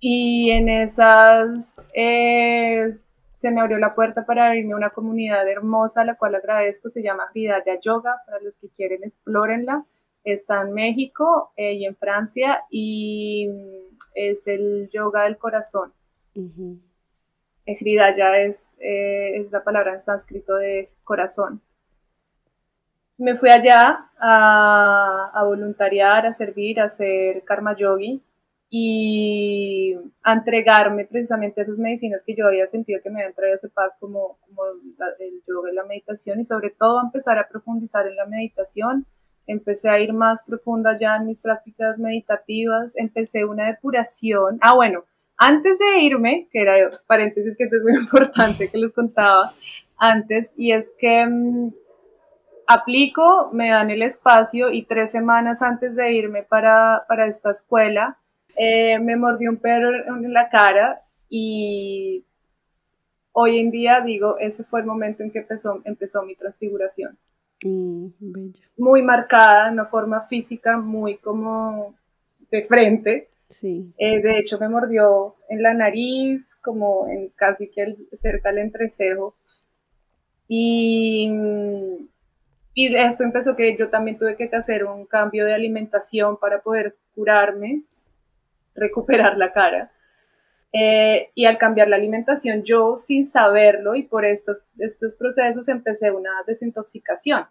Y 0.00 0.50
en 0.50 0.68
esas 0.68 1.80
eh, 1.94 2.98
se 3.36 3.50
me 3.50 3.60
abrió 3.60 3.78
la 3.78 3.94
puerta 3.94 4.24
para 4.24 4.56
irme 4.56 4.72
a 4.72 4.76
una 4.76 4.90
comunidad 4.90 5.48
hermosa, 5.48 6.02
a 6.02 6.04
la 6.04 6.16
cual 6.16 6.34
agradezco, 6.34 6.88
se 6.88 7.02
llama 7.02 7.28
Hridaya 7.32 7.78
Yoga, 7.80 8.16
para 8.26 8.40
los 8.40 8.56
que 8.56 8.68
quieren 8.68 9.04
explórenla. 9.04 9.84
Está 10.24 10.62
en 10.62 10.72
México 10.72 11.52
eh, 11.56 11.74
y 11.74 11.84
en 11.84 11.96
Francia 11.96 12.64
y 12.70 13.50
es 14.14 14.46
el 14.46 14.88
yoga 14.90 15.24
del 15.24 15.36
corazón. 15.36 15.92
Eh, 16.34 16.78
Hridaya 17.66 18.38
es, 18.40 18.76
eh, 18.80 19.36
es 19.38 19.52
la 19.52 19.62
palabra 19.64 19.92
en 19.92 20.00
sánscrito 20.00 20.54
de 20.56 20.90
corazón. 21.04 21.60
Me 23.16 23.36
fui 23.36 23.48
allá 23.50 24.10
a, 24.18 25.30
a 25.32 25.44
voluntariar, 25.44 26.26
a 26.26 26.32
servir, 26.32 26.80
a 26.80 26.84
hacer 26.84 27.44
karma 27.44 27.76
yogi 27.76 28.20
y 28.68 29.94
a 30.24 30.32
entregarme 30.32 31.04
precisamente 31.04 31.60
a 31.60 31.62
esas 31.62 31.78
medicinas 31.78 32.24
que 32.24 32.34
yo 32.34 32.46
había 32.46 32.66
sentido 32.66 33.00
que 33.02 33.10
me 33.10 33.20
habían 33.20 33.34
traído 33.34 33.54
esa 33.54 33.68
paz 33.68 33.96
como, 34.00 34.36
como 34.40 34.62
la- 34.98 35.14
el 35.20 35.42
yoga 35.46 35.70
y 35.70 35.74
la 35.74 35.84
meditación 35.84 36.40
y 36.40 36.44
sobre 36.44 36.70
todo 36.70 36.98
a 36.98 37.04
empezar 37.04 37.38
a 37.38 37.48
profundizar 37.48 38.06
en 38.08 38.16
la 38.16 38.26
meditación. 38.26 39.06
Empecé 39.46 39.90
a 39.90 40.00
ir 40.00 40.12
más 40.12 40.42
profunda 40.44 40.98
ya 40.98 41.16
en 41.16 41.26
mis 41.26 41.38
prácticas 41.40 41.98
meditativas, 41.98 42.94
empecé 42.96 43.44
una 43.44 43.66
depuración. 43.66 44.58
Ah, 44.60 44.74
bueno, 44.74 45.04
antes 45.36 45.78
de 45.78 46.00
irme, 46.02 46.48
que 46.52 46.62
era 46.62 46.90
paréntesis 47.06 47.56
que 47.56 47.64
esto 47.64 47.76
es 47.76 47.82
muy 47.82 47.94
importante 48.00 48.70
que 48.70 48.78
les 48.78 48.92
contaba 48.92 49.48
antes, 49.96 50.54
y 50.56 50.72
es 50.72 50.94
que 50.98 51.26
mm, 51.26 51.72
aplico, 52.66 53.50
me 53.52 53.70
dan 53.70 53.90
el 53.90 54.02
espacio 54.02 54.70
y 54.70 54.84
tres 54.84 55.10
semanas 55.10 55.62
antes 55.62 55.96
de 55.96 56.12
irme 56.12 56.42
para, 56.42 57.04
para 57.08 57.26
esta 57.26 57.50
escuela, 57.50 58.18
eh, 58.56 58.98
me 59.00 59.16
mordió 59.16 59.50
un 59.50 59.56
perro 59.56 59.90
en 59.90 60.32
la 60.32 60.48
cara 60.48 61.02
y 61.28 62.24
hoy 63.32 63.58
en 63.58 63.70
día 63.70 64.00
digo, 64.00 64.38
ese 64.38 64.64
fue 64.64 64.80
el 64.80 64.86
momento 64.86 65.22
en 65.22 65.30
que 65.30 65.40
empezó, 65.40 65.80
empezó 65.84 66.22
mi 66.22 66.36
transfiguración. 66.36 67.18
Mm, 67.62 68.06
bello. 68.20 68.64
Muy 68.76 69.02
marcada, 69.02 69.66
de 69.66 69.72
una 69.72 69.86
forma 69.86 70.20
física, 70.20 70.78
muy 70.78 71.16
como 71.16 71.94
de 72.50 72.64
frente. 72.64 73.28
Sí. 73.58 73.92
Eh, 73.98 74.20
de 74.20 74.38
hecho, 74.38 74.58
me 74.58 74.68
mordió 74.68 75.36
en 75.48 75.62
la 75.62 75.72
nariz, 75.74 76.54
como 76.62 77.06
en 77.08 77.28
casi 77.30 77.68
que 77.70 77.82
el- 77.82 78.08
cerca 78.12 78.48
del 78.50 78.58
entrecejo. 78.58 79.36
Y, 80.48 81.28
mm, 81.30 82.06
y 82.74 82.96
esto 82.96 83.24
empezó 83.24 83.56
que 83.56 83.76
yo 83.76 83.88
también 83.90 84.18
tuve 84.18 84.36
que 84.36 84.50
hacer 84.54 84.84
un 84.84 85.06
cambio 85.06 85.44
de 85.46 85.54
alimentación 85.54 86.38
para 86.38 86.60
poder 86.62 86.96
curarme, 87.14 87.84
recuperar 88.74 89.38
la 89.38 89.52
cara. 89.52 89.92
Eh, 90.72 91.30
y 91.34 91.46
al 91.46 91.58
cambiar 91.58 91.88
la 91.88 91.96
alimentación, 91.96 92.64
yo 92.64 92.98
sin 92.98 93.28
saberlo 93.30 93.94
y 93.96 94.04
por 94.04 94.24
estos, 94.26 94.66
estos 94.78 95.16
procesos 95.16 95.68
empecé 95.68 96.10
una 96.12 96.30
desintoxicación 96.46 97.46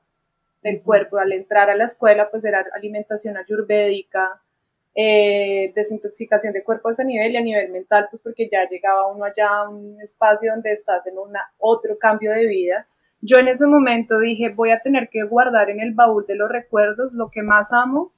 del 0.63 0.81
cuerpo. 0.81 1.17
Al 1.19 1.33
entrar 1.33 1.69
a 1.69 1.75
la 1.75 1.85
escuela, 1.85 2.29
pues 2.31 2.45
era 2.45 2.65
alimentación 2.75 3.37
ayurvédica, 3.37 4.41
eh, 4.95 5.71
desintoxicación 5.75 6.53
de 6.53 6.63
cuerpo 6.63 6.87
a 6.87 6.91
ese 6.91 7.05
nivel 7.05 7.33
y 7.33 7.37
a 7.37 7.41
nivel 7.41 7.71
mental, 7.71 8.07
pues 8.11 8.21
porque 8.21 8.47
ya 8.51 8.67
llegaba 8.69 9.11
uno 9.11 9.25
allá 9.25 9.47
a 9.49 9.69
un 9.69 9.99
espacio 10.01 10.51
donde 10.51 10.71
estás 10.71 11.07
en 11.07 11.17
una, 11.17 11.41
otro 11.57 11.97
cambio 11.97 12.31
de 12.31 12.45
vida. 12.45 12.87
Yo 13.21 13.37
en 13.37 13.47
ese 13.47 13.65
momento 13.65 14.19
dije, 14.19 14.49
voy 14.49 14.71
a 14.71 14.81
tener 14.81 15.09
que 15.09 15.23
guardar 15.23 15.69
en 15.69 15.79
el 15.79 15.93
baúl 15.93 16.25
de 16.27 16.35
los 16.35 16.49
recuerdos 16.49 17.13
lo 17.13 17.31
que 17.31 17.41
más 17.41 17.71
amo 17.71 18.11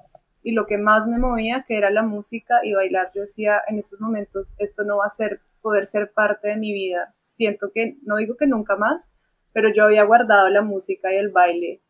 y 0.44 0.52
lo 0.52 0.66
que 0.66 0.78
más 0.78 1.08
me 1.08 1.18
movía, 1.18 1.64
que 1.68 1.78
era 1.78 1.90
la 1.92 2.04
música 2.04 2.60
y 2.64 2.74
bailar. 2.74 3.12
Yo 3.14 3.22
decía, 3.22 3.62
en 3.68 3.80
estos 3.80 4.02
momentos 4.02 4.56
esto 4.60 4.84
no 4.84 4.98
va 4.98 5.06
a 5.06 5.10
ser, 5.10 5.42
poder 5.62 5.88
ser 5.88 6.12
parte 6.12 6.50
de 6.50 6.56
mi 6.58 6.74
vida. 6.74 7.14
Siento 7.20 7.72
que, 7.74 7.98
no 8.04 8.18
digo 8.18 8.36
que 8.36 8.48
nunca 8.48 8.76
más, 8.76 9.14
pero 9.54 9.72
yo 9.72 9.86
había 9.86 10.04
guardado 10.04 10.50
la 10.50 10.62
música 10.62 11.14
y 11.14 11.18
el 11.18 11.30
baile 11.30 11.82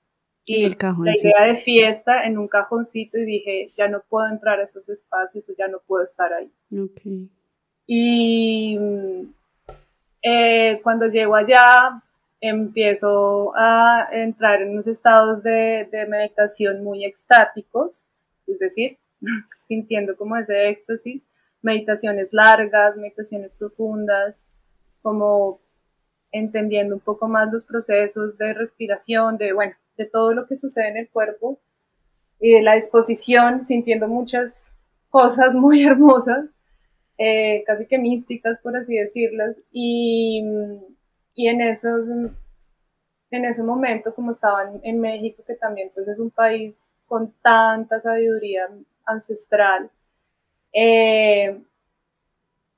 y 0.45 0.63
el 0.63 0.77
la 0.79 1.13
idea 1.13 1.47
de 1.47 1.55
fiesta 1.55 2.23
en 2.23 2.37
un 2.37 2.47
cajoncito 2.47 3.17
y 3.17 3.25
dije, 3.25 3.73
ya 3.75 3.87
no 3.87 4.03
puedo 4.07 4.27
entrar 4.27 4.59
a 4.59 4.63
esos 4.63 4.87
espacios 4.89 5.49
o 5.49 5.53
ya 5.57 5.67
no 5.67 5.79
puedo 5.87 6.03
estar 6.03 6.31
ahí. 6.31 6.51
Ok. 6.77 7.01
Y 7.87 8.77
mm, 8.77 9.33
eh, 10.21 10.79
cuando 10.83 11.07
llego 11.07 11.35
allá, 11.35 12.01
empiezo 12.39 13.53
a 13.55 14.07
entrar 14.11 14.61
en 14.61 14.71
unos 14.71 14.87
estados 14.87 15.41
de, 15.41 15.87
de 15.91 16.05
meditación 16.05 16.83
muy 16.83 17.05
extáticos, 17.05 18.07
es 18.45 18.59
decir, 18.59 18.97
sintiendo 19.59 20.15
como 20.15 20.37
ese 20.37 20.69
éxtasis, 20.69 21.27
meditaciones 21.63 22.33
largas, 22.33 22.95
meditaciones 22.97 23.51
profundas, 23.53 24.47
como 25.01 25.59
entendiendo 26.31 26.93
un 26.93 27.01
poco 27.01 27.27
más 27.27 27.51
los 27.51 27.65
procesos 27.65 28.37
de 28.37 28.53
respiración, 28.53 29.37
de, 29.37 29.53
bueno, 29.53 29.73
de 29.97 30.05
todo 30.05 30.33
lo 30.33 30.47
que 30.47 30.55
sucede 30.55 30.89
en 30.89 30.97
el 30.97 31.09
cuerpo 31.09 31.59
y 32.39 32.53
de 32.53 32.61
la 32.61 32.75
disposición, 32.75 33.61
sintiendo 33.61 34.07
muchas 34.07 34.75
cosas 35.09 35.55
muy 35.55 35.85
hermosas 35.85 36.57
eh, 37.17 37.63
casi 37.65 37.87
que 37.87 37.97
místicas, 37.97 38.59
por 38.59 38.75
así 38.75 38.97
decirlas, 38.97 39.61
y, 39.71 40.43
y 41.33 41.47
en, 41.47 41.61
esos, 41.61 42.05
en 43.31 43.45
ese 43.45 43.63
momento, 43.63 44.13
como 44.13 44.31
estaba 44.31 44.63
en, 44.69 44.81
en, 44.83 44.99
México, 44.99 45.41
que 45.47 45.55
también 45.55 45.91
pues, 45.93 46.07
es 46.09 46.19
un 46.19 46.29
país 46.31 46.93
con 47.05 47.33
tanta 47.41 47.99
sabiduría 47.99 48.69
ancestral, 49.05 49.89
eh, 50.73 51.57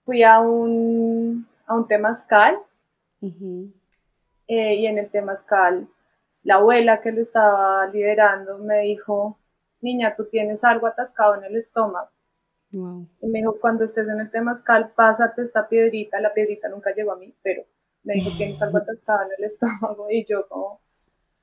fui 0.05 0.21
a 0.21 0.39
un, 0.39 1.47
a 1.65 1.75
un 1.75 1.87
temazcal, 1.87 2.59
Uh 3.19 3.29
-huh. 3.29 3.73
eh, 4.47 4.75
y 4.75 4.85
en 4.85 4.99
el 4.99 5.09
temazcal, 5.09 5.87
la 6.47 6.55
abuela 6.55 7.01
que 7.01 7.11
lo 7.11 7.21
estaba 7.21 7.85
liderando 7.87 8.57
me 8.59 8.79
dijo, 8.83 9.37
niña, 9.81 10.15
tú 10.15 10.29
tienes 10.29 10.63
algo 10.63 10.87
atascado 10.87 11.35
en 11.35 11.43
el 11.43 11.57
estómago. 11.57 12.09
Wow. 12.71 13.05
Y 13.21 13.27
me 13.27 13.39
dijo, 13.39 13.59
cuando 13.59 13.83
estés 13.83 14.07
en 14.07 14.21
el 14.21 14.31
temazcal, 14.31 14.93
pásate 14.95 15.41
esta 15.41 15.67
piedrita. 15.67 16.21
La 16.21 16.33
piedrita 16.33 16.69
nunca 16.69 16.93
llegó 16.95 17.11
a 17.11 17.17
mí, 17.17 17.35
pero 17.43 17.63
me 18.03 18.13
dijo, 18.13 18.29
tienes 18.37 18.61
algo 18.61 18.77
atascado 18.77 19.23
en 19.23 19.31
el 19.37 19.43
estómago. 19.43 20.07
Y 20.09 20.23
yo 20.23 20.47
como, 20.47 20.79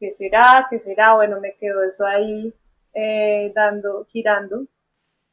¿qué 0.00 0.10
será? 0.12 0.68
¿Qué 0.70 0.78
será? 0.78 1.16
Bueno, 1.16 1.38
me 1.38 1.54
quedó 1.56 1.82
eso 1.82 2.06
ahí 2.06 2.54
eh, 2.94 3.52
dando, 3.54 4.06
girando. 4.06 4.64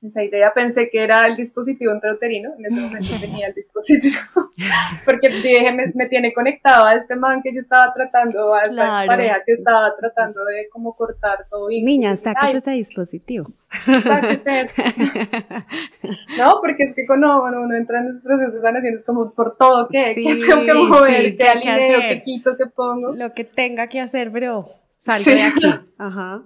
Esa 0.02 0.24
idea. 0.24 0.52
Pensé 0.54 0.90
que 0.90 1.04
era 1.04 1.26
el 1.28 1.36
dispositivo 1.36 1.94
intrauterino, 1.94 2.52
en 2.58 2.66
ese 2.66 2.76
momento 2.76 3.14
tenía 3.20 3.48
el 3.48 3.54
dispositivo, 3.54 4.18
porque 5.06 5.30
dije, 5.30 5.72
me, 5.72 6.08
tiene 6.08 6.34
conectado 6.34 6.86
a 6.86 6.96
este 6.96 7.16
man 7.16 7.42
que 7.42 7.54
yo 7.54 7.60
estaba 7.60 7.94
tratando, 7.94 8.54
a 8.54 8.58
esta 8.58 9.06
pareja 9.06 9.42
que 9.46 9.54
estaba 9.54 9.96
tratando 9.96 10.44
de 10.46 10.68
como 10.70 10.96
cortar 10.96 11.46
todo. 11.50 11.70
Y 11.70 11.82
Niña, 11.84 12.18
sáquese 12.18 12.58
ese 12.58 12.72
dispositivo. 12.72 13.52
Sáquese 13.70 14.68
no, 16.38 16.60
porque 16.62 16.84
es 16.84 16.94
que 16.96 17.06
cuando 17.06 17.44
uno 17.44 17.76
entra 17.76 18.00
en 18.02 18.10
esos 18.10 18.24
procesos 18.24 18.56
de 18.56 18.62
sanación 18.62 18.96
es 18.96 19.04
como 19.04 19.32
por 19.32 19.56
todo, 19.58 19.88
¿qué? 19.90 20.14
¿Qué 20.16 20.36
tengo 20.48 20.66
que 20.66 20.74
mover? 20.74 21.38
¿Qué 21.38 21.48
alineo? 21.48 22.00
¿Qué 22.00 22.24
quito? 22.24 22.58
¿Qué 22.58 22.66
pongo? 22.66 23.14
Lo 23.14 23.32
que 23.32 23.44
tenga 23.44 23.88
que 23.88 24.00
hacer, 24.00 24.32
pero 24.32 24.70
salgo 24.98 25.32
de 25.32 25.44
aquí. 25.44 25.74
Ajá. 25.98 26.44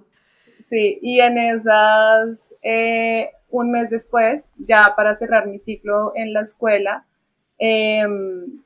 Sí, 0.60 0.98
y 1.02 1.20
en 1.20 1.38
esas, 1.38 2.54
eh, 2.62 3.30
un 3.50 3.70
mes 3.70 3.90
después, 3.90 4.52
ya 4.58 4.94
para 4.96 5.14
cerrar 5.14 5.46
mi 5.46 5.58
ciclo 5.58 6.12
en 6.14 6.32
la 6.32 6.42
escuela, 6.42 7.04
em, 7.58 8.62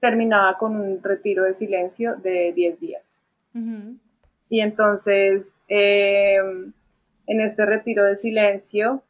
terminaba 0.00 0.56
con 0.58 0.76
un 0.76 1.02
retiro 1.02 1.44
de 1.44 1.54
silencio 1.54 2.16
de 2.16 2.52
10 2.54 2.80
días. 2.80 3.20
Y 4.48 4.60
entonces, 4.60 5.60
em, 5.68 6.72
en 7.26 7.40
este 7.40 7.64
retiro 7.64 8.04
de 8.04 8.16
silencio, 8.16 9.02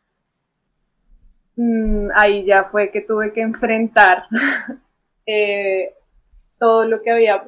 mm, 1.57 2.09
ahí 2.15 2.45
ya 2.45 2.65
fue 2.65 2.91
que 2.91 3.01
tuve 3.01 3.33
que 3.33 3.41
enfrentar 3.41 4.25
eh, 5.27 5.95
todo 6.59 6.85
lo 6.85 7.03
que 7.03 7.11
había, 7.11 7.45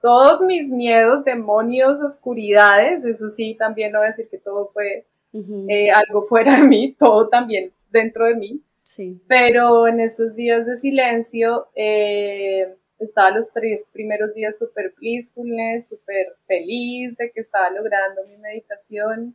todos 0.00 0.42
mis 0.42 0.68
miedos, 0.68 1.24
demonios, 1.24 2.00
oscuridades, 2.00 3.04
eso 3.04 3.28
sí, 3.28 3.54
también 3.58 3.92
no 3.92 3.98
voy 3.98 4.06
a 4.06 4.10
decir 4.10 4.28
que 4.28 4.38
todo 4.38 4.70
fue 4.72 5.04
eh, 5.32 5.90
algo 5.90 6.22
fuera 6.22 6.56
de 6.56 6.62
mí, 6.62 6.92
todo 6.98 7.28
también 7.28 7.72
dentro 7.90 8.26
de 8.26 8.36
mí. 8.36 8.60
Sí. 8.84 9.20
Pero 9.26 9.88
en 9.88 10.00
esos 10.00 10.36
días 10.36 10.66
de 10.66 10.76
silencio, 10.76 11.68
eh, 11.74 12.74
estaba 12.98 13.30
los 13.30 13.52
tres 13.52 13.88
primeros 13.92 14.34
días 14.34 14.58
súper 14.58 14.94
peacefulness, 14.94 15.88
súper 15.88 16.36
feliz 16.46 17.16
de 17.16 17.30
que 17.30 17.40
estaba 17.40 17.70
logrando 17.70 18.24
mi 18.26 18.36
meditación 18.36 19.34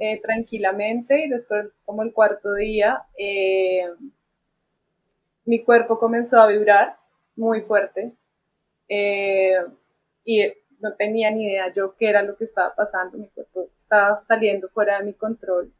eh, 0.00 0.20
tranquilamente 0.20 1.24
y 1.24 1.30
después 1.30 1.68
como 1.84 2.02
el 2.02 2.12
cuarto 2.12 2.52
día, 2.54 3.02
mi 5.44 5.62
cuerpo 5.62 5.98
comenzó 5.98 6.40
a 6.40 6.48
vibrar 6.48 6.96
muy 7.36 7.60
fuerte 7.60 8.12
y 10.24 10.42
no 10.80 10.94
tenía 10.94 11.30
ni 11.30 11.46
idea 11.46 11.72
yo 11.72 11.94
qué 11.96 12.08
era 12.08 12.22
lo 12.22 12.36
que 12.36 12.44
estaba 12.44 12.74
pasando, 12.74 13.18
mi 13.18 13.28
cuerpo 13.28 13.68
estaba 13.76 14.22
saliendo 14.24 14.68
fuera 14.68 14.98
de 14.98 15.04
mi 15.04 15.14
control. 15.14 15.72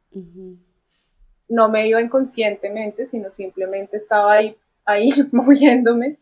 No 1.47 1.69
me 1.69 1.87
iba 1.87 2.01
inconscientemente, 2.01 3.05
sino 3.05 3.31
simplemente 3.31 3.97
estaba 3.97 4.33
ahí, 4.33 4.57
ahí 4.85 5.09
moviéndome. 5.31 6.17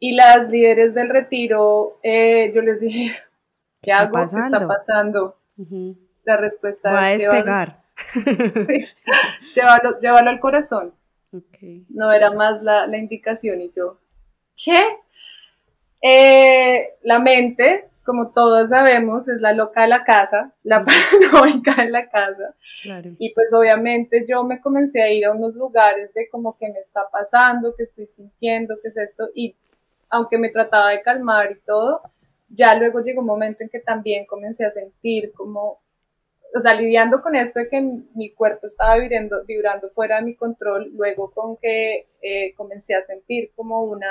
Y 0.00 0.14
las 0.14 0.48
líderes 0.48 0.94
del 0.94 1.08
retiro, 1.08 1.98
eh, 2.02 2.52
yo 2.54 2.62
les 2.62 2.80
dije, 2.80 3.16
¿qué, 3.82 3.92
hago? 3.92 4.16
¿Qué 4.16 4.24
está 4.24 4.66
pasando? 4.66 5.36
La 6.24 6.36
respuesta 6.36 6.92
Va 6.92 7.06
a 7.06 7.10
despegar. 7.10 7.82
sí, 8.14 8.86
llévalo, 10.00 10.30
al 10.30 10.40
corazón. 10.40 10.94
No 11.88 12.12
era 12.12 12.30
más 12.30 12.62
la, 12.62 12.86
la 12.86 12.96
indicación 12.96 13.60
y 13.60 13.72
yo, 13.76 13.98
¿qué? 14.56 14.78
Eh, 16.00 16.94
la 17.02 17.18
mente, 17.18 17.88
como 18.04 18.30
todos 18.30 18.70
sabemos, 18.70 19.28
es 19.28 19.40
la 19.40 19.52
loca 19.52 19.82
de 19.82 19.88
la 19.88 20.04
casa, 20.04 20.54
la 20.62 20.84
paranoica 20.84 21.82
de 21.82 21.90
la 21.90 22.08
casa. 22.08 22.54
Y 23.18 23.34
pues 23.34 23.52
obviamente 23.52 24.24
yo 24.28 24.44
me 24.44 24.60
comencé 24.60 25.02
a 25.02 25.10
ir 25.10 25.26
a 25.26 25.32
unos 25.32 25.54
lugares 25.54 26.14
de 26.14 26.28
como 26.28 26.56
que 26.56 26.68
me 26.68 26.78
está 26.78 27.08
pasando, 27.10 27.74
que 27.76 27.82
estoy 27.82 28.06
sintiendo, 28.06 28.76
que 28.80 28.88
es 28.88 28.96
esto. 28.96 29.28
Y 29.34 29.56
aunque 30.10 30.38
me 30.38 30.50
trataba 30.50 30.90
de 30.90 31.02
calmar 31.02 31.52
y 31.52 31.60
todo, 31.66 32.02
ya 32.48 32.74
luego 32.76 33.00
llegó 33.00 33.20
un 33.20 33.26
momento 33.26 33.62
en 33.62 33.68
que 33.68 33.80
también 33.80 34.24
comencé 34.26 34.64
a 34.64 34.70
sentir 34.70 35.32
como, 35.32 35.80
o 36.54 36.60
sea, 36.60 36.74
lidiando 36.74 37.20
con 37.20 37.34
esto 37.34 37.60
de 37.60 37.68
que 37.68 37.80
mi 38.14 38.30
cuerpo 38.30 38.66
estaba 38.66 38.96
vibrando, 38.96 39.44
vibrando 39.44 39.90
fuera 39.90 40.16
de 40.16 40.22
mi 40.22 40.34
control, 40.34 40.90
luego 40.94 41.30
con 41.30 41.56
que 41.58 42.06
eh, 42.22 42.54
comencé 42.54 42.94
a 42.94 43.02
sentir 43.02 43.50
como 43.54 43.82
una 43.82 44.08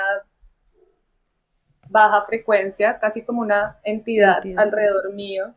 baja 1.90 2.22
frecuencia, 2.22 2.98
casi 2.98 3.22
como 3.22 3.40
una 3.40 3.78
entidad, 3.84 4.42
alrededor 4.56 5.12
mío. 5.14 5.54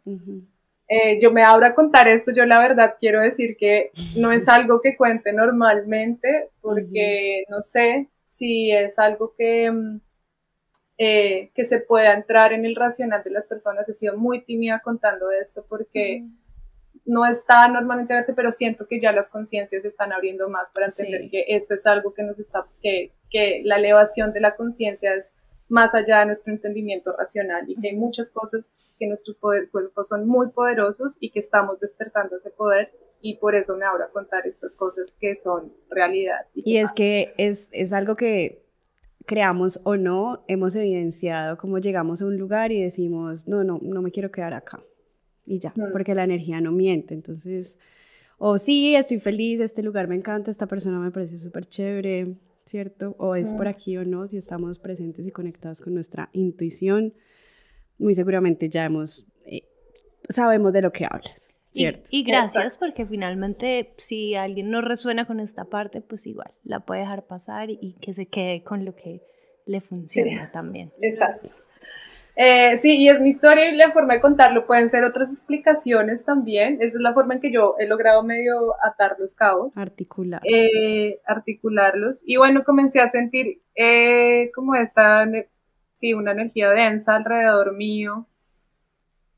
Eh, 0.88 1.20
yo 1.22 1.32
me 1.32 1.44
abro 1.44 1.66
a 1.66 1.74
contar 1.74 2.08
esto, 2.08 2.32
yo 2.32 2.46
la 2.46 2.60
verdad 2.60 2.96
quiero 3.00 3.22
decir 3.22 3.56
que 3.58 3.92
no 4.18 4.32
es 4.32 4.48
algo 4.50 4.82
que 4.82 4.98
cuente 4.98 5.32
normalmente, 5.32 6.50
porque 6.62 7.46
no 7.50 7.62
sé 7.62 8.10
si 8.26 8.72
es 8.72 9.00
algo 9.00 9.34
que, 9.38 9.72
mm, 9.72 10.02
eh, 10.98 11.52
que 11.56 11.66
se 11.66 11.80
pueda 11.80 12.14
entrar 12.14 12.54
en 12.54 12.66
el 12.66 12.76
racional 12.76 13.24
de 13.24 13.32
las 13.32 13.46
personas. 13.46 13.88
He 13.88 13.94
sido 13.94 14.18
muy 14.18 14.42
tímida 14.42 14.82
contando 14.84 15.32
esto 15.32 15.66
porque 15.68 16.26
no 17.06 17.26
está 17.26 17.68
normalmente 17.68 18.14
verte, 18.14 18.34
pero 18.34 18.52
siento 18.52 18.88
que 18.88 19.00
ya 19.00 19.12
las 19.12 19.30
conciencias 19.30 19.82
se 19.82 19.88
están 19.88 20.14
abriendo 20.14 20.50
más 20.50 20.72
para 20.72 20.88
entender 20.88 21.30
que 21.30 21.46
esto 21.48 21.74
es 21.74 21.86
algo 21.86 22.14
que 22.14 22.24
nos 22.24 22.40
está, 22.40 22.66
que, 22.82 23.12
que 23.30 23.62
la 23.64 23.78
elevación 23.78 24.34
de 24.34 24.42
la 24.42 24.56
conciencia 24.56 25.14
es 25.14 25.36
más 25.72 25.96
allá 25.96 26.20
de 26.20 26.26
nuestro 26.28 26.52
entendimiento 26.52 27.16
racional 27.18 27.68
y 27.70 27.80
que 27.80 27.90
hay 27.90 27.96
muchas 27.96 28.30
cosas 28.32 28.82
que 29.00 29.08
nuestros 29.08 29.38
poder, 29.38 29.70
cuerpos 29.70 30.10
son 30.10 30.28
muy 30.28 30.50
poderosos 30.50 31.18
y 31.22 31.32
que 31.32 31.40
estamos 31.40 31.80
despertando 31.80 32.36
ese 32.36 32.50
poder 32.50 32.92
y 33.22 33.38
por 33.38 33.56
eso 33.56 33.78
me 33.78 33.86
abro 33.86 34.04
a 34.04 34.10
contar 34.10 34.46
estas 34.46 34.74
cosas 34.74 35.16
que 35.20 35.34
son 35.36 35.72
realidad. 35.90 36.46
Y, 36.54 36.78
es 36.78 36.92
que 36.92 37.34
es, 37.38 37.70
es 37.72 37.94
algo 37.94 38.16
que 38.16 38.66
creamos 39.26 39.80
o 39.86 39.96
no, 39.96 40.44
hemos 40.50 40.76
evidenciado 40.76 41.58
como 41.58 41.80
llegamos 41.80 42.22
a 42.22 42.26
un 42.26 42.38
lugar 42.38 42.74
y 42.74 42.84
decimos, 42.84 43.48
no, 43.48 43.64
no, 43.64 43.80
no 43.82 44.02
me 44.02 44.12
quiero 44.12 44.30
quedar 44.30 44.54
acá. 44.54 44.84
Y 45.46 45.60
ya, 45.60 45.74
porque 45.94 46.14
la 46.16 46.26
energía 46.26 46.60
no 46.60 46.72
miente. 46.72 47.14
Entonces, 47.14 47.80
o 48.38 48.58
sí, 48.58 48.96
estoy 48.96 49.20
feliz, 49.20 49.62
este 49.62 49.84
lugar 49.84 50.10
me 50.10 50.16
encanta, 50.16 50.52
esta 50.52 50.68
persona 50.68 51.00
me 51.00 51.12
parece 51.12 51.38
súper 51.38 51.66
chévere, 51.66 52.36
¿cierto? 52.72 53.18
O 53.20 53.36
es 53.36 53.52
por 53.52 53.68
aquí 53.68 53.98
o 53.98 54.06
no, 54.06 54.26
si 54.28 54.38
estamos 54.38 54.80
presentes 54.80 55.28
y 55.28 55.32
conectados 55.32 55.82
con 55.82 55.94
nuestra 55.94 56.30
intuición, 56.32 57.14
muy 57.98 58.16
seguramente 58.16 58.70
ya 58.70 58.86
hemos, 58.86 59.28
eh, 59.46 59.68
sabemos 60.30 60.72
de 60.72 60.82
lo 60.82 60.94
que 60.94 61.06
hablas. 61.06 61.50
¿Cierto? 61.72 62.08
Y, 62.10 62.24
gracias 62.24 62.78
porque 62.78 63.06
finalmente 63.06 63.94
si 63.98 64.36
alguien 64.36 64.72
no 64.72 64.82
resuena 64.82 65.26
con 65.26 65.42
esta 65.42 65.66
parte, 65.66 66.02
pues 66.02 66.26
igual 66.28 66.54
la 66.64 66.82
puede 66.86 67.02
dejar 67.02 67.28
pasar 67.28 67.70
y, 67.70 67.98
que 68.00 68.14
se 68.14 68.28
quede 68.28 68.64
con 68.64 68.86
lo 68.86 68.96
que 68.96 69.22
le 69.66 69.82
funciona 69.82 70.50
también. 70.52 70.94
Exacto. 71.02 71.50
Eh, 72.36 72.78
sí, 72.78 72.98
y 72.98 73.10
es 73.10 73.20
mi 73.20 73.30
historia 73.30 73.70
y 73.70 73.76
la 73.76 73.92
forma 73.92 74.14
de 74.14 74.22
contarlo. 74.22 74.66
Pueden 74.66 74.90
ser 74.90 75.04
otras 75.04 75.32
explicaciones 75.32 76.24
también. 76.24 76.78
Esa 76.82 76.98
es 76.98 77.02
la 77.02 77.14
forma 77.14 77.36
en 77.36 77.42
que 77.42 77.52
yo 77.52 77.76
he 77.80 77.88
logrado 77.88 78.24
medio 78.24 78.74
atar 78.84 79.16
los 79.20 79.36
cabos. 79.36 79.78
Articular. 79.78 80.42
Eh, 80.44 81.20
articularlos. 81.26 82.22
Y 82.26 82.38
bueno, 82.38 82.64
comencé 82.64 83.02
a 83.02 83.10
sentir 83.10 83.62
eh, 83.76 84.52
como 84.56 84.76
esta, 84.76 85.28
sí, 85.94 86.14
una 86.14 86.32
energía 86.32 86.70
densa 86.72 87.16
alrededor 87.16 87.76
mío. 87.76 88.28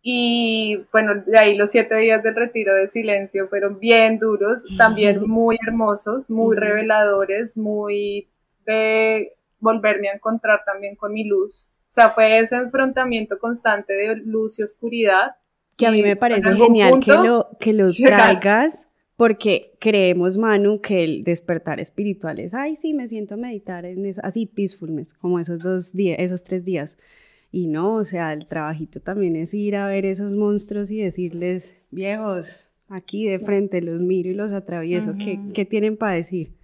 Y 0.01 0.85
bueno, 0.91 1.23
de 1.25 1.37
ahí 1.39 1.55
los 1.55 1.71
siete 1.71 1.95
días 1.95 2.21
del 2.23 2.35
retiro 2.35 2.75
de 2.75 2.89
silencio 2.89 3.47
fueron 3.47 3.79
bien 3.79 4.19
duros, 4.19 4.65
también 4.77 5.27
muy 5.27 5.57
hermosos, 5.65 6.29
muy 6.29 6.57
reveladores, 6.57 7.57
muy 7.57 8.27
de 8.65 9.33
volverme 9.59 10.09
a 10.09 10.13
encontrar 10.13 10.63
también 10.65 10.97
con 10.97 11.13
mi 11.13 11.23
luz 11.23 11.67
o 11.93 11.95
sea, 11.95 12.09
fue 12.09 12.39
ese 12.39 12.55
enfrentamiento 12.55 13.37
constante 13.37 13.93
de 13.93 14.15
luz 14.15 14.57
y 14.57 14.63
oscuridad. 14.63 15.35
Que 15.77 15.85
a 15.85 15.91
mí 15.91 16.01
me 16.01 16.15
parece 16.15 16.51
genial 16.55 16.99
que 16.99 17.11
lo, 17.11 17.49
que 17.59 17.71
lo 17.71 17.85
traigas, 17.93 18.89
porque 19.15 19.75
creemos, 19.79 20.39
Manu, 20.39 20.81
que 20.81 21.03
el 21.03 21.23
despertar 21.23 21.79
espiritual 21.79 22.39
es, 22.39 22.55
ay, 22.55 22.75
sí, 22.75 22.95
me 22.95 23.07
siento 23.07 23.35
a 23.35 23.37
meditar 23.37 23.85
en 23.85 24.11
así, 24.23 24.47
peacefulness, 24.47 25.13
como 25.13 25.39
esos 25.39 25.59
dos 25.59 25.93
días, 25.93 26.17
esos 26.17 26.43
tres 26.43 26.65
días. 26.65 26.97
Y 27.51 27.67
no, 27.67 27.97
o 27.97 28.03
sea, 28.03 28.33
el 28.33 28.47
trabajito 28.47 28.99
también 28.99 29.35
es 29.35 29.53
ir 29.53 29.75
a 29.75 29.85
ver 29.85 30.07
esos 30.07 30.33
monstruos 30.33 30.89
y 30.89 30.99
decirles, 30.99 31.77
viejos, 31.91 32.67
aquí 32.89 33.27
de 33.27 33.37
frente 33.37 33.83
los 33.83 34.01
miro 34.01 34.31
y 34.31 34.33
los 34.33 34.51
atravieso, 34.51 35.13
¿qué, 35.23 35.39
¿qué 35.53 35.63
tienen 35.63 35.95
para 35.95 36.13
decir? 36.13 36.55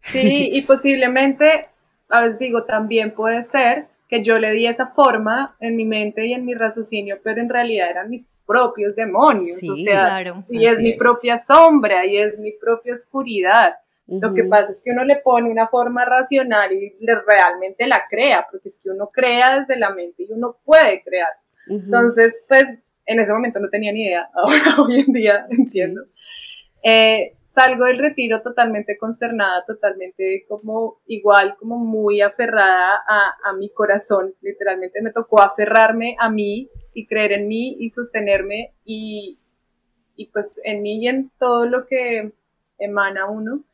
Sí, 0.00 0.48
y 0.50 0.62
posiblemente, 0.62 1.66
a 2.08 2.22
veces 2.22 2.38
digo, 2.38 2.64
también 2.64 3.14
puede 3.14 3.42
ser 3.42 3.88
que 4.08 4.22
yo 4.22 4.38
le 4.38 4.52
di 4.52 4.66
esa 4.66 4.86
forma 4.86 5.56
en 5.60 5.76
mi 5.76 5.84
mente 5.84 6.26
y 6.26 6.32
en 6.32 6.44
mi 6.44 6.54
raciocinio, 6.54 7.18
pero 7.22 7.42
en 7.42 7.48
realidad 7.48 7.90
eran 7.90 8.08
mis 8.08 8.28
propios 8.46 8.96
demonios, 8.96 9.62
o 9.70 9.76
sea, 9.76 10.24
y 10.48 10.66
es 10.66 10.78
mi 10.78 10.94
propia 10.94 11.38
sombra 11.38 12.06
y 12.06 12.16
es 12.16 12.38
mi 12.38 12.52
propia 12.52 12.94
oscuridad. 12.94 13.74
Lo 14.06 14.32
que 14.32 14.44
pasa 14.44 14.72
es 14.72 14.80
que 14.82 14.90
uno 14.90 15.04
le 15.04 15.16
pone 15.16 15.50
una 15.50 15.68
forma 15.68 16.06
racional 16.06 16.72
y 16.72 16.96
le, 17.00 17.14
realmente 17.26 17.86
la 17.86 18.04
crea, 18.08 18.46
porque 18.50 18.68
es 18.68 18.80
que 18.82 18.88
uno 18.88 19.10
crea 19.12 19.58
desde 19.58 19.78
la 19.78 19.90
mente 19.90 20.22
y 20.22 20.32
uno 20.32 20.56
puede 20.64 21.02
crear. 21.02 21.28
Entonces, 21.68 22.40
pues 22.48 22.82
en 23.04 23.20
ese 23.20 23.32
momento 23.34 23.60
no 23.60 23.68
tenía 23.68 23.92
ni 23.92 24.04
idea, 24.04 24.30
ahora 24.34 24.76
hoy 24.82 25.00
en 25.00 25.12
día 25.12 25.46
entiendo. 25.50 26.02
Eh, 26.82 27.34
salgo 27.48 27.86
del 27.86 27.98
retiro 27.98 28.42
totalmente 28.42 28.98
consternada, 28.98 29.64
totalmente 29.64 30.44
como 30.46 31.00
igual, 31.06 31.56
como 31.56 31.78
muy 31.78 32.20
aferrada 32.20 33.02
a, 33.08 33.36
a, 33.42 33.52
mi 33.54 33.70
corazón. 33.70 34.34
Literalmente 34.42 35.00
me 35.00 35.12
tocó 35.12 35.40
aferrarme 35.40 36.14
a 36.20 36.30
mí 36.30 36.68
y 36.92 37.06
creer 37.06 37.32
en 37.32 37.48
mí 37.48 37.76
y 37.80 37.88
sostenerme 37.88 38.74
y, 38.84 39.38
y 40.14 40.26
pues 40.30 40.60
en 40.62 40.82
mí 40.82 41.02
y 41.02 41.08
en 41.08 41.30
todo 41.38 41.66
lo 41.66 41.86
que 41.86 42.32
emana 42.78 43.26
uno. 43.30 43.64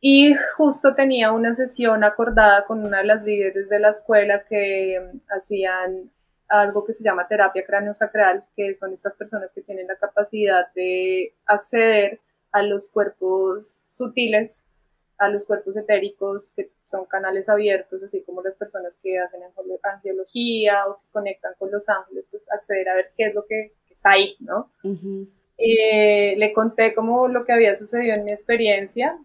Y 0.00 0.36
justo 0.56 0.94
tenía 0.94 1.32
una 1.32 1.54
sesión 1.54 2.04
acordada 2.04 2.64
con 2.64 2.86
una 2.86 2.98
de 2.98 3.04
las 3.06 3.24
líderes 3.24 3.68
de 3.68 3.80
la 3.80 3.88
escuela 3.88 4.44
que 4.48 5.04
hacían 5.28 6.12
algo 6.46 6.84
que 6.84 6.92
se 6.92 7.02
llama 7.02 7.26
terapia 7.26 7.64
cráneo-sacral, 7.66 8.44
que 8.54 8.72
son 8.74 8.92
estas 8.92 9.16
personas 9.16 9.52
que 9.52 9.62
tienen 9.62 9.88
la 9.88 9.96
capacidad 9.96 10.72
de 10.74 11.34
acceder 11.44 12.20
a 12.52 12.62
los 12.62 12.88
cuerpos 12.88 13.82
sutiles, 13.88 14.66
a 15.18 15.28
los 15.28 15.44
cuerpos 15.44 15.76
etéricos, 15.76 16.50
que 16.54 16.70
son 16.84 17.04
canales 17.06 17.48
abiertos, 17.48 18.02
así 18.02 18.22
como 18.22 18.42
las 18.42 18.54
personas 18.54 18.98
que 19.02 19.18
hacen 19.18 19.40
angiología 19.82 20.86
o 20.86 21.00
que 21.00 21.06
conectan 21.12 21.52
con 21.58 21.70
los 21.70 21.88
ángeles, 21.88 22.28
pues 22.30 22.50
acceder 22.50 22.88
a 22.88 22.94
ver 22.94 23.10
qué 23.16 23.26
es 23.26 23.34
lo 23.34 23.44
que 23.46 23.72
está 23.90 24.12
ahí, 24.12 24.36
¿no? 24.40 24.70
Eh, 25.58 26.34
le 26.36 26.52
conté 26.52 26.94
como 26.94 27.28
lo 27.28 27.44
que 27.44 27.52
había 27.52 27.74
sucedido 27.74 28.14
en 28.14 28.24
mi 28.24 28.30
experiencia 28.30 29.18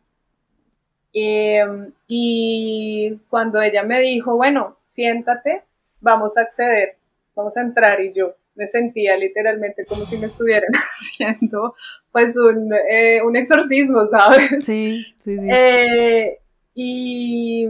Em, 1.14 1.94
y 2.08 3.20
cuando 3.30 3.62
ella 3.62 3.84
me 3.84 4.02
dijo, 4.02 4.36
bueno, 4.36 4.78
siéntate, 4.86 5.64
vamos 6.02 6.38
a 6.38 6.42
acceder, 6.42 6.98
vamos 7.36 7.56
a 7.56 7.62
entrar 7.62 8.02
y 8.02 8.12
yo 8.12 8.36
me 8.56 8.68
sentía 8.68 9.18
literalmente 9.18 9.86
como 9.86 10.06
si 10.06 10.18
me 10.18 10.28
estuvieran 10.28 10.72
haciendo 10.74 11.74
pues 12.12 12.36
un, 12.38 12.72
eh, 12.90 13.22
un 13.24 13.36
exorcismo, 13.36 14.06
¿sabes? 14.06 14.64
Sí, 14.64 15.04
sí, 15.20 15.38
sí. 15.38 15.48
Eh, 15.50 16.40
y, 16.74 17.68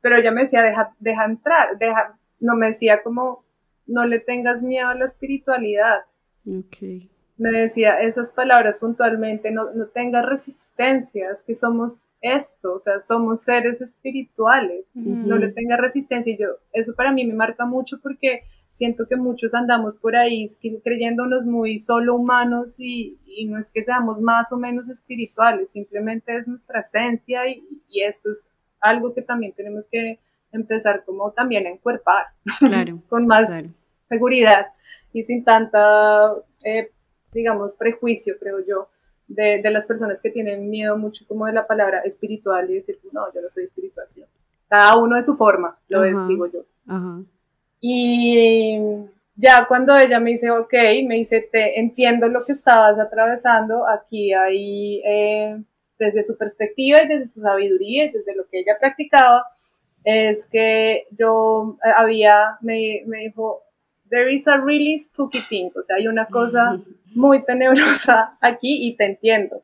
pero 0.00 0.16
ella 0.16 0.32
me 0.32 0.42
decía, 0.42 0.62
deja, 0.62 0.94
deja 0.98 1.24
entrar, 1.24 1.78
deja, 1.78 2.18
no 2.38 2.56
me 2.56 2.66
decía 2.66 3.02
como, 3.02 3.44
no 3.86 4.06
le 4.06 4.20
tengas 4.20 4.62
miedo 4.62 4.88
a 4.88 4.94
la 4.94 5.04
espiritualidad. 5.04 6.00
Okay. 6.46 7.10
Me 7.36 7.50
decía 7.50 8.00
esas 8.00 8.32
palabras 8.32 8.78
puntualmente, 8.78 9.50
no, 9.50 9.72
no 9.72 9.86
tengas 9.86 10.26
resistencias, 10.26 11.42
que 11.42 11.54
somos 11.54 12.06
esto, 12.20 12.74
o 12.74 12.78
sea, 12.78 13.00
somos 13.00 13.42
seres 13.42 13.80
espirituales, 13.80 14.84
no 14.94 15.36
le 15.36 15.50
tenga 15.52 15.78
resistencia. 15.78 16.34
Y 16.34 16.36
yo, 16.36 16.48
eso 16.72 16.92
para 16.94 17.12
mí 17.12 17.26
me 17.26 17.32
marca 17.32 17.64
mucho 17.64 17.98
porque 18.02 18.42
siento 18.72 19.06
que 19.06 19.16
muchos 19.16 19.54
andamos 19.54 19.98
por 19.98 20.16
ahí 20.16 20.46
creyéndonos 20.82 21.44
muy 21.44 21.80
solo 21.80 22.14
humanos 22.14 22.76
y, 22.78 23.18
y 23.26 23.46
no 23.46 23.58
es 23.58 23.70
que 23.70 23.82
seamos 23.82 24.20
más 24.20 24.52
o 24.52 24.56
menos 24.56 24.88
espirituales, 24.88 25.72
simplemente 25.72 26.36
es 26.36 26.48
nuestra 26.48 26.80
esencia 26.80 27.48
y, 27.48 27.62
y 27.88 28.02
esto 28.02 28.30
es 28.30 28.48
algo 28.80 29.12
que 29.14 29.22
también 29.22 29.52
tenemos 29.52 29.88
que 29.88 30.18
empezar 30.52 31.04
como 31.04 31.30
también 31.32 31.66
a 31.66 31.70
encuerpar 31.70 32.26
claro, 32.58 33.00
con 33.08 33.26
más 33.26 33.50
seguridad 34.08 34.66
y 35.12 35.22
sin 35.22 35.44
tanta, 35.44 36.34
eh, 36.64 36.90
digamos, 37.32 37.76
prejuicio, 37.76 38.36
creo 38.38 38.64
yo 38.66 38.88
de, 39.28 39.60
de, 39.62 39.70
las 39.70 39.86
personas 39.86 40.20
que 40.20 40.30
tienen 40.30 40.70
miedo 40.70 40.96
mucho 40.96 41.24
como 41.28 41.46
de 41.46 41.52
la 41.52 41.66
palabra 41.66 42.00
espiritual 42.00 42.68
y 42.70 42.74
decir, 42.74 42.98
no, 43.12 43.32
yo 43.32 43.40
no 43.40 43.48
soy 43.48 43.62
espiritual. 43.62 44.06
Cada 44.68 44.96
uno 44.96 45.16
de 45.16 45.22
su 45.22 45.36
forma, 45.36 45.78
lo 45.88 46.04
es, 46.04 46.16
digo 46.28 46.46
yo. 46.46 46.64
Y 47.80 48.78
ya 49.36 49.64
cuando 49.66 49.96
ella 49.96 50.20
me 50.20 50.30
dice, 50.32 50.50
ok, 50.50 50.74
me 51.06 51.16
dice, 51.16 51.48
te 51.50 51.80
entiendo 51.80 52.28
lo 52.28 52.44
que 52.44 52.52
estabas 52.52 52.98
atravesando, 52.98 53.88
aquí 53.88 54.32
hay, 54.34 55.00
eh, 55.04 55.62
desde 55.98 56.22
su 56.22 56.36
perspectiva 56.36 57.02
y 57.02 57.08
desde 57.08 57.26
su 57.26 57.40
sabiduría 57.40 58.04
y 58.04 58.10
desde 58.10 58.34
lo 58.36 58.46
que 58.48 58.60
ella 58.60 58.76
practicaba, 58.78 59.46
es 60.04 60.46
que 60.46 61.06
yo 61.10 61.78
eh, 61.84 61.90
había, 61.96 62.58
me, 62.60 63.02
me 63.06 63.20
dijo, 63.20 63.62
there 64.10 64.32
is 64.32 64.46
a 64.46 64.58
really 64.58 64.98
spooky 64.98 65.40
thing, 65.48 65.70
o 65.74 65.82
sea, 65.82 65.96
hay 65.96 66.06
una 66.06 66.26
cosa 66.26 66.78
muy 67.14 67.42
tenebrosa 67.44 68.36
aquí 68.40 68.86
y 68.86 68.96
te 68.96 69.06
entiendo. 69.06 69.62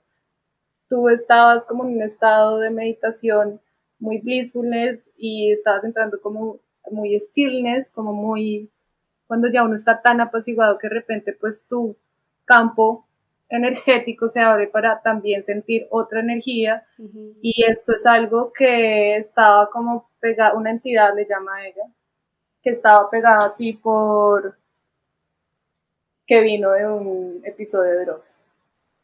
Tú 0.89 1.09
estabas 1.09 1.67
como 1.67 1.85
en 1.85 1.97
un 1.97 2.03
estado 2.03 2.59
de 2.61 2.71
meditación 2.71 3.61
muy 3.99 4.19
blissfulness 4.19 5.11
y 5.17 5.51
estabas 5.51 5.85
entrando 5.85 6.21
como 6.21 6.61
muy 6.91 7.19
stillness, 7.19 7.91
como 7.91 8.13
muy, 8.13 8.71
cuando 9.27 9.49
ya 9.49 9.65
uno 9.65 9.75
está 9.75 10.03
tan 10.03 10.21
apaciguado 10.21 10.79
que 10.79 10.89
de 10.89 10.95
repente 10.95 11.33
pues 11.33 11.67
tu 11.69 11.97
campo 12.45 13.07
energético 13.49 14.29
se 14.29 14.41
abre 14.41 14.67
para 14.67 15.01
también 15.03 15.43
sentir 15.43 15.87
otra 15.91 16.21
energía 16.21 16.85
y 17.41 17.65
esto 17.65 17.93
es 17.93 18.05
algo 18.07 18.53
que 18.53 19.17
estaba 19.17 19.71
como 19.71 20.11
pegado, 20.21 20.59
una 20.59 20.71
entidad 20.71 21.15
le 21.15 21.27
llama 21.27 21.57
a 21.57 21.67
ella, 21.67 21.85
que 22.63 22.71
estaba 22.71 23.09
pegado 23.09 23.43
a 23.43 23.55
ti 23.55 23.75
por 23.75 24.57
que 26.27 26.41
vino 26.41 26.73
de 26.73 26.89
un 26.89 27.41
episodio 27.45 27.93
de 27.93 28.05
drogas 28.05 28.47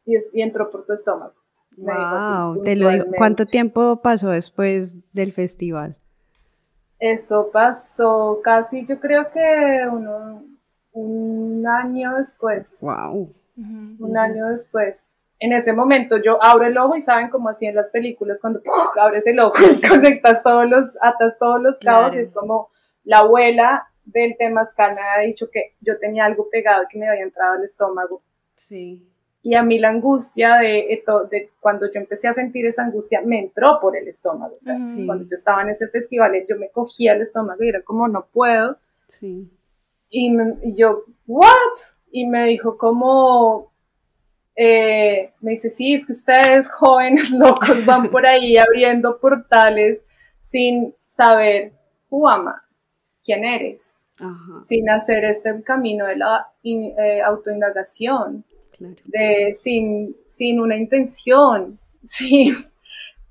y, 0.05 0.17
y 0.33 0.43
entró 0.43 0.71
por 0.71 0.85
tu 0.85 0.93
estómago. 0.93 1.35
Wow, 1.77 2.63
te 2.63 2.77
lo 2.77 2.91
digo. 2.91 3.07
¿Cuánto 3.17 3.47
tiempo 3.47 4.03
pasó 4.03 4.31
después 4.31 4.97
del 5.13 5.33
festival? 5.33 5.97
Eso 7.03 7.51
pasó 7.51 8.41
casi, 8.45 8.87
yo 8.87 9.01
creo 9.01 9.29
que 9.33 9.89
uno, 9.91 10.45
un 10.93 11.67
año 11.67 12.17
después. 12.17 12.79
Wow. 12.81 13.35
Un 13.57 14.17
año 14.17 14.47
después. 14.47 15.09
En 15.41 15.53
ese 15.53 15.73
momento 15.73 16.19
yo 16.19 16.41
abro 16.41 16.65
el 16.65 16.79
ojo 16.79 16.95
y 16.95 17.01
saben 17.01 17.29
cómo 17.29 17.49
así 17.49 17.67
en 17.67 17.75
las 17.75 17.89
películas 17.89 18.39
cuando 18.41 18.63
abres 19.01 19.27
el 19.27 19.41
ojo 19.41 19.57
y 19.69 19.81
conectas 19.89 20.45
todos 20.45 20.71
los, 20.71 20.97
atas 21.01 21.41
todos 21.41 21.61
los 21.61 21.81
cabos 21.81 22.15
y 22.15 22.21
es 22.21 22.31
como 22.31 22.71
la 23.03 23.19
abuela 23.19 23.89
del 24.05 24.37
temazcal 24.37 24.95
me 24.95 25.03
había 25.03 25.27
dicho 25.27 25.49
que 25.53 25.75
yo 25.81 25.99
tenía 25.99 26.25
algo 26.25 26.49
pegado 26.51 26.85
que 26.89 27.01
me 27.01 27.09
había 27.09 27.25
entrado 27.25 27.55
al 27.55 27.65
estómago. 27.65 28.23
Sí. 28.55 29.12
Y 29.43 29.55
a 29.55 29.63
mí 29.63 29.79
la 29.79 29.89
angustia 29.89 30.57
de, 30.57 31.03
de, 31.31 31.51
cuando 31.59 31.87
yo 31.87 31.99
empecé 32.01 32.29
a 32.29 32.33
sentir 32.33 32.65
esa 32.67 32.85
angustia 32.85 33.21
me 33.25 33.41
entró 33.41 33.79
por 33.81 33.97
el 33.97 34.07
estómago. 34.07 34.57
O 34.57 34.63
sea, 34.63 34.75
cuando 35.05 35.25
yo 35.25 35.35
estaba 35.35 35.63
en 35.63 35.71
ese 35.71 35.89
festival, 35.89 36.33
yo 36.49 36.57
me 36.57 36.71
cogía 36.71 37.15
el 37.15 37.23
estómago 37.23 37.63
y 37.65 37.69
era 37.69 37.83
como, 37.83 38.07
no 38.07 38.27
puedo. 38.33 38.77
Sí. 39.09 39.51
Y, 40.11 40.33
y 40.63 40.75
yo, 40.77 41.05
¿what? 41.27 41.49
Y 42.13 42.27
me 42.27 42.45
dijo 42.45 42.77
como, 42.77 43.73
eh, 44.55 45.33
me 45.41 45.53
dice, 45.53 45.71
sí, 45.71 45.95
es 45.95 46.07
que 46.07 46.13
ustedes 46.13 46.71
jóvenes 46.71 47.31
locos 47.33 47.85
van 47.87 48.11
por 48.11 48.27
ahí 48.27 48.57
abriendo 48.59 49.19
portales 49.19 50.05
sin 50.41 50.95
saber 51.07 51.73
who 52.11 52.29
quién 53.25 53.45
eres, 53.45 53.99
sin 54.63 54.91
hacer 54.91 55.25
este 55.25 55.63
camino 55.63 56.07
de 56.07 56.17
la 56.17 56.49
eh, 56.63 57.23
autoindagación, 57.23 58.45
de, 58.79 59.53
sin, 59.53 60.17
sin 60.27 60.61
una 60.61 60.77
intención, 60.77 61.79
sin, 62.03 62.55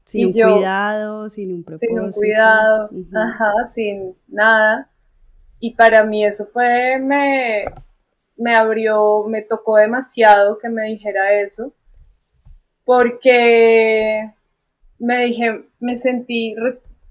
sin 0.06 0.28
un 0.28 0.32
cuidado, 0.34 1.30
sin 1.30 1.54
un 1.54 1.64
propósito. 1.64 1.94
Sin 1.94 2.00
un 2.00 2.12
cuidado, 2.12 2.90
ajá, 3.14 3.66
sin 3.68 4.16
nada. 4.28 4.90
Y 5.60 5.76
para 5.76 6.04
mí 6.04 6.26
eso 6.26 6.46
fue, 6.48 6.98
me, 7.00 7.66
me 8.36 8.56
abrió, 8.56 9.24
me 9.28 9.42
tocó 9.44 9.78
demasiado 9.78 10.58
que 10.58 10.70
me 10.70 10.88
dijera 10.88 11.40
eso, 11.40 11.74
porque 12.84 14.32
me 14.98 15.26
dije, 15.26 15.66
me 15.80 15.96
sentí 15.98 16.56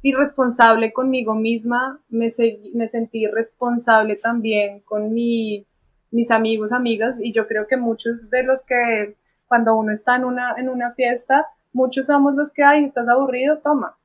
irresponsable 0.03 0.93
conmigo 0.93 1.35
misma, 1.35 2.01
me, 2.09 2.29
me 2.75 2.89
sentí 2.89 3.27
responsable 3.27 4.17
también 4.17 4.81
con 4.81 5.13
mi, 5.13 5.67
mis 6.11 6.31
amigos, 6.31 6.73
amigas, 6.73 7.21
y 7.23 7.33
yo 7.33 7.47
creo 7.47 7.67
que 7.67 7.77
muchos 7.77 8.31
de 8.31 8.43
los 8.43 8.63
que 8.63 9.17
cuando 9.47 9.77
uno 9.77 9.93
está 9.93 10.17
en 10.17 10.25
una, 10.25 10.55
en 10.57 10.69
una 10.69 10.91
fiesta, 10.91 11.47
muchos 11.73 12.07
somos 12.07 12.35
los 12.35 12.53
que, 12.53 12.63
ay, 12.63 12.85
estás 12.85 13.09
aburrido, 13.09 13.59
toma. 13.59 13.97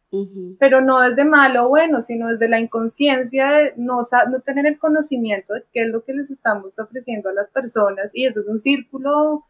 Pero 0.59 0.79
no 0.79 1.01
desde 1.01 1.25
malo 1.25 1.65
o 1.65 1.69
bueno, 1.69 2.01
sino 2.01 2.29
desde 2.29 2.47
la 2.47 2.59
inconsciencia 2.59 3.51
de 3.51 3.73
no, 3.75 4.01
no 4.29 4.39
tener 4.39 4.65
el 4.65 4.79
conocimiento 4.79 5.53
de 5.53 5.65
qué 5.73 5.83
es 5.83 5.89
lo 5.89 6.03
que 6.03 6.13
les 6.13 6.31
estamos 6.31 6.79
ofreciendo 6.79 7.29
a 7.29 7.33
las 7.33 7.49
personas, 7.49 8.15
y 8.15 8.25
eso 8.25 8.39
es 8.39 8.47
un 8.47 8.59
círculo 8.59 9.45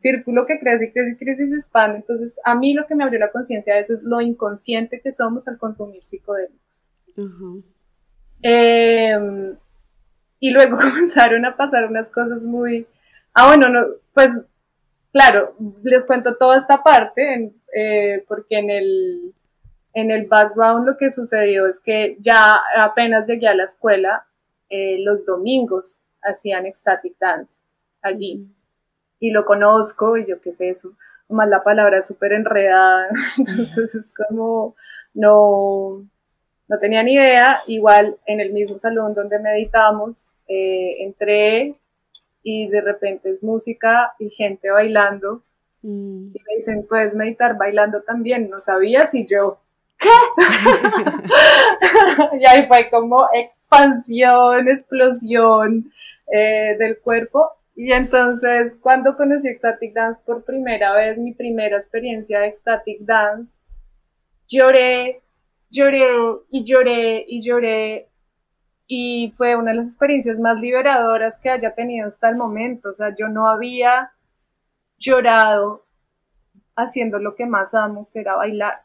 círculo 0.00 0.46
que 0.46 0.58
crece 0.58 0.86
y 0.86 0.92
crece 0.92 1.12
y 1.12 1.16
crece 1.16 1.42
y 1.42 1.46
se 1.46 1.56
expande. 1.56 1.98
Entonces, 1.98 2.38
a 2.44 2.54
mí 2.54 2.72
lo 2.72 2.86
que 2.86 2.94
me 2.94 3.04
abrió 3.04 3.20
la 3.20 3.30
conciencia 3.30 3.74
de 3.74 3.80
eso 3.80 3.92
es 3.92 4.02
lo 4.02 4.20
inconsciente 4.22 5.00
que 5.00 5.12
somos 5.12 5.46
al 5.46 5.58
consumir 5.58 6.02
psicodélicos. 6.02 6.58
Y 10.40 10.50
luego 10.50 10.76
comenzaron 10.80 11.44
a 11.44 11.56
pasar 11.56 11.84
unas 11.84 12.08
cosas 12.08 12.42
muy... 12.42 12.86
Ah, 13.34 13.46
bueno, 13.46 13.68
no, 13.68 13.86
pues 14.12 14.46
claro, 15.12 15.54
les 15.84 16.04
cuento 16.04 16.36
toda 16.36 16.56
esta 16.56 16.82
parte 16.82 17.52
eh, 17.74 18.24
porque 18.26 18.58
en 18.58 18.70
el, 18.70 19.34
en 19.92 20.10
el 20.10 20.26
background 20.26 20.86
lo 20.86 20.96
que 20.96 21.10
sucedió 21.10 21.66
es 21.66 21.80
que 21.80 22.16
ya 22.20 22.58
apenas 22.76 23.28
llegué 23.28 23.46
a 23.46 23.54
la 23.54 23.64
escuela, 23.64 24.26
eh, 24.68 24.98
los 25.00 25.24
domingos 25.24 26.04
hacían 26.22 26.66
ecstatic 26.66 27.16
dance 27.18 27.64
allí. 28.02 28.40
Y 29.18 29.30
lo 29.30 29.44
conozco 29.44 30.16
y 30.16 30.26
yo 30.26 30.40
qué 30.40 30.54
sé 30.54 30.70
eso. 30.70 30.92
más 31.28 31.48
la 31.48 31.62
palabra 31.62 32.02
súper 32.02 32.32
enredada, 32.32 33.08
entonces 33.38 33.94
es 33.94 34.06
como, 34.16 34.74
no, 35.14 36.04
no 36.70 36.78
tenía 36.78 37.02
ni 37.02 37.14
idea, 37.14 37.62
igual 37.66 38.16
en 38.26 38.38
el 38.38 38.52
mismo 38.52 38.78
salón 38.78 39.12
donde 39.12 39.40
meditamos, 39.40 40.30
eh, 40.46 41.02
entré 41.02 41.74
y 42.44 42.68
de 42.68 42.80
repente 42.80 43.28
es 43.28 43.42
música 43.42 44.14
y 44.20 44.30
gente 44.30 44.70
bailando, 44.70 45.42
mm. 45.82 46.28
y 46.28 46.42
me 46.46 46.54
dicen, 46.54 46.86
puedes 46.88 47.16
meditar 47.16 47.58
bailando 47.58 48.02
también, 48.02 48.48
no 48.48 48.58
sabía 48.58 49.04
si 49.04 49.26
yo, 49.26 49.58
¿qué? 49.98 50.08
y 52.40 52.46
ahí 52.46 52.68
fue 52.68 52.88
como 52.88 53.26
expansión, 53.32 54.68
explosión 54.68 55.90
eh, 56.32 56.76
del 56.78 57.00
cuerpo, 57.00 57.50
y 57.74 57.92
entonces, 57.92 58.76
cuando 58.80 59.16
conocí 59.16 59.48
Ecstatic 59.48 59.92
Dance 59.92 60.20
por 60.24 60.44
primera 60.44 60.94
vez, 60.94 61.18
mi 61.18 61.32
primera 61.32 61.78
experiencia 61.78 62.38
de 62.38 62.48
Ecstatic 62.48 63.00
Dance, 63.00 63.58
lloré, 64.46 65.22
lloré 65.70 66.08
y 66.50 66.64
lloré 66.64 67.24
y 67.26 67.42
lloré. 67.42 68.08
Y 68.86 69.32
fue 69.36 69.54
una 69.54 69.70
de 69.70 69.78
las 69.78 69.86
experiencias 69.86 70.40
más 70.40 70.58
liberadoras 70.58 71.38
que 71.38 71.50
haya 71.50 71.74
tenido 71.74 72.08
hasta 72.08 72.28
el 72.28 72.36
momento. 72.36 72.90
O 72.90 72.92
sea, 72.92 73.14
yo 73.16 73.28
no 73.28 73.48
había 73.48 74.12
llorado 74.98 75.86
haciendo 76.74 77.18
lo 77.18 77.36
que 77.36 77.46
más 77.46 77.74
amo, 77.74 78.08
que 78.12 78.20
era 78.20 78.34
bailar. 78.34 78.82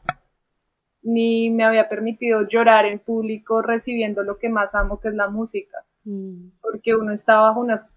Ni 1.02 1.50
me 1.50 1.64
había 1.64 1.88
permitido 1.88 2.46
llorar 2.46 2.86
en 2.86 2.98
público 2.98 3.62
recibiendo 3.62 4.22
lo 4.22 4.38
que 4.38 4.48
más 4.48 4.74
amo, 4.74 5.00
que 5.00 5.08
es 5.08 5.14
la 5.14 5.28
música. 5.28 5.84
Mm. 6.04 6.50
Porque 6.60 6.94
uno 6.94 7.12
está 7.12 7.40
bajo 7.40 7.60
unas 7.60 7.90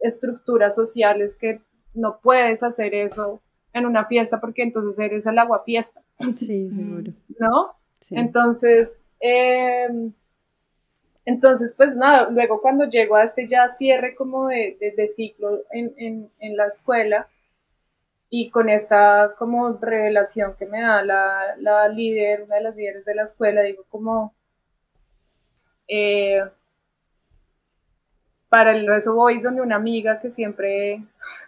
estructuras 0.00 0.74
sociales 0.74 1.36
que 1.38 1.60
no 1.94 2.18
puedes 2.20 2.62
hacer 2.62 2.94
eso 2.94 3.40
en 3.72 3.86
una 3.86 4.04
fiesta 4.04 4.40
porque 4.40 4.62
entonces 4.62 4.98
eres 4.98 5.26
el 5.26 5.38
agua 5.38 5.60
fiesta. 5.64 6.02
Sí, 6.36 6.70
seguro. 6.74 7.12
¿No? 7.38 7.74
Entonces, 8.10 9.08
em, 9.20 10.12
entonces, 11.24 11.74
pues 11.76 11.94
nada, 11.94 12.30
luego 12.30 12.60
cuando 12.60 12.86
llego 12.86 13.16
a 13.16 13.24
este 13.24 13.46
ya 13.46 13.68
cierre 13.68 14.14
como 14.14 14.48
de, 14.48 14.76
de, 14.96 15.06
ciclo 15.06 15.62
en, 15.70 16.30
en, 16.38 16.56
la 16.56 16.66
escuela 16.66 17.28
y 18.28 18.50
con 18.50 18.68
esta 18.68 19.34
como 19.38 19.72
revelación 19.78 20.56
que 20.58 20.66
me 20.66 20.80
da 20.80 21.04
la, 21.04 21.56
la 21.58 21.88
líder, 21.88 22.42
una 22.42 22.56
de 22.56 22.62
las 22.62 22.76
líderes 22.76 23.04
de 23.04 23.14
la 23.14 23.22
escuela, 23.24 23.62
digo 23.62 23.84
como, 23.88 24.34
eh, 25.88 26.42
para 28.48 28.76
eso 28.96 29.14
voy 29.14 29.40
donde 29.40 29.62
una 29.62 29.76
amiga 29.76 30.20
que 30.20 30.28
siempre 30.28 31.02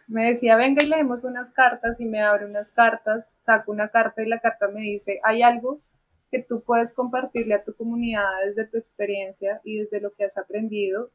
me 0.06 0.28
decía, 0.28 0.56
venga 0.56 0.82
y 0.82 0.86
leemos 0.86 1.24
unas 1.24 1.50
cartas 1.50 2.00
y 2.00 2.06
me 2.06 2.22
abre 2.22 2.46
unas 2.46 2.70
cartas, 2.70 3.38
saco 3.42 3.72
una 3.72 3.88
carta 3.88 4.22
y 4.22 4.26
la 4.26 4.40
carta 4.40 4.68
me 4.68 4.80
dice, 4.80 5.20
hay 5.22 5.42
algo 5.42 5.80
que 6.34 6.42
tú 6.42 6.64
puedes 6.64 6.92
compartirle 6.94 7.54
a 7.54 7.62
tu 7.62 7.76
comunidad 7.76 8.28
desde 8.44 8.66
tu 8.66 8.76
experiencia 8.76 9.60
y 9.62 9.78
desde 9.78 10.00
lo 10.00 10.12
que 10.14 10.24
has 10.24 10.36
aprendido. 10.36 11.10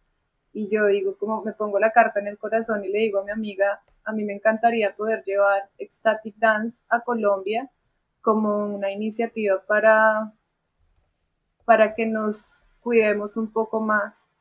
Y 0.54 0.70
yo 0.70 0.86
digo, 0.86 1.18
como 1.18 1.44
me 1.44 1.52
pongo 1.52 1.78
la 1.78 1.92
carta 1.92 2.22
en 2.22 2.28
el 2.28 2.38
corazón 2.38 2.86
y 2.86 2.88
le 2.88 3.00
digo 3.00 3.20
a 3.20 3.26
mi 3.26 3.32
amiga, 3.32 3.82
a 4.06 4.14
mí 4.14 4.24
me 4.24 4.32
encantaría 4.32 4.96
poder 4.96 5.26
llevar 5.26 5.70
Ecstatic 5.78 6.38
Dance 6.38 6.86
a 6.88 7.02
Colombia 7.02 7.70
como 8.22 8.74
una 8.74 8.94
iniciativa 8.94 9.62
para, 9.68 10.32
para 11.66 11.94
que 11.96 12.06
nos 12.06 12.66
cuidemos 12.80 13.36
un 13.36 13.52
poco 13.52 13.82
más 13.82 14.32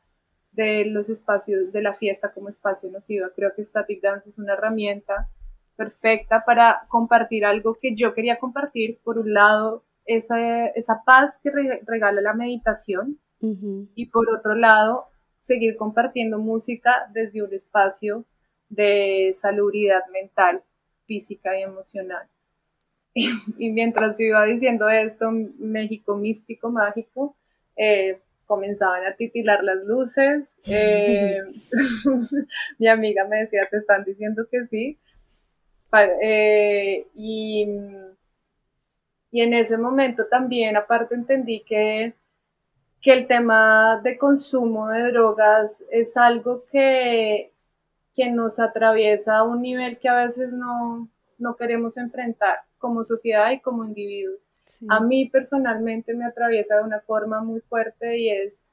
de 0.53 0.85
los 0.85 1.09
espacios 1.09 1.73
de 1.73 1.83
la 1.83 1.95
fiesta 1.95 2.33
como 2.33 2.51
espacio 2.51 2.89
nocivo. 2.89 3.27
Creo 3.35 3.53
que 3.57 3.65
Static 3.65 4.01
Dance 4.01 4.29
es 4.29 4.39
una 4.39 4.53
herramienta 4.53 5.29
perfecta 5.75 6.45
para 6.45 6.87
compartir 6.87 7.45
algo 7.45 7.77
que 7.81 7.97
yo 7.97 8.15
quería 8.15 8.39
compartir. 8.39 9.01
Por 9.03 9.19
un 9.19 9.35
lado, 9.35 9.83
esa, 10.09 10.67
esa 10.69 11.03
paz 11.05 11.39
que 11.43 11.51
regala 11.87 12.21
la 12.21 12.35
meditación 12.35 13.19
y 13.41 14.07
por 14.07 14.29
otro 14.35 14.57
lado, 14.57 15.07
seguir 15.39 15.77
compartiendo 15.77 16.39
música 16.39 17.09
desde 17.13 17.43
un 17.43 17.55
espacio 17.55 18.25
de 18.69 19.31
salubridad 19.33 20.03
mental, 20.13 20.65
física 21.07 21.57
y 21.57 21.63
emocional. 21.63 22.27
Y, 23.15 23.29
y 23.59 23.71
mientras 23.71 24.19
iba 24.19 24.45
diciendo 24.45 24.89
esto, 24.89 25.31
México 25.31 26.17
místico, 26.17 26.71
mágico, 26.71 27.37
eh, 27.77 28.21
comenzaban 28.49 29.05
a 29.05 29.15
titilar 29.15 29.63
las 29.63 29.85
luces. 29.85 30.61
Eh, 30.67 31.39
mi 32.79 32.89
amiga 32.89 33.29
me 33.29 33.41
decía, 33.41 33.69
te 33.71 33.77
están 33.77 34.03
diciendo 34.05 34.49
que 34.51 34.65
sí. 34.65 34.99
Eh, 36.23 37.07
y, 37.15 37.67
y, 39.39 39.43
en 39.43 39.55
ese 39.55 39.79
momento 39.79 40.27
también, 40.27 40.77
aparte, 40.77 41.15
entendí 41.15 41.61
que, 41.61 42.15
que 43.01 43.13
el 43.13 43.27
tema 43.27 44.01
de 44.03 44.19
consumo 44.19 44.89
de 44.89 45.13
drogas 45.13 45.85
es 45.91 46.17
algo 46.17 46.65
que, 46.71 47.53
que 48.15 48.31
nos 48.31 48.59
atraviesa 48.59 49.39
a 49.39 49.45
un 49.45 49.63
nivel 49.63 49.99
que 49.99 50.09
a 50.09 50.25
veces 50.25 50.53
no, 50.53 51.09
no 51.39 51.57
queremos 51.57 51.97
enfrentar 51.97 52.59
como 52.79 53.05
sociedad 53.05 53.51
y 53.53 53.61
como 53.61 53.85
individuos. 53.85 54.49
A 54.89 55.01
mí 55.01 55.29
personalmente 55.29 56.15
me 56.15 56.27
atraviesa 56.27 56.77
de 56.77 56.83
una 56.83 57.01
forma 57.01 57.41
muy 57.43 57.61
fuerte 57.61 58.19
y 58.19 58.31
es 58.31 58.65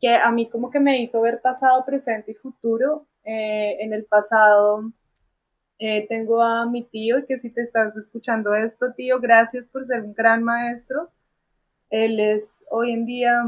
que 0.00 0.14
a 0.14 0.30
mí 0.30 0.48
como 0.48 0.70
que 0.70 0.80
me 0.80 1.00
hizo 1.00 1.20
ver 1.20 1.40
pasado, 1.40 1.84
presente 1.84 2.32
y 2.32 2.34
futuro. 2.34 3.06
Eh, 3.24 3.76
en 3.80 3.92
el 3.92 4.04
pasado 4.04 4.90
eh, 5.84 6.06
tengo 6.08 6.42
a 6.42 6.64
mi 6.66 6.84
tío 6.84 7.18
y 7.18 7.26
que 7.26 7.38
si 7.38 7.50
te 7.50 7.60
estás 7.62 7.96
escuchando 7.96 8.54
esto, 8.54 8.92
tío, 8.94 9.20
gracias 9.20 9.68
por 9.68 9.84
ser 9.84 10.02
un 10.02 10.14
gran 10.14 10.44
maestro. 10.44 11.10
Él 11.90 12.20
es 12.20 12.64
hoy 12.70 12.92
en 12.92 13.06
día 13.06 13.44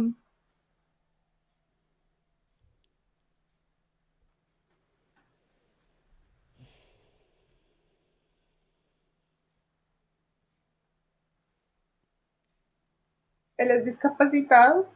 Él 13.59 13.72
es 13.72 13.85
discapacitado 13.85 14.87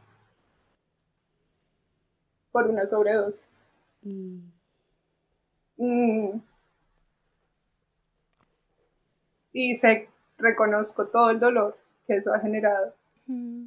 por 2.51 2.67
una 2.67 2.85
sobredosis. 2.85 3.63
Mm. 4.03 4.39
Mm. 5.79 6.41
Y 9.61 9.75
sé, 9.75 10.07
reconozco 10.37 11.07
todo 11.07 11.31
el 11.31 11.39
dolor 11.41 11.77
que 12.07 12.15
eso 12.15 12.33
ha 12.33 12.39
generado 12.39 12.93
mm. 13.27 13.65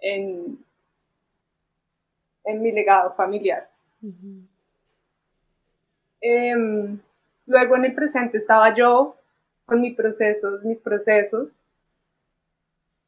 en, 0.00 0.58
en 2.46 2.62
mi 2.62 2.72
legado 2.72 3.12
familiar. 3.12 3.68
Em, 6.22 6.98
luego 7.44 7.76
en 7.76 7.84
el 7.84 7.94
presente 7.94 8.38
estaba 8.38 8.74
yo 8.74 9.16
con 9.66 9.82
mis 9.82 9.94
procesos, 9.94 10.64
mis 10.64 10.80
procesos, 10.80 11.50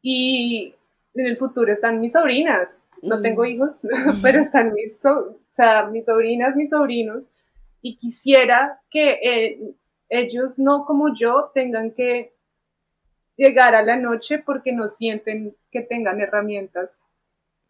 y 0.03 0.75
en 1.15 1.25
el 1.25 1.37
futuro 1.39 1.73
están 1.73 2.01
mis 2.01 2.13
sobrinas. 2.13 2.85
No 3.01 3.23
tengo 3.23 3.47
hijos, 3.47 3.81
pero 4.23 4.41
están 4.41 4.75
mis, 4.75 5.03
o 5.07 5.39
sea, 5.49 5.87
mis 5.87 6.05
sobrinas, 6.05 6.55
mis 6.55 6.69
sobrinos, 6.69 7.31
y 7.81 7.97
quisiera 7.97 8.79
que 8.91 9.13
eh, 9.23 9.75
ellos, 10.09 10.59
no 10.59 10.85
como 10.85 11.15
yo, 11.15 11.51
tengan 11.55 11.93
que 11.93 12.35
llegar 13.37 13.75
a 13.75 13.83
la 13.83 13.97
noche 13.97 14.39
porque 14.39 14.73
no 14.73 14.89
sienten 14.89 15.57
que 15.71 15.81
tengan 15.83 16.21
herramientas 16.21 17.05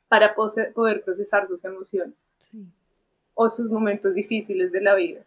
para 0.08 0.34
poder 0.34 1.02
procesar 1.04 1.46
sus 1.46 1.64
emociones 1.64 2.32
o 3.34 3.48
sus 3.48 3.70
momentos 3.70 4.14
difíciles 4.14 4.72
de 4.72 4.80
la 4.80 4.94
vida. 4.94 5.20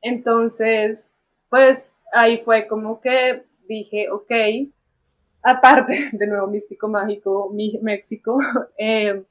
Entonces, 0.00 1.10
pues 1.48 1.98
ahí 2.12 2.38
fue 2.38 2.66
como 2.66 3.00
que 3.00 3.44
dije, 3.68 4.10
ok, 4.10 4.32
aparte 5.42 6.10
de 6.12 6.26
nuevo 6.26 6.46
místico 6.46 6.88
mágico 6.88 7.52
México, 7.82 8.38
eh, 8.78 9.22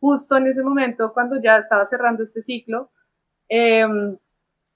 justo 0.00 0.36
en 0.36 0.48
ese 0.48 0.62
momento 0.62 1.12
cuando 1.12 1.40
ya 1.40 1.58
estaba 1.58 1.86
cerrando 1.86 2.24
este 2.24 2.42
ciclo, 2.42 2.90
eh, 3.48 3.86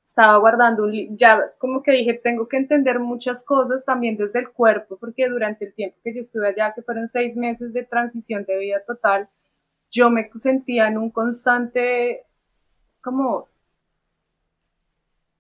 estaba 0.07 0.39
guardando 0.39 0.85
un 0.85 1.19
ya 1.19 1.53
como 1.59 1.83
que 1.83 1.91
dije, 1.91 2.15
tengo 2.15 2.47
que 2.47 2.57
entender 2.57 3.01
muchas 3.01 3.43
cosas 3.45 3.85
también 3.85 4.17
desde 4.17 4.39
el 4.39 4.51
cuerpo, 4.51 4.97
porque 4.99 5.29
durante 5.29 5.65
el 5.65 5.75
tiempo 5.75 5.97
que 6.05 6.15
yo 6.15 6.21
estuve 6.21 6.47
allá, 6.47 6.73
que 6.75 6.83
fueron 6.83 7.09
seis 7.09 7.37
meses 7.37 7.73
de 7.73 7.83
transición 7.83 8.45
de 8.45 8.57
vida 8.57 8.81
total, 8.87 9.29
yo 9.91 10.09
me 10.09 10.31
sentía 10.39 10.87
en 10.87 10.97
un 10.97 11.11
constante, 11.11 12.25
como 13.01 13.49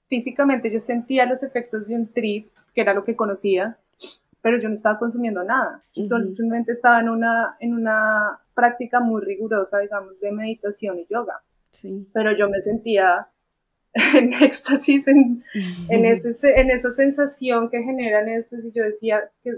físicamente 0.08 0.72
yo 0.72 0.80
sentía 0.80 1.26
los 1.26 1.44
efectos 1.44 1.86
de 1.86 1.94
un 1.94 2.12
trip, 2.12 2.46
que 2.74 2.80
era 2.80 2.92
lo 2.92 3.04
que 3.04 3.14
conocía, 3.14 3.78
pero 4.42 4.58
yo 4.58 4.68
no 4.68 4.74
estaba 4.74 4.98
consumiendo 4.98 5.44
nada. 5.44 5.80
Yo 5.94 6.02
simplemente 6.02 6.72
estaba 6.72 7.00
en 7.00 7.08
una, 7.08 7.56
en 7.60 7.72
una 7.72 8.40
práctica 8.52 8.98
muy 8.98 9.22
rigurosa, 9.22 9.78
digamos, 9.78 10.18
de 10.18 10.32
meditación 10.32 10.98
y 10.98 11.06
yoga. 11.08 11.40
Sí. 11.70 12.08
Pero 12.12 12.36
yo 12.36 12.48
me 12.48 12.60
sentía 12.60 13.28
en 14.14 14.34
éxtasis, 14.34 15.08
en, 15.08 15.42
en, 15.88 16.04
ese, 16.04 16.60
en 16.60 16.70
esa 16.70 16.90
sensación 16.90 17.70
que 17.70 17.82
generan 17.82 18.28
estos, 18.28 18.64
y 18.64 18.72
yo 18.72 18.84
decía 18.84 19.30
que 19.42 19.52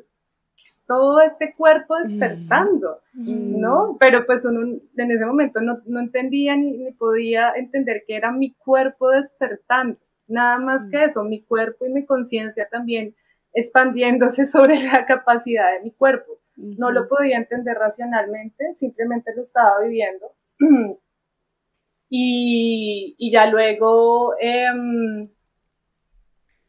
todo 0.87 1.21
este 1.21 1.55
cuerpo 1.55 1.97
despertando, 1.97 3.01
¿no? 3.15 3.97
Pero 4.01 4.27
pues 4.27 4.45
uno 4.45 4.81
en 4.97 5.11
ese 5.11 5.25
momento 5.25 5.61
no, 5.61 5.81
no 5.87 6.01
entendía 6.01 6.57
ni, 6.57 6.73
ni, 6.73 6.93
podía 6.93 7.53
entender 7.57 8.03
que 8.07 8.17
era 8.17 8.33
mi 8.33 8.55
cuerpo 8.55 9.11
despertando, 9.11 9.99
nada 10.27 10.59
más 10.59 10.89
que 10.91 11.05
eso, 11.05 11.23
mi 11.23 11.43
cuerpo 11.43 11.87
y 11.87 11.91
mi 11.91 12.05
conciencia 12.05 12.69
también 12.69 13.15
expandiéndose 13.53 14.47
sobre 14.51 14.83
la 14.83 15.07
capacidad 15.07 15.73
de 15.73 15.81
mi 15.81 15.93
cuerpo. 15.93 16.39
No 16.57 16.91
lo 16.91 17.09
podía 17.09 17.39
entender 17.39 17.77
racionalmente, 17.77 18.75
simplemente 18.75 19.33
lo 19.35 19.43
estaba 19.43 19.81
viviendo. 19.81 20.33
y, 22.09 23.15
y, 23.19 23.31
ya 23.31 23.47
luego 23.51 24.35
eh, 24.41 25.29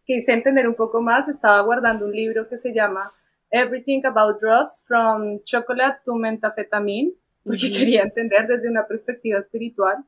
quise 0.03 0.33
entender 0.33 0.67
un 0.67 0.75
poco 0.75 1.01
más, 1.01 1.29
estaba 1.29 1.61
guardando 1.61 2.05
un 2.05 2.11
libro 2.11 2.47
que 2.49 2.57
se 2.57 2.73
llama 2.73 3.13
Everything 3.51 4.01
About 4.05 4.39
Drugs, 4.41 4.85
From 4.87 5.43
Chocolate 5.43 5.99
to 6.05 6.15
Methamphetamine, 6.15 7.13
porque 7.43 7.71
quería 7.71 8.03
entender 8.03 8.47
desde 8.47 8.69
una 8.69 8.87
perspectiva 8.87 9.39
espiritual. 9.39 10.03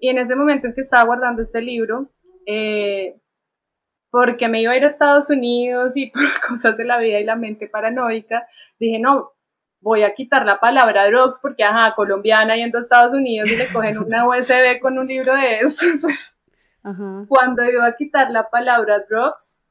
Y 0.00 0.08
en 0.08 0.18
ese 0.18 0.36
momento 0.36 0.66
en 0.66 0.74
que 0.74 0.80
estaba 0.80 1.04
guardando 1.04 1.42
este 1.42 1.60
libro, 1.60 2.10
eh, 2.46 3.16
porque 4.10 4.48
me 4.48 4.62
iba 4.62 4.72
a 4.72 4.76
ir 4.76 4.82
a 4.82 4.86
Estados 4.86 5.30
Unidos 5.30 5.92
y 5.96 6.10
por 6.10 6.22
cosas 6.48 6.76
de 6.76 6.84
la 6.84 6.98
vida 6.98 7.20
y 7.20 7.24
la 7.24 7.36
mente 7.36 7.68
paranoica, 7.68 8.46
dije, 8.78 8.98
no, 8.98 9.32
voy 9.80 10.02
a 10.02 10.14
quitar 10.14 10.44
la 10.44 10.60
palabra 10.60 11.06
drugs 11.06 11.38
porque, 11.40 11.64
ajá, 11.64 11.94
colombiana 11.94 12.56
yendo 12.56 12.78
a 12.78 12.80
Estados 12.80 13.12
Unidos 13.12 13.50
y 13.50 13.56
le 13.56 13.66
cogen 13.72 13.98
una 13.98 14.28
USB 14.28 14.80
con 14.80 14.98
un 14.98 15.06
libro 15.06 15.34
de 15.34 15.60
estos. 15.60 16.36
Cuando 17.28 17.64
iba 17.64 17.86
a 17.86 17.96
quitar 17.96 18.30
la 18.30 18.48
palabra 18.48 19.04
drugs, 19.08 19.62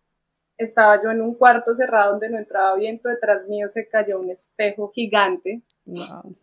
estaba 0.57 1.01
yo 1.01 1.09
en 1.09 1.21
un 1.21 1.33
cuarto 1.35 1.73
cerrado 1.73 2.11
donde 2.11 2.29
no 2.29 2.37
entraba 2.37 2.75
viento, 2.75 3.09
detrás 3.09 3.47
mío 3.47 3.67
se 3.67 3.87
cayó 3.87 4.19
un 4.19 4.29
espejo 4.29 4.91
gigante. 4.91 5.61
Wow. 5.85 6.35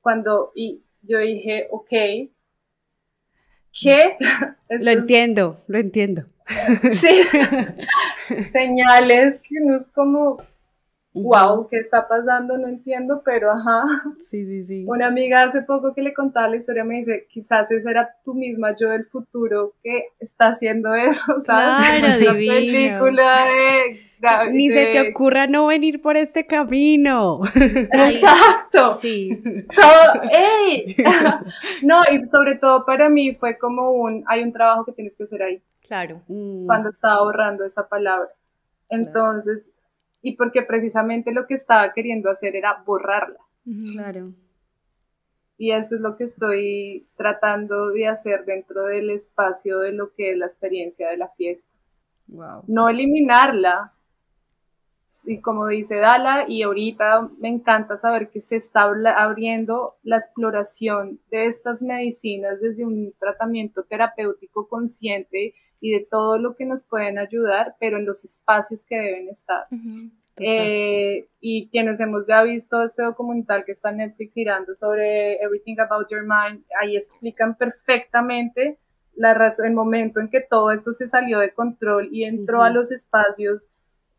Cuando 0.00 0.52
y 0.54 0.84
yo 1.02 1.18
dije, 1.18 1.66
ok, 1.70 1.88
¿qué? 3.80 4.16
lo 4.68 4.90
entiendo, 4.90 5.64
lo 5.66 5.78
entiendo. 5.78 6.26
Sí, 7.00 7.22
señales 8.44 9.40
que 9.40 9.60
no 9.60 9.74
es 9.74 9.86
como, 9.88 10.42
wow, 11.22 11.66
¿qué 11.68 11.78
está 11.78 12.06
pasando? 12.08 12.58
No 12.58 12.68
entiendo, 12.68 13.22
pero 13.24 13.50
ajá. 13.50 13.84
Sí, 14.28 14.44
sí, 14.44 14.64
sí. 14.64 14.84
Una 14.86 15.06
amiga 15.06 15.44
hace 15.44 15.62
poco 15.62 15.94
que 15.94 16.02
le 16.02 16.12
contaba 16.12 16.48
la 16.48 16.56
historia 16.56 16.84
me 16.84 16.96
dice, 16.96 17.26
quizás 17.30 17.70
esa 17.70 17.90
era 17.90 18.16
tú 18.24 18.34
misma, 18.34 18.74
yo 18.78 18.90
del 18.90 19.04
futuro, 19.04 19.74
que 19.82 20.08
está 20.18 20.48
haciendo 20.48 20.94
eso, 20.94 21.40
¿sabes? 21.44 22.00
Claro, 22.00 22.34
divino. 22.34 22.54
película 22.54 23.44
de... 23.46 24.00
Ni 24.52 24.70
se 24.70 24.86
te 24.86 25.10
ocurra 25.10 25.46
no 25.46 25.66
venir 25.66 26.00
por 26.00 26.16
este 26.16 26.46
camino. 26.46 27.38
Exacto. 27.54 28.94
Sí. 29.00 29.42
¡Ey! 30.32 30.96
no, 31.82 32.00
y 32.10 32.26
sobre 32.26 32.56
todo 32.56 32.84
para 32.84 33.08
mí 33.08 33.34
fue 33.34 33.58
como 33.58 33.90
un, 33.92 34.24
hay 34.26 34.42
un 34.42 34.52
trabajo 34.52 34.84
que 34.84 34.92
tienes 34.92 35.16
que 35.16 35.24
hacer 35.24 35.42
ahí. 35.42 35.62
Claro. 35.86 36.22
Cuando 36.26 36.88
estaba 36.88 37.22
borrando 37.22 37.64
esa 37.64 37.86
palabra. 37.86 38.30
Entonces, 38.88 39.70
y 40.22 40.36
porque 40.36 40.62
precisamente 40.62 41.32
lo 41.32 41.46
que 41.46 41.54
estaba 41.54 41.92
queriendo 41.92 42.30
hacer 42.30 42.56
era 42.56 42.82
borrarla. 42.84 43.38
Claro. 43.92 44.32
Y 45.58 45.72
eso 45.72 45.94
es 45.94 46.00
lo 46.00 46.16
que 46.16 46.24
estoy 46.24 47.06
tratando 47.16 47.90
de 47.90 48.08
hacer 48.08 48.44
dentro 48.44 48.84
del 48.84 49.10
espacio 49.10 49.78
de 49.78 49.92
lo 49.92 50.12
que 50.14 50.32
es 50.32 50.38
la 50.38 50.46
experiencia 50.46 51.08
de 51.08 51.16
la 51.16 51.28
fiesta. 51.28 51.72
Wow. 52.28 52.64
No 52.66 52.88
eliminarla. 52.88 53.92
Y 55.24 55.40
como 55.40 55.68
dice 55.68 55.96
Dala, 55.96 56.46
y 56.48 56.62
ahorita 56.62 57.30
me 57.38 57.48
encanta 57.48 57.96
saber 57.96 58.28
que 58.28 58.40
se 58.40 58.56
está 58.56 58.82
abriendo 58.82 59.94
la 60.02 60.16
exploración 60.16 61.20
de 61.30 61.46
estas 61.46 61.80
medicinas 61.80 62.60
desde 62.60 62.84
un 62.84 63.14
tratamiento 63.18 63.84
terapéutico 63.84 64.68
consciente 64.68 65.54
y 65.80 65.92
de 65.92 66.06
todo 66.10 66.38
lo 66.38 66.56
que 66.56 66.64
nos 66.64 66.84
pueden 66.84 67.18
ayudar, 67.18 67.76
pero 67.78 67.98
en 67.98 68.06
los 68.06 68.24
espacios 68.24 68.84
que 68.84 68.96
deben 68.96 69.28
estar. 69.28 69.66
Eh, 70.38 71.28
y 71.40 71.68
quienes 71.70 71.98
hemos 72.00 72.26
ya 72.26 72.42
visto 72.42 72.82
este 72.82 73.02
documental 73.02 73.64
que 73.64 73.72
está 73.72 73.88
en 73.90 73.98
Netflix 73.98 74.34
girando 74.34 74.74
sobre 74.74 75.42
Everything 75.42 75.76
About 75.78 76.08
Your 76.10 76.22
Mind, 76.22 76.64
ahí 76.80 76.96
explican 76.96 77.56
perfectamente 77.56 78.78
la 79.14 79.32
razón, 79.32 79.66
el 79.66 79.72
momento 79.72 80.20
en 80.20 80.28
que 80.28 80.42
todo 80.42 80.70
esto 80.70 80.92
se 80.92 81.08
salió 81.08 81.38
de 81.38 81.54
control 81.54 82.10
y 82.12 82.24
entró 82.24 82.62
a 82.62 82.70
los 82.70 82.92
espacios 82.92 83.70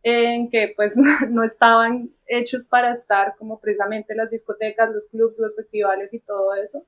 en 0.03 0.49
que 0.49 0.74
pues 0.76 0.95
no 1.30 1.43
estaban 1.43 2.12
hechos 2.26 2.66
para 2.66 2.91
estar, 2.91 3.36
como 3.38 3.60
precisamente 3.60 4.16
las 4.16 4.32
discotecas, 4.32 4.89
los 4.91 5.08
clubs, 5.08 5.38
los 5.38 5.55
festivales 5.55 6.14
y 6.14 6.20
todo 6.20 6.55
eso. 6.55 6.84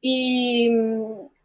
Y, 0.00 0.70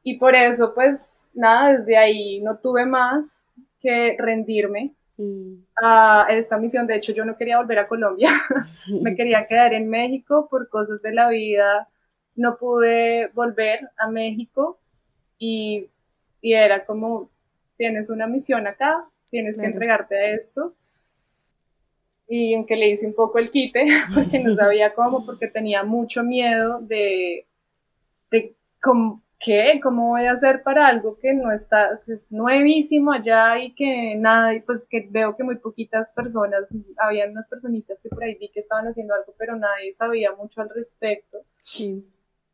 y 0.09 0.17
por 0.17 0.35
eso 0.35 0.73
pues 0.73 1.27
nada, 1.33 1.73
desde 1.73 1.97
ahí 1.97 2.39
no 2.39 2.57
tuve 2.59 2.85
más 2.85 3.45
que 3.81 4.15
rendirme 4.17 4.93
mm. 5.17 5.55
a 5.83 6.27
esta 6.29 6.57
misión. 6.57 6.87
De 6.87 6.95
hecho, 6.95 7.11
yo 7.11 7.25
no 7.25 7.35
quería 7.35 7.57
volver 7.57 7.79
a 7.79 7.89
Colombia, 7.89 8.31
me 9.01 9.17
quería 9.17 9.45
quedar 9.47 9.73
en 9.73 9.89
México 9.89 10.47
por 10.49 10.69
cosas 10.69 11.01
de 11.01 11.11
la 11.11 11.27
vida. 11.27 11.89
No 12.37 12.57
pude 12.57 13.27
volver 13.33 13.89
a 13.97 14.09
México 14.09 14.79
y, 15.37 15.89
y 16.41 16.53
era 16.53 16.85
como, 16.85 17.29
tienes 17.75 18.09
una 18.09 18.27
misión 18.27 18.65
acá, 18.65 19.03
tienes 19.29 19.59
que 19.59 19.65
entregarte 19.65 20.15
a 20.15 20.35
esto. 20.35 20.73
Y 22.29 22.55
aunque 22.55 22.77
le 22.77 22.91
hice 22.91 23.07
un 23.07 23.13
poco 23.13 23.39
el 23.39 23.49
quite, 23.49 23.85
porque 24.15 24.39
no 24.39 24.55
sabía 24.55 24.93
cómo, 24.93 25.25
porque 25.25 25.49
tenía 25.49 25.83
mucho 25.83 26.23
miedo 26.23 26.79
de, 26.79 27.45
de 28.31 28.55
cómo, 28.81 29.21
¿qué? 29.39 29.79
¿Cómo 29.81 30.09
voy 30.09 30.25
a 30.25 30.31
hacer 30.33 30.63
para 30.63 30.87
algo 30.87 31.17
que 31.19 31.33
no 31.33 31.51
está, 31.51 32.01
que 32.05 32.13
es 32.13 32.31
nuevísimo 32.31 33.11
allá 33.11 33.59
y 33.59 33.73
que 33.73 34.15
nada, 34.15 34.53
pues 34.65 34.87
que 34.87 35.07
veo 35.09 35.35
que 35.35 35.43
muy 35.43 35.57
poquitas 35.57 36.09
personas, 36.11 36.61
había 36.97 37.27
unas 37.27 37.47
personitas 37.47 37.99
que 38.01 38.09
por 38.09 38.23
ahí 38.23 38.35
vi 38.35 38.49
que 38.49 38.59
estaban 38.59 38.87
haciendo 38.87 39.13
algo, 39.13 39.33
pero 39.37 39.55
nadie 39.55 39.93
sabía 39.93 40.33
mucho 40.33 40.61
al 40.61 40.69
respecto. 40.69 41.39
Sí. 41.63 42.05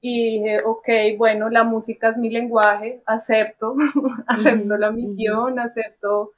Y 0.02 0.40
dije, 0.40 0.62
ok, 0.66 1.18
bueno, 1.18 1.50
la 1.50 1.64
música 1.64 2.10
es 2.10 2.18
mi 2.18 2.30
lenguaje, 2.30 3.02
acepto, 3.06 3.76
acepto 4.28 4.78
la 4.78 4.92
misión, 4.92 5.60
acepto 5.60 6.34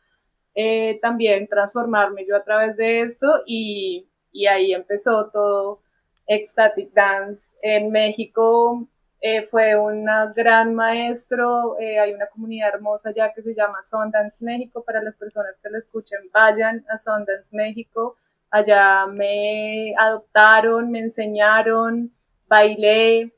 eh, 0.53 0.99
también 1.01 1.47
transformarme 1.47 2.25
yo 2.27 2.35
a 2.35 2.43
través 2.43 2.77
de 2.77 3.01
esto 3.01 3.27
y, 3.47 4.07
y 4.31 4.45
ahí 4.45 4.73
empezó 4.73 5.31
todo 5.31 5.81
Ecstatic 6.27 6.93
Dance 6.93 7.55
en 7.61 7.91
México 7.91 8.87
eh, 9.27 9.41
fue 9.41 9.75
un 9.75 10.05
gran 10.35 10.75
maestro, 10.75 11.79
eh, 11.79 11.99
hay 11.99 12.13
una 12.13 12.27
comunidad 12.27 12.69
hermosa 12.75 13.11
ya 13.11 13.33
que 13.33 13.41
se 13.41 13.55
llama 13.55 13.81
Sundance 13.81 14.45
México, 14.45 14.83
para 14.83 15.01
las 15.01 15.17
personas 15.17 15.57
que 15.57 15.67
lo 15.67 15.79
escuchen, 15.79 16.19
vayan 16.31 16.85
a 16.87 16.95
Sundance 16.99 17.57
México, 17.57 18.17
allá 18.51 19.07
me 19.07 19.95
adoptaron, 19.97 20.91
me 20.91 20.99
enseñaron, 20.99 22.11
bailé, 22.47 23.33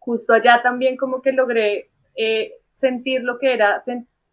justo 0.00 0.32
allá 0.32 0.60
también 0.60 0.96
como 0.96 1.22
que 1.22 1.30
logré 1.30 1.90
eh, 2.16 2.54
sentir 2.72 3.22
lo 3.22 3.38
que 3.38 3.54
era 3.54 3.80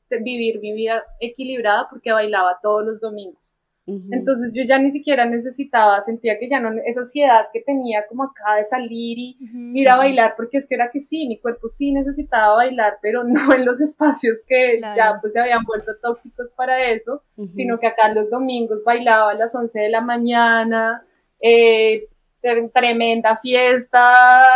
vivir 0.09 0.59
mi 0.61 0.73
vida 0.73 1.03
equilibrada 1.19 1.89
porque 1.91 2.11
bailaba 2.11 2.57
todos 2.59 2.83
los 2.83 2.99
domingos. 2.99 3.40
Entonces 4.11 4.53
yo 4.53 4.63
ya 4.63 4.79
ni 4.79 4.91
siquiera 4.91 5.25
necesitaba, 5.25 6.01
sentía 6.01 6.39
que 6.39 6.49
ya 6.49 6.59
no, 6.59 6.69
esa 6.85 7.01
ansiedad 7.01 7.47
que 7.51 7.61
tenía 7.61 8.05
como 8.07 8.23
acá 8.23 8.55
de 8.57 8.63
salir 8.63 9.17
y 9.17 9.37
ir 9.73 9.89
a 9.89 9.97
bailar, 9.97 10.35
porque 10.35 10.57
es 10.57 10.67
que 10.67 10.75
era 10.75 10.89
que 10.91 10.99
sí, 10.99 11.27
mi 11.27 11.39
cuerpo 11.39 11.67
sí 11.67 11.91
necesitaba 11.91 12.55
bailar, 12.55 12.99
pero 13.01 13.23
no 13.25 13.53
en 13.53 13.65
los 13.65 13.81
espacios 13.81 14.37
que 14.47 14.79
ya 14.79 15.17
pues 15.19 15.33
se 15.33 15.39
habían 15.39 15.63
vuelto 15.63 15.91
tóxicos 16.01 16.51
para 16.51 16.91
eso, 16.91 17.23
sino 17.53 17.79
que 17.79 17.87
acá 17.87 18.13
los 18.13 18.29
domingos 18.29 18.83
bailaba 18.83 19.31
a 19.31 19.35
las 19.35 19.53
11 19.53 19.79
de 19.79 19.89
la 19.89 20.01
mañana, 20.01 21.05
eh, 21.41 22.07
tremenda 22.73 23.37
fiesta, 23.37 24.51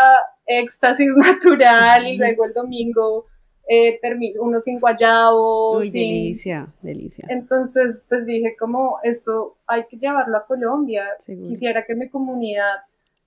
éxtasis 0.46 1.14
natural 1.16 2.08
y 2.08 2.18
luego 2.18 2.46
el 2.46 2.54
domingo 2.54 3.26
eh, 3.68 4.00
uno 4.40 4.60
sin 4.60 4.80
guayabo. 4.80 5.78
Uy, 5.78 5.90
delicia, 5.90 6.68
delicia. 6.82 7.26
Entonces, 7.30 8.04
pues 8.08 8.26
dije 8.26 8.56
como 8.58 8.98
esto 9.04 9.58
hay 9.66 9.86
que 9.86 9.98
llevarlo 9.98 10.38
a 10.38 10.46
Colombia. 10.46 11.06
Quisiera 11.26 11.86
que 11.86 11.96
mi 11.96 12.10
comunidad 12.10 12.76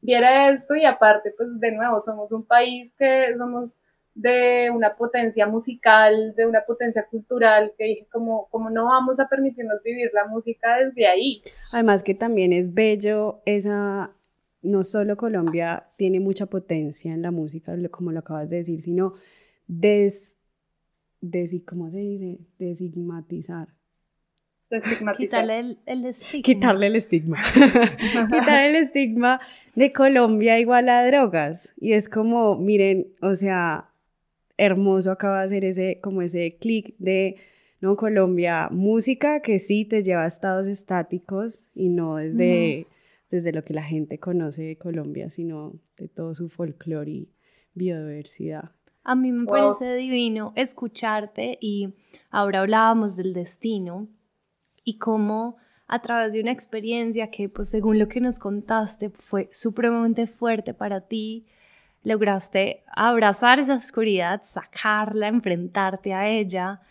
viera 0.00 0.50
esto 0.50 0.74
y 0.74 0.84
aparte, 0.84 1.32
pues 1.36 1.58
de 1.58 1.72
nuevo, 1.72 2.00
somos 2.00 2.30
un 2.32 2.44
país 2.44 2.94
que 2.96 3.34
somos 3.36 3.78
de 4.14 4.68
una 4.70 4.96
potencia 4.96 5.46
musical, 5.46 6.34
de 6.36 6.44
una 6.46 6.62
potencia 6.66 7.06
cultural, 7.08 7.72
que 7.78 7.84
dije 7.84 8.06
como, 8.10 8.48
como 8.50 8.68
no 8.68 8.86
vamos 8.86 9.20
a 9.20 9.28
permitirnos 9.28 9.80
vivir 9.84 10.10
la 10.12 10.26
música 10.26 10.78
desde 10.78 11.06
ahí. 11.06 11.40
Además 11.72 12.02
que 12.02 12.14
también 12.14 12.52
es 12.52 12.74
bello 12.74 13.40
esa, 13.44 14.10
no 14.60 14.82
solo 14.82 15.16
Colombia 15.16 15.84
tiene 15.96 16.18
mucha 16.18 16.46
potencia 16.46 17.12
en 17.12 17.22
la 17.22 17.30
música, 17.30 17.76
como 17.92 18.10
lo 18.10 18.18
acabas 18.18 18.50
de 18.50 18.56
decir, 18.56 18.80
sino 18.80 19.14
des, 19.68 20.38
desi- 21.22 21.64
¿cómo 21.64 21.90
se 21.90 21.98
dice? 21.98 22.38
Desigmatizar. 22.58 23.68
Quitarle 25.16 25.58
el, 25.60 25.78
el 25.86 26.04
estigma. 26.04 26.42
Quitarle 26.42 26.86
el 26.88 26.96
estigma. 26.96 27.38
Quitar 28.30 28.66
el 28.66 28.76
estigma 28.76 29.40
de 29.74 29.92
Colombia 29.92 30.58
igual 30.58 30.88
a 30.90 31.06
drogas. 31.06 31.74
Y 31.78 31.92
es 31.92 32.08
como, 32.08 32.56
miren, 32.56 33.06
o 33.22 33.34
sea, 33.34 33.90
hermoso 34.58 35.10
acaba 35.12 35.40
de 35.40 35.46
hacer 35.46 35.64
ese, 35.64 35.98
como 36.02 36.20
ese 36.20 36.56
clic 36.60 36.94
de, 36.98 37.36
no, 37.80 37.96
Colombia, 37.96 38.68
música 38.70 39.40
que 39.40 39.58
sí 39.58 39.84
te 39.86 40.02
lleva 40.02 40.24
a 40.24 40.26
estados 40.26 40.66
estáticos 40.66 41.68
y 41.74 41.88
no 41.88 42.16
desde, 42.16 42.86
desde 43.30 43.52
lo 43.52 43.64
que 43.64 43.72
la 43.72 43.84
gente 43.84 44.18
conoce 44.18 44.64
de 44.64 44.76
Colombia, 44.76 45.30
sino 45.30 45.80
de 45.96 46.08
todo 46.08 46.34
su 46.34 46.50
folclore 46.50 47.10
y 47.10 47.28
biodiversidad. 47.72 48.72
A 49.08 49.14
mí 49.14 49.32
me 49.32 49.44
Wow. 49.46 49.74
parece 49.74 49.96
divino 49.96 50.52
escucharte 50.54 51.56
y 51.62 51.94
ahora 52.30 52.60
hablábamos 52.60 53.16
del 53.16 53.32
destino 53.32 54.06
y 54.84 54.98
cómo 54.98 55.56
a 55.86 56.02
través 56.02 56.34
de 56.34 56.42
una 56.42 56.50
experiencia 56.52 57.30
que 57.30 57.48
pues 57.48 57.70
según 57.70 57.98
lo 57.98 58.06
que 58.08 58.20
nos 58.20 58.38
contaste 58.38 59.08
fue 59.08 59.48
supremamente 59.50 60.26
fuerte 60.26 60.74
para 60.74 61.00
ti, 61.00 61.46
lograste 62.02 62.84
abrazar 62.86 63.58
esa 63.58 63.76
oscuridad, 63.76 64.42
sacarla, 64.44 65.28
enfrentarte 65.28 66.12
a 66.12 66.28
ella 66.28 66.82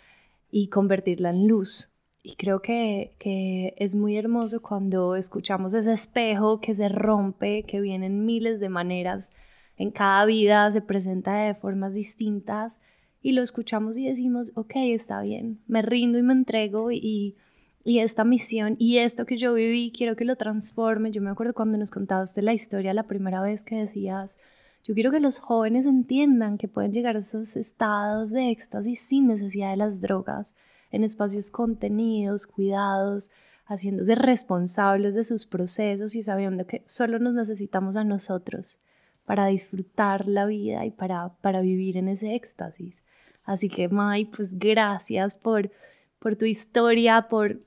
y 0.49 0.69
convertirla 0.69 1.29
en 1.29 1.47
luz. 1.47 1.91
Y 2.23 2.33
creo 2.33 2.63
que, 2.63 3.13
que 3.19 3.75
es 3.77 3.93
muy 3.93 4.17
hermoso 4.17 4.63
cuando 4.63 5.15
escuchamos 5.15 5.75
ese 5.75 5.93
espejo 5.93 6.61
que 6.61 6.73
se 6.73 6.89
rompe, 6.89 7.61
que 7.61 7.79
viene 7.79 8.07
en 8.07 8.25
miles 8.25 8.59
de 8.59 8.69
maneras 8.69 9.31
en 9.77 9.91
cada 9.91 10.25
vida 10.25 10.71
se 10.71 10.81
presenta 10.81 11.35
de 11.35 11.53
formas 11.53 11.93
distintas 11.93 12.79
y 13.21 13.33
lo 13.33 13.41
escuchamos 13.41 13.97
y 13.97 14.07
decimos, 14.07 14.51
ok, 14.55 14.73
está 14.75 15.21
bien, 15.21 15.61
me 15.67 15.81
rindo 15.81 16.17
y 16.17 16.23
me 16.23 16.33
entrego 16.33 16.91
y, 16.91 17.35
y 17.83 17.99
esta 17.99 18.23
misión 18.25 18.75
y 18.79 18.97
esto 18.97 19.25
que 19.25 19.37
yo 19.37 19.53
viví 19.53 19.91
quiero 19.95 20.15
que 20.15 20.25
lo 20.25 20.35
transforme. 20.35 21.11
Yo 21.11 21.21
me 21.21 21.29
acuerdo 21.29 21.53
cuando 21.53 21.77
nos 21.77 21.91
contaste 21.91 22.41
la 22.41 22.53
historia 22.53 22.93
la 22.93 23.03
primera 23.03 23.41
vez 23.41 23.63
que 23.63 23.75
decías, 23.75 24.37
yo 24.83 24.93
quiero 24.93 25.11
que 25.11 25.19
los 25.19 25.39
jóvenes 25.39 25.85
entiendan 25.85 26.57
que 26.57 26.67
pueden 26.67 26.93
llegar 26.93 27.15
a 27.15 27.19
esos 27.19 27.55
estados 27.55 28.31
de 28.31 28.49
éxtasis 28.49 28.99
sin 28.99 29.27
necesidad 29.27 29.71
de 29.71 29.77
las 29.77 29.99
drogas, 29.99 30.55
en 30.91 31.03
espacios 31.03 31.51
contenidos, 31.51 32.47
cuidados, 32.47 33.29
haciéndose 33.65 34.15
responsables 34.15 35.13
de 35.13 35.25
sus 35.25 35.45
procesos 35.45 36.15
y 36.15 36.23
sabiendo 36.23 36.65
que 36.65 36.83
solo 36.85 37.19
nos 37.19 37.33
necesitamos 37.33 37.97
a 37.97 38.05
nosotros 38.05 38.79
para 39.27 39.47
disfrutar 39.47 40.25
la 40.25 40.45
vida 40.45 40.85
y 40.85 40.91
para, 40.91 41.33
para 41.41 41.59
vivir 41.59 41.97
en 41.97 42.07
ese 42.07 42.33
éxtasis. 42.33 43.03
Así 43.43 43.67
que, 43.67 43.89
Mai, 43.89 44.23
pues 44.23 44.57
gracias 44.57 45.35
por, 45.35 45.69
por 46.17 46.37
tu 46.37 46.45
historia, 46.45 47.27
por 47.27 47.59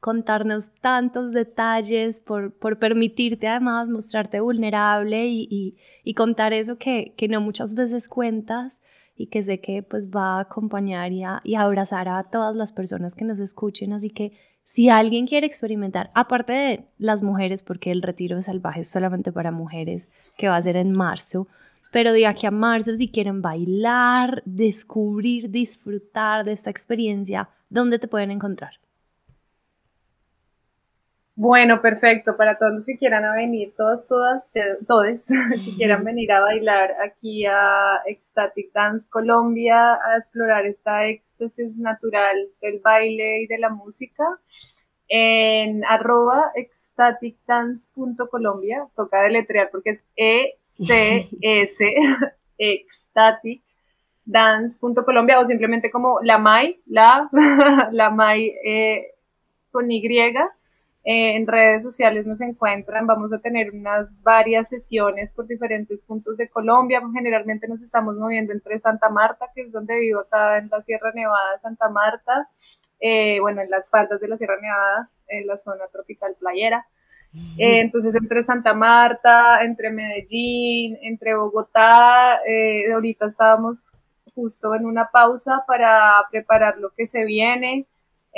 contarnos 0.00 0.70
tantos 0.80 1.32
detalles, 1.32 2.22
por, 2.22 2.54
por 2.54 2.78
permitirte 2.78 3.48
además 3.48 3.90
mostrarte 3.90 4.40
vulnerable 4.40 5.26
y, 5.26 5.76
y, 6.02 6.14
contar 6.14 6.54
eso 6.54 6.78
que, 6.78 7.12
que, 7.18 7.28
no 7.28 7.42
muchas 7.42 7.74
veces 7.74 8.08
cuentas 8.08 8.80
y 9.14 9.26
que 9.26 9.42
sé 9.42 9.60
que 9.60 9.82
pues 9.82 10.08
va 10.08 10.38
a 10.38 10.40
acompañar 10.40 11.12
y, 11.12 11.22
a, 11.22 11.42
y 11.44 11.56
abrazar 11.56 12.08
a 12.08 12.22
todas 12.30 12.56
las 12.56 12.72
personas 12.72 13.14
que 13.14 13.26
nos 13.26 13.40
escuchen. 13.40 13.92
Así 13.92 14.08
que 14.08 14.32
si 14.68 14.90
alguien 14.90 15.26
quiere 15.26 15.46
experimentar, 15.46 16.10
aparte 16.12 16.52
de 16.52 16.84
las 16.98 17.22
mujeres, 17.22 17.62
porque 17.62 17.90
el 17.90 18.02
retiro 18.02 18.42
salvaje 18.42 18.82
es 18.82 18.88
solamente 18.90 19.32
para 19.32 19.50
mujeres, 19.50 20.10
que 20.36 20.48
va 20.48 20.56
a 20.56 20.62
ser 20.62 20.76
en 20.76 20.92
marzo, 20.92 21.48
pero 21.90 22.12
de 22.12 22.26
aquí 22.26 22.46
a 22.46 22.50
marzo, 22.50 22.94
si 22.94 23.08
quieren 23.08 23.40
bailar, 23.40 24.42
descubrir, 24.44 25.50
disfrutar 25.50 26.44
de 26.44 26.52
esta 26.52 26.68
experiencia, 26.68 27.48
¿dónde 27.70 27.98
te 27.98 28.08
pueden 28.08 28.30
encontrar? 28.30 28.78
Bueno, 31.40 31.80
perfecto. 31.80 32.36
Para 32.36 32.58
todos 32.58 32.72
los 32.72 32.84
que 32.84 32.98
quieran 32.98 33.24
a 33.24 33.32
venir, 33.32 33.72
todos, 33.76 34.08
todas, 34.08 34.42
todos, 34.88 35.22
que 35.64 35.76
quieran 35.76 36.02
venir 36.02 36.32
a 36.32 36.40
bailar 36.40 36.96
aquí 37.00 37.46
a 37.46 38.00
Ecstatic 38.06 38.72
Dance 38.72 39.08
Colombia, 39.08 39.94
a 39.94 40.16
explorar 40.18 40.66
esta 40.66 41.06
éxtasis 41.06 41.76
natural 41.76 42.48
del 42.60 42.80
baile 42.80 43.42
y 43.42 43.46
de 43.46 43.58
la 43.58 43.68
música, 43.68 44.24
en 45.06 45.84
arroba 45.84 46.50
ecstaticdance.colombia, 46.56 48.88
toca 48.96 49.22
deletrear 49.22 49.70
porque 49.70 49.90
es 49.90 50.02
E-C-S, 50.16 51.84
ecstatic 52.58 53.62
dance.colombia 54.24 55.38
o 55.38 55.46
simplemente 55.46 55.92
como 55.92 56.18
la 56.20 56.38
Mai, 56.38 56.80
la, 56.86 57.30
la 57.92 58.10
Mai 58.10 58.56
eh, 58.64 59.12
con 59.70 59.88
Y. 59.88 60.02
Eh, 61.10 61.36
en 61.36 61.46
redes 61.46 61.82
sociales 61.82 62.26
nos 62.26 62.42
encuentran, 62.42 63.06
vamos 63.06 63.32
a 63.32 63.38
tener 63.38 63.70
unas 63.70 64.22
varias 64.22 64.68
sesiones 64.68 65.32
por 65.32 65.46
diferentes 65.46 66.02
puntos 66.02 66.36
de 66.36 66.50
Colombia, 66.50 67.00
generalmente 67.14 67.66
nos 67.66 67.80
estamos 67.80 68.16
moviendo 68.16 68.52
entre 68.52 68.78
Santa 68.78 69.08
Marta, 69.08 69.46
que 69.54 69.62
es 69.62 69.72
donde 69.72 69.98
vivo 69.98 70.20
acá 70.20 70.58
en 70.58 70.68
la 70.68 70.82
Sierra 70.82 71.10
Nevada 71.14 71.56
Santa 71.56 71.88
Marta, 71.88 72.50
eh, 73.00 73.40
bueno, 73.40 73.62
en 73.62 73.70
las 73.70 73.88
faldas 73.88 74.20
de 74.20 74.28
la 74.28 74.36
Sierra 74.36 74.60
Nevada, 74.60 75.08
en 75.28 75.46
la 75.46 75.56
zona 75.56 75.86
tropical 75.90 76.36
playera. 76.38 76.86
Eh, 77.56 77.80
entonces, 77.80 78.14
entre 78.14 78.42
Santa 78.42 78.74
Marta, 78.74 79.64
entre 79.64 79.88
Medellín, 79.88 80.98
entre 81.00 81.34
Bogotá, 81.36 82.38
ahorita 82.92 83.28
estábamos 83.28 83.88
justo 84.34 84.74
en 84.74 84.84
una 84.84 85.08
pausa 85.10 85.64
para 85.66 86.22
preparar 86.30 86.76
lo 86.76 86.90
que 86.90 87.06
se 87.06 87.24
viene. 87.24 87.86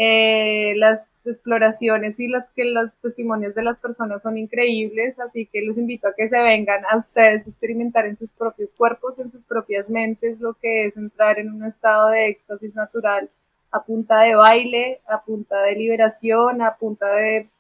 Eh, 0.03 0.73
las 0.77 1.27
exploraciones 1.27 2.19
y 2.21 2.29
los 2.29 2.49
que 2.49 2.65
los 2.65 3.03
testimonios 3.03 3.55
de 3.55 3.63
las 3.63 3.77
personas 3.77 4.23
son 4.23 4.39
increíbles, 4.39 5.21
así 5.21 5.45
que 5.45 5.61
los 5.61 5.77
invito 5.77 6.09
a 6.09 6.15
que 6.15 6.27
se 6.27 6.41
vengan 6.41 6.81
a 6.91 6.97
ustedes 6.97 7.45
a 7.45 7.51
experimentar 7.51 8.07
en 8.07 8.17
sus 8.17 8.31
propios 8.31 8.73
cuerpos, 8.73 9.19
en 9.19 9.31
sus 9.31 9.45
propias 9.45 9.91
mentes, 9.91 10.41
lo 10.41 10.55
que 10.55 10.87
es 10.87 10.97
entrar 10.97 11.39
en 11.39 11.53
un 11.53 11.67
estado 11.67 12.09
de 12.09 12.29
éxtasis 12.29 12.75
natural 12.75 13.29
a 13.71 13.83
punta 13.85 14.21
de 14.21 14.35
baile, 14.37 15.03
a 15.07 15.23
punta 15.23 15.61
de 15.61 15.75
liberación, 15.75 16.63
a 16.63 16.77
punta 16.77 17.07
de 17.13 17.51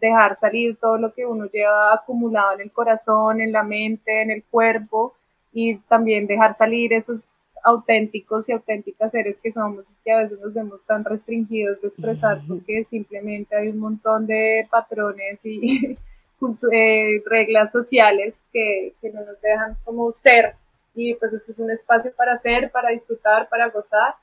dejar 0.00 0.36
salir 0.36 0.78
todo 0.78 0.96
lo 0.96 1.12
que 1.12 1.26
uno 1.26 1.44
lleva 1.44 1.92
acumulado 1.92 2.54
en 2.54 2.62
el 2.62 2.72
corazón, 2.72 3.42
en 3.42 3.52
la 3.52 3.64
mente, 3.64 4.22
en 4.22 4.30
el 4.30 4.44
cuerpo 4.44 5.12
y 5.52 5.76
también 5.76 6.26
dejar 6.26 6.54
salir 6.54 6.94
esos 6.94 7.20
auténticos 7.62 8.48
y 8.48 8.52
auténticas 8.52 9.12
seres 9.12 9.38
que 9.42 9.52
somos 9.52 9.84
y 9.90 9.94
que 10.04 10.12
a 10.12 10.22
veces 10.22 10.40
nos 10.40 10.54
vemos 10.54 10.84
tan 10.84 11.04
restringidos 11.04 11.80
de 11.80 11.88
expresar 11.88 12.40
porque 12.46 12.84
simplemente 12.84 13.54
hay 13.56 13.68
un 13.68 13.78
montón 13.78 14.26
de 14.26 14.66
patrones 14.70 15.40
y 15.44 15.96
eh, 16.72 17.22
reglas 17.26 17.70
sociales 17.70 18.42
que, 18.52 18.94
que, 19.00 19.10
no 19.10 19.20
nos 19.20 19.40
dejan 19.40 19.76
como 19.84 20.12
ser 20.12 20.54
y 20.94 21.14
pues 21.14 21.32
este 21.32 21.52
es 21.52 21.58
un 21.58 21.70
espacio 21.70 22.12
para 22.16 22.36
ser, 22.36 22.70
para 22.70 22.90
disfrutar, 22.90 23.48
para 23.48 23.70
gozar. 23.70 24.14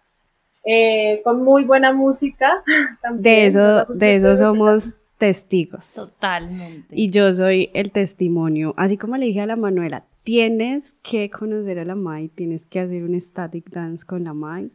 Eh, 0.66 1.22
con 1.24 1.44
muy 1.44 1.64
buena 1.64 1.94
música. 1.94 2.64
También, 3.02 3.24
de 3.24 3.46
eso, 3.46 3.86
de 3.86 4.16
eso 4.16 4.36
somos 4.36 4.96
testigos. 5.18 5.96
Totalmente. 5.96 6.88
Y 6.96 7.10
yo 7.10 7.32
soy 7.34 7.70
el 7.74 7.92
testimonio. 7.92 8.74
Así 8.78 8.98
como 8.98 9.18
le 9.18 9.28
dije 9.28 9.42
a 9.42 9.46
la 9.46 9.56
Manuela, 9.56 10.04
tienes 10.30 10.94
que 11.02 11.32
conocer 11.32 11.80
a 11.80 11.86
la 11.86 11.96
Mai, 11.96 12.28
tienes 12.28 12.68
que 12.68 12.80
hacer 12.80 13.04
un 13.04 13.20
static 13.20 13.72
dance 13.72 14.06
con 14.06 14.26
la 14.26 14.36
Mai. 14.36 14.72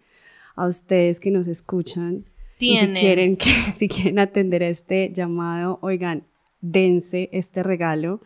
A 0.57 0.67
ustedes 0.67 1.21
que 1.21 1.31
nos 1.31 1.47
escuchan, 1.47 2.25
y 2.59 2.77
si 2.77 2.89
quieren, 2.89 3.37
que, 3.37 3.51
si 3.77 3.87
quieren 3.87 4.19
atender 4.19 4.65
a 4.65 4.69
este 4.69 5.13
llamado, 5.15 5.79
oigan, 5.81 6.25
dense 6.61 7.29
este 7.33 7.63
regalo. 7.63 8.21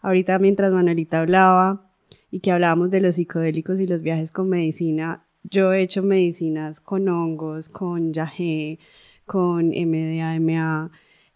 Ahorita 0.00 0.38
mientras 0.38 0.72
Manuelita 0.72 1.20
hablaba 1.20 1.92
y 2.30 2.40
que 2.40 2.52
hablábamos 2.52 2.90
de 2.90 3.02
los 3.02 3.16
psicodélicos 3.16 3.78
y 3.78 3.86
los 3.86 4.00
viajes 4.00 4.32
con 4.32 4.48
medicina, 4.48 5.26
yo 5.44 5.74
he 5.74 5.82
hecho 5.82 6.02
medicinas 6.02 6.80
con 6.80 7.06
hongos, 7.06 7.68
con 7.68 8.14
yagé, 8.14 8.78
con 9.26 9.68
MDMA, 9.68 10.90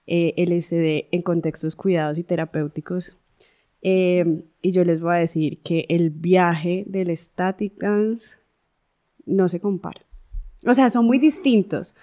eh, 0.07 0.33
LSD 0.39 1.15
en 1.15 1.21
contextos 1.21 1.77
cuidados 1.77 2.19
y 2.19 2.25
terapéuticos. 2.25 3.19
Eh, 3.83 4.43
y 4.63 4.73
yo 4.73 4.85
les 4.85 5.01
voy 5.01 5.15
a 5.15 5.19
decir 5.19 5.61
que 5.63 5.87
el 5.89 6.11
viaje 6.11 6.85
del 6.89 7.17
static 7.17 7.79
dance 7.79 8.37
no 9.25 9.49
se 9.49 9.61
compara. 9.61 10.01
O 10.67 10.75
sea, 10.75 10.91
son 10.91 11.05
muy 11.05 11.19
distintos, 11.19 11.95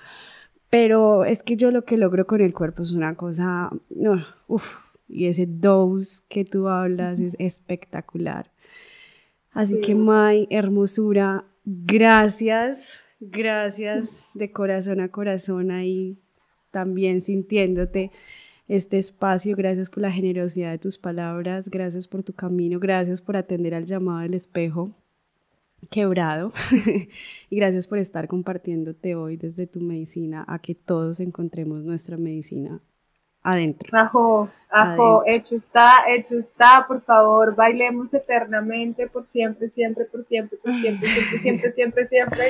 pero 0.70 1.26
es 1.26 1.44
que 1.44 1.58
yo 1.58 1.72
lo 1.72 1.86
que 1.86 1.98
logro 1.98 2.26
con 2.26 2.42
el 2.42 2.54
cuerpo 2.54 2.84
es 2.84 2.94
una 2.94 3.16
cosa, 3.16 3.72
no, 3.90 4.24
uff, 4.48 4.78
y 5.08 5.26
ese 5.26 5.46
dose 5.46 6.24
que 6.30 6.46
tú 6.46 6.68
hablas 6.68 7.20
es 7.20 7.36
espectacular. 7.40 8.52
Así 9.52 9.76
sí. 9.76 9.82
que, 9.82 9.96
Mai, 9.96 10.48
hermosura, 10.50 11.46
gracias, 11.66 13.02
gracias 13.20 14.30
de 14.34 14.52
corazón 14.52 15.00
a 15.00 15.10
corazón 15.10 15.72
ahí, 15.72 16.20
también 16.72 17.22
sintiéndote 17.22 18.12
este 18.68 18.98
espacio. 18.98 19.56
Gracias 19.56 19.90
por 19.90 20.02
la 20.02 20.12
generosidad 20.12 20.72
de 20.72 20.80
tus 20.80 20.98
palabras, 20.98 21.70
gracias 21.70 22.08
por 22.08 22.24
tu 22.24 22.34
camino, 22.34 22.80
gracias 22.80 23.22
por 23.22 23.38
atender 23.38 23.74
al 23.76 23.86
llamado 23.86 24.20
del 24.20 24.34
espejo. 24.34 24.92
quebrado. 25.92 26.54
y 27.50 27.56
gracias 27.56 27.88
por 27.88 27.98
estar 27.98 28.28
compartiéndote 28.28 29.16
hoy 29.16 29.38
desde 29.38 29.68
tu 29.68 29.82
medicina 29.82 30.46
a 30.48 30.60
que 30.60 30.76
todos 30.76 31.20
encontremos 31.20 31.84
nuestra 31.84 32.18
medicina 32.18 32.82
adentro. 33.44 33.98
Ajo, 33.98 34.50
ajo, 34.70 35.24
hecho 35.26 35.56
está, 35.56 36.06
hecho 36.08 36.40
está, 36.40 36.86
por 36.88 37.02
favor, 37.02 37.56
bailemos 37.56 38.14
eternamente, 38.14 39.08
por 39.08 39.28
siempre, 39.28 39.70
siempre, 39.70 40.06
por 40.06 40.24
siempre, 40.26 40.58
por 40.58 40.72
siempre, 40.74 41.08
siempre, 41.08 41.40
siempre, 41.40 41.72
siempre, 42.08 42.08
siempre. 42.08 42.50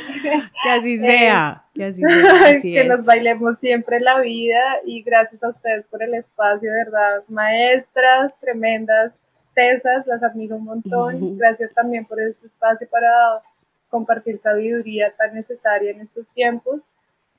Que 0.64 0.70
así 0.70 1.00
sea, 1.00 1.66
que 1.74 1.86
así 1.86 2.02
sea. 2.02 2.62
que 2.62 2.88
nos 2.88 3.06
bailemos 3.06 3.60
siempre 3.60 4.00
la 4.00 4.20
vida 4.20 4.62
y 4.86 5.02
gracias 5.02 5.44
a 5.44 5.50
ustedes 5.50 5.86
por 5.88 6.04
el 6.04 6.14
espacio, 6.14 6.72
¿verdad? 6.72 7.24
Maestras, 7.28 8.34
tremendas 8.40 9.20
tesas, 9.54 10.08
las 10.08 10.24
admiro 10.24 10.58
un 10.58 10.66
montón. 10.66 11.38
Gracias 11.38 11.74
también 11.74 12.06
por 12.06 12.20
este 12.20 12.48
espacio 12.48 12.88
para 12.90 13.42
compartir 13.90 14.40
sabiduría 14.40 15.14
tan 15.16 15.36
necesaria 15.36 15.92
en 15.92 16.02
estos 16.02 16.28
tiempos 16.30 16.82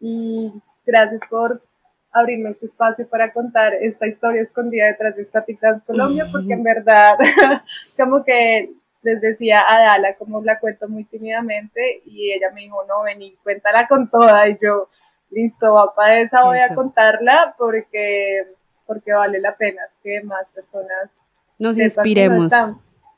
y 0.00 0.52
gracias 0.86 1.20
por 1.28 1.61
abrirme 2.15 2.51
este 2.51 2.67
espacio 2.67 3.09
para 3.09 3.33
contar 3.33 3.75
esta 3.75 4.07
historia 4.07 4.41
escondida 4.41 4.87
detrás 4.87 5.17
de 5.17 5.25
Static 5.25 5.61
Dance 5.61 5.85
Colombia, 5.85 6.25
porque 6.31 6.53
en 6.53 6.62
verdad, 6.62 7.19
como 7.99 8.25
que 8.25 8.73
les 9.03 9.21
decía 9.21 9.65
a 9.69 9.83
Dala, 9.83 10.15
como 10.15 10.41
la 10.43 10.59
cuento 10.59 10.89
muy 10.89 11.05
tímidamente, 11.05 12.03
y 12.07 12.33
ella 12.33 12.51
me 12.55 12.62
dijo, 12.62 12.85
no, 12.87 13.03
vení, 13.05 13.37
cuéntala 13.43 13.89
con 13.89 14.09
toda, 14.09 14.49
y 14.49 14.57
yo, 14.62 14.89
listo, 15.31 15.75
va 15.75 15.93
para 15.93 16.21
esa, 16.21 16.45
voy 16.45 16.59
a 16.59 16.73
contarla, 16.73 17.57
porque, 17.59 18.47
porque 18.87 19.12
vale 19.12 19.41
la 19.41 19.57
pena 19.57 19.83
que 20.03 20.23
más 20.23 20.49
personas 20.55 21.11
nos 21.59 21.77
inspiremos. 21.79 22.53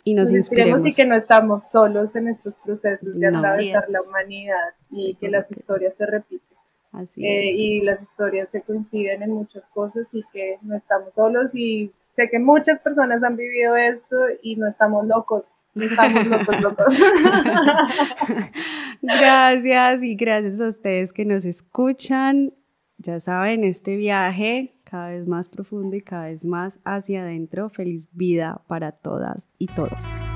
y 0.05 0.15
nos, 0.15 0.33
inspiremos, 0.33 0.87
y 0.87 0.95
que 0.95 1.05
no 1.05 1.15
estamos 1.15 1.71
solos 1.71 2.17
en 2.17 2.29
estos 2.29 2.55
procesos 2.65 3.19
de 3.19 3.27
atravesar 3.27 3.85
la 3.91 4.01
humanidad 4.01 4.75
y 4.91 5.17
que 5.17 5.29
las 5.29 5.51
historias 5.51 5.95
se 5.97 6.07
repiten. 6.07 6.56
Eh, 7.17 7.51
y 7.53 7.81
las 7.81 8.03
historias 8.03 8.49
se 8.51 8.63
coinciden 8.63 9.23
en 9.23 9.31
muchas 9.31 9.69
cosas 9.69 10.09
y 10.13 10.23
que 10.33 10.59
no 10.63 10.77
estamos 10.77 11.13
solos 11.15 11.55
y 11.55 11.93
sé 12.13 12.29
que 12.31 12.39
muchas 12.39 12.81
personas 12.81 13.23
han 13.23 13.37
vivido 13.37 13.77
esto 13.77 14.17
y 14.43 14.57
no 14.57 14.69
estamos 14.69 15.07
locos. 15.07 15.45
No 15.75 15.85
estamos 15.85 16.27
locos, 16.27 16.61
locos. 16.63 16.99
gracias 19.03 20.05
y 20.05 20.15
gracias 20.15 20.61
a 20.61 20.69
ustedes 20.69 21.13
que 21.13 21.27
nos 21.27 21.45
escuchan. 21.45 22.55
Ya 22.99 23.21
saben, 23.21 23.63
este 23.63 23.97
viaje 23.97 24.81
cada 24.85 25.11
vez 25.11 25.27
más 25.27 25.51
profundo 25.51 25.97
y 25.97 26.01
cada 26.01 26.29
vez 26.29 26.47
más 26.47 26.79
hacia 26.85 27.23
adentro. 27.23 27.69
Feliz 27.69 28.09
vida 28.15 28.63
para 28.69 28.93
todas 28.93 29.51
y 29.59 29.67
todos. 29.67 30.35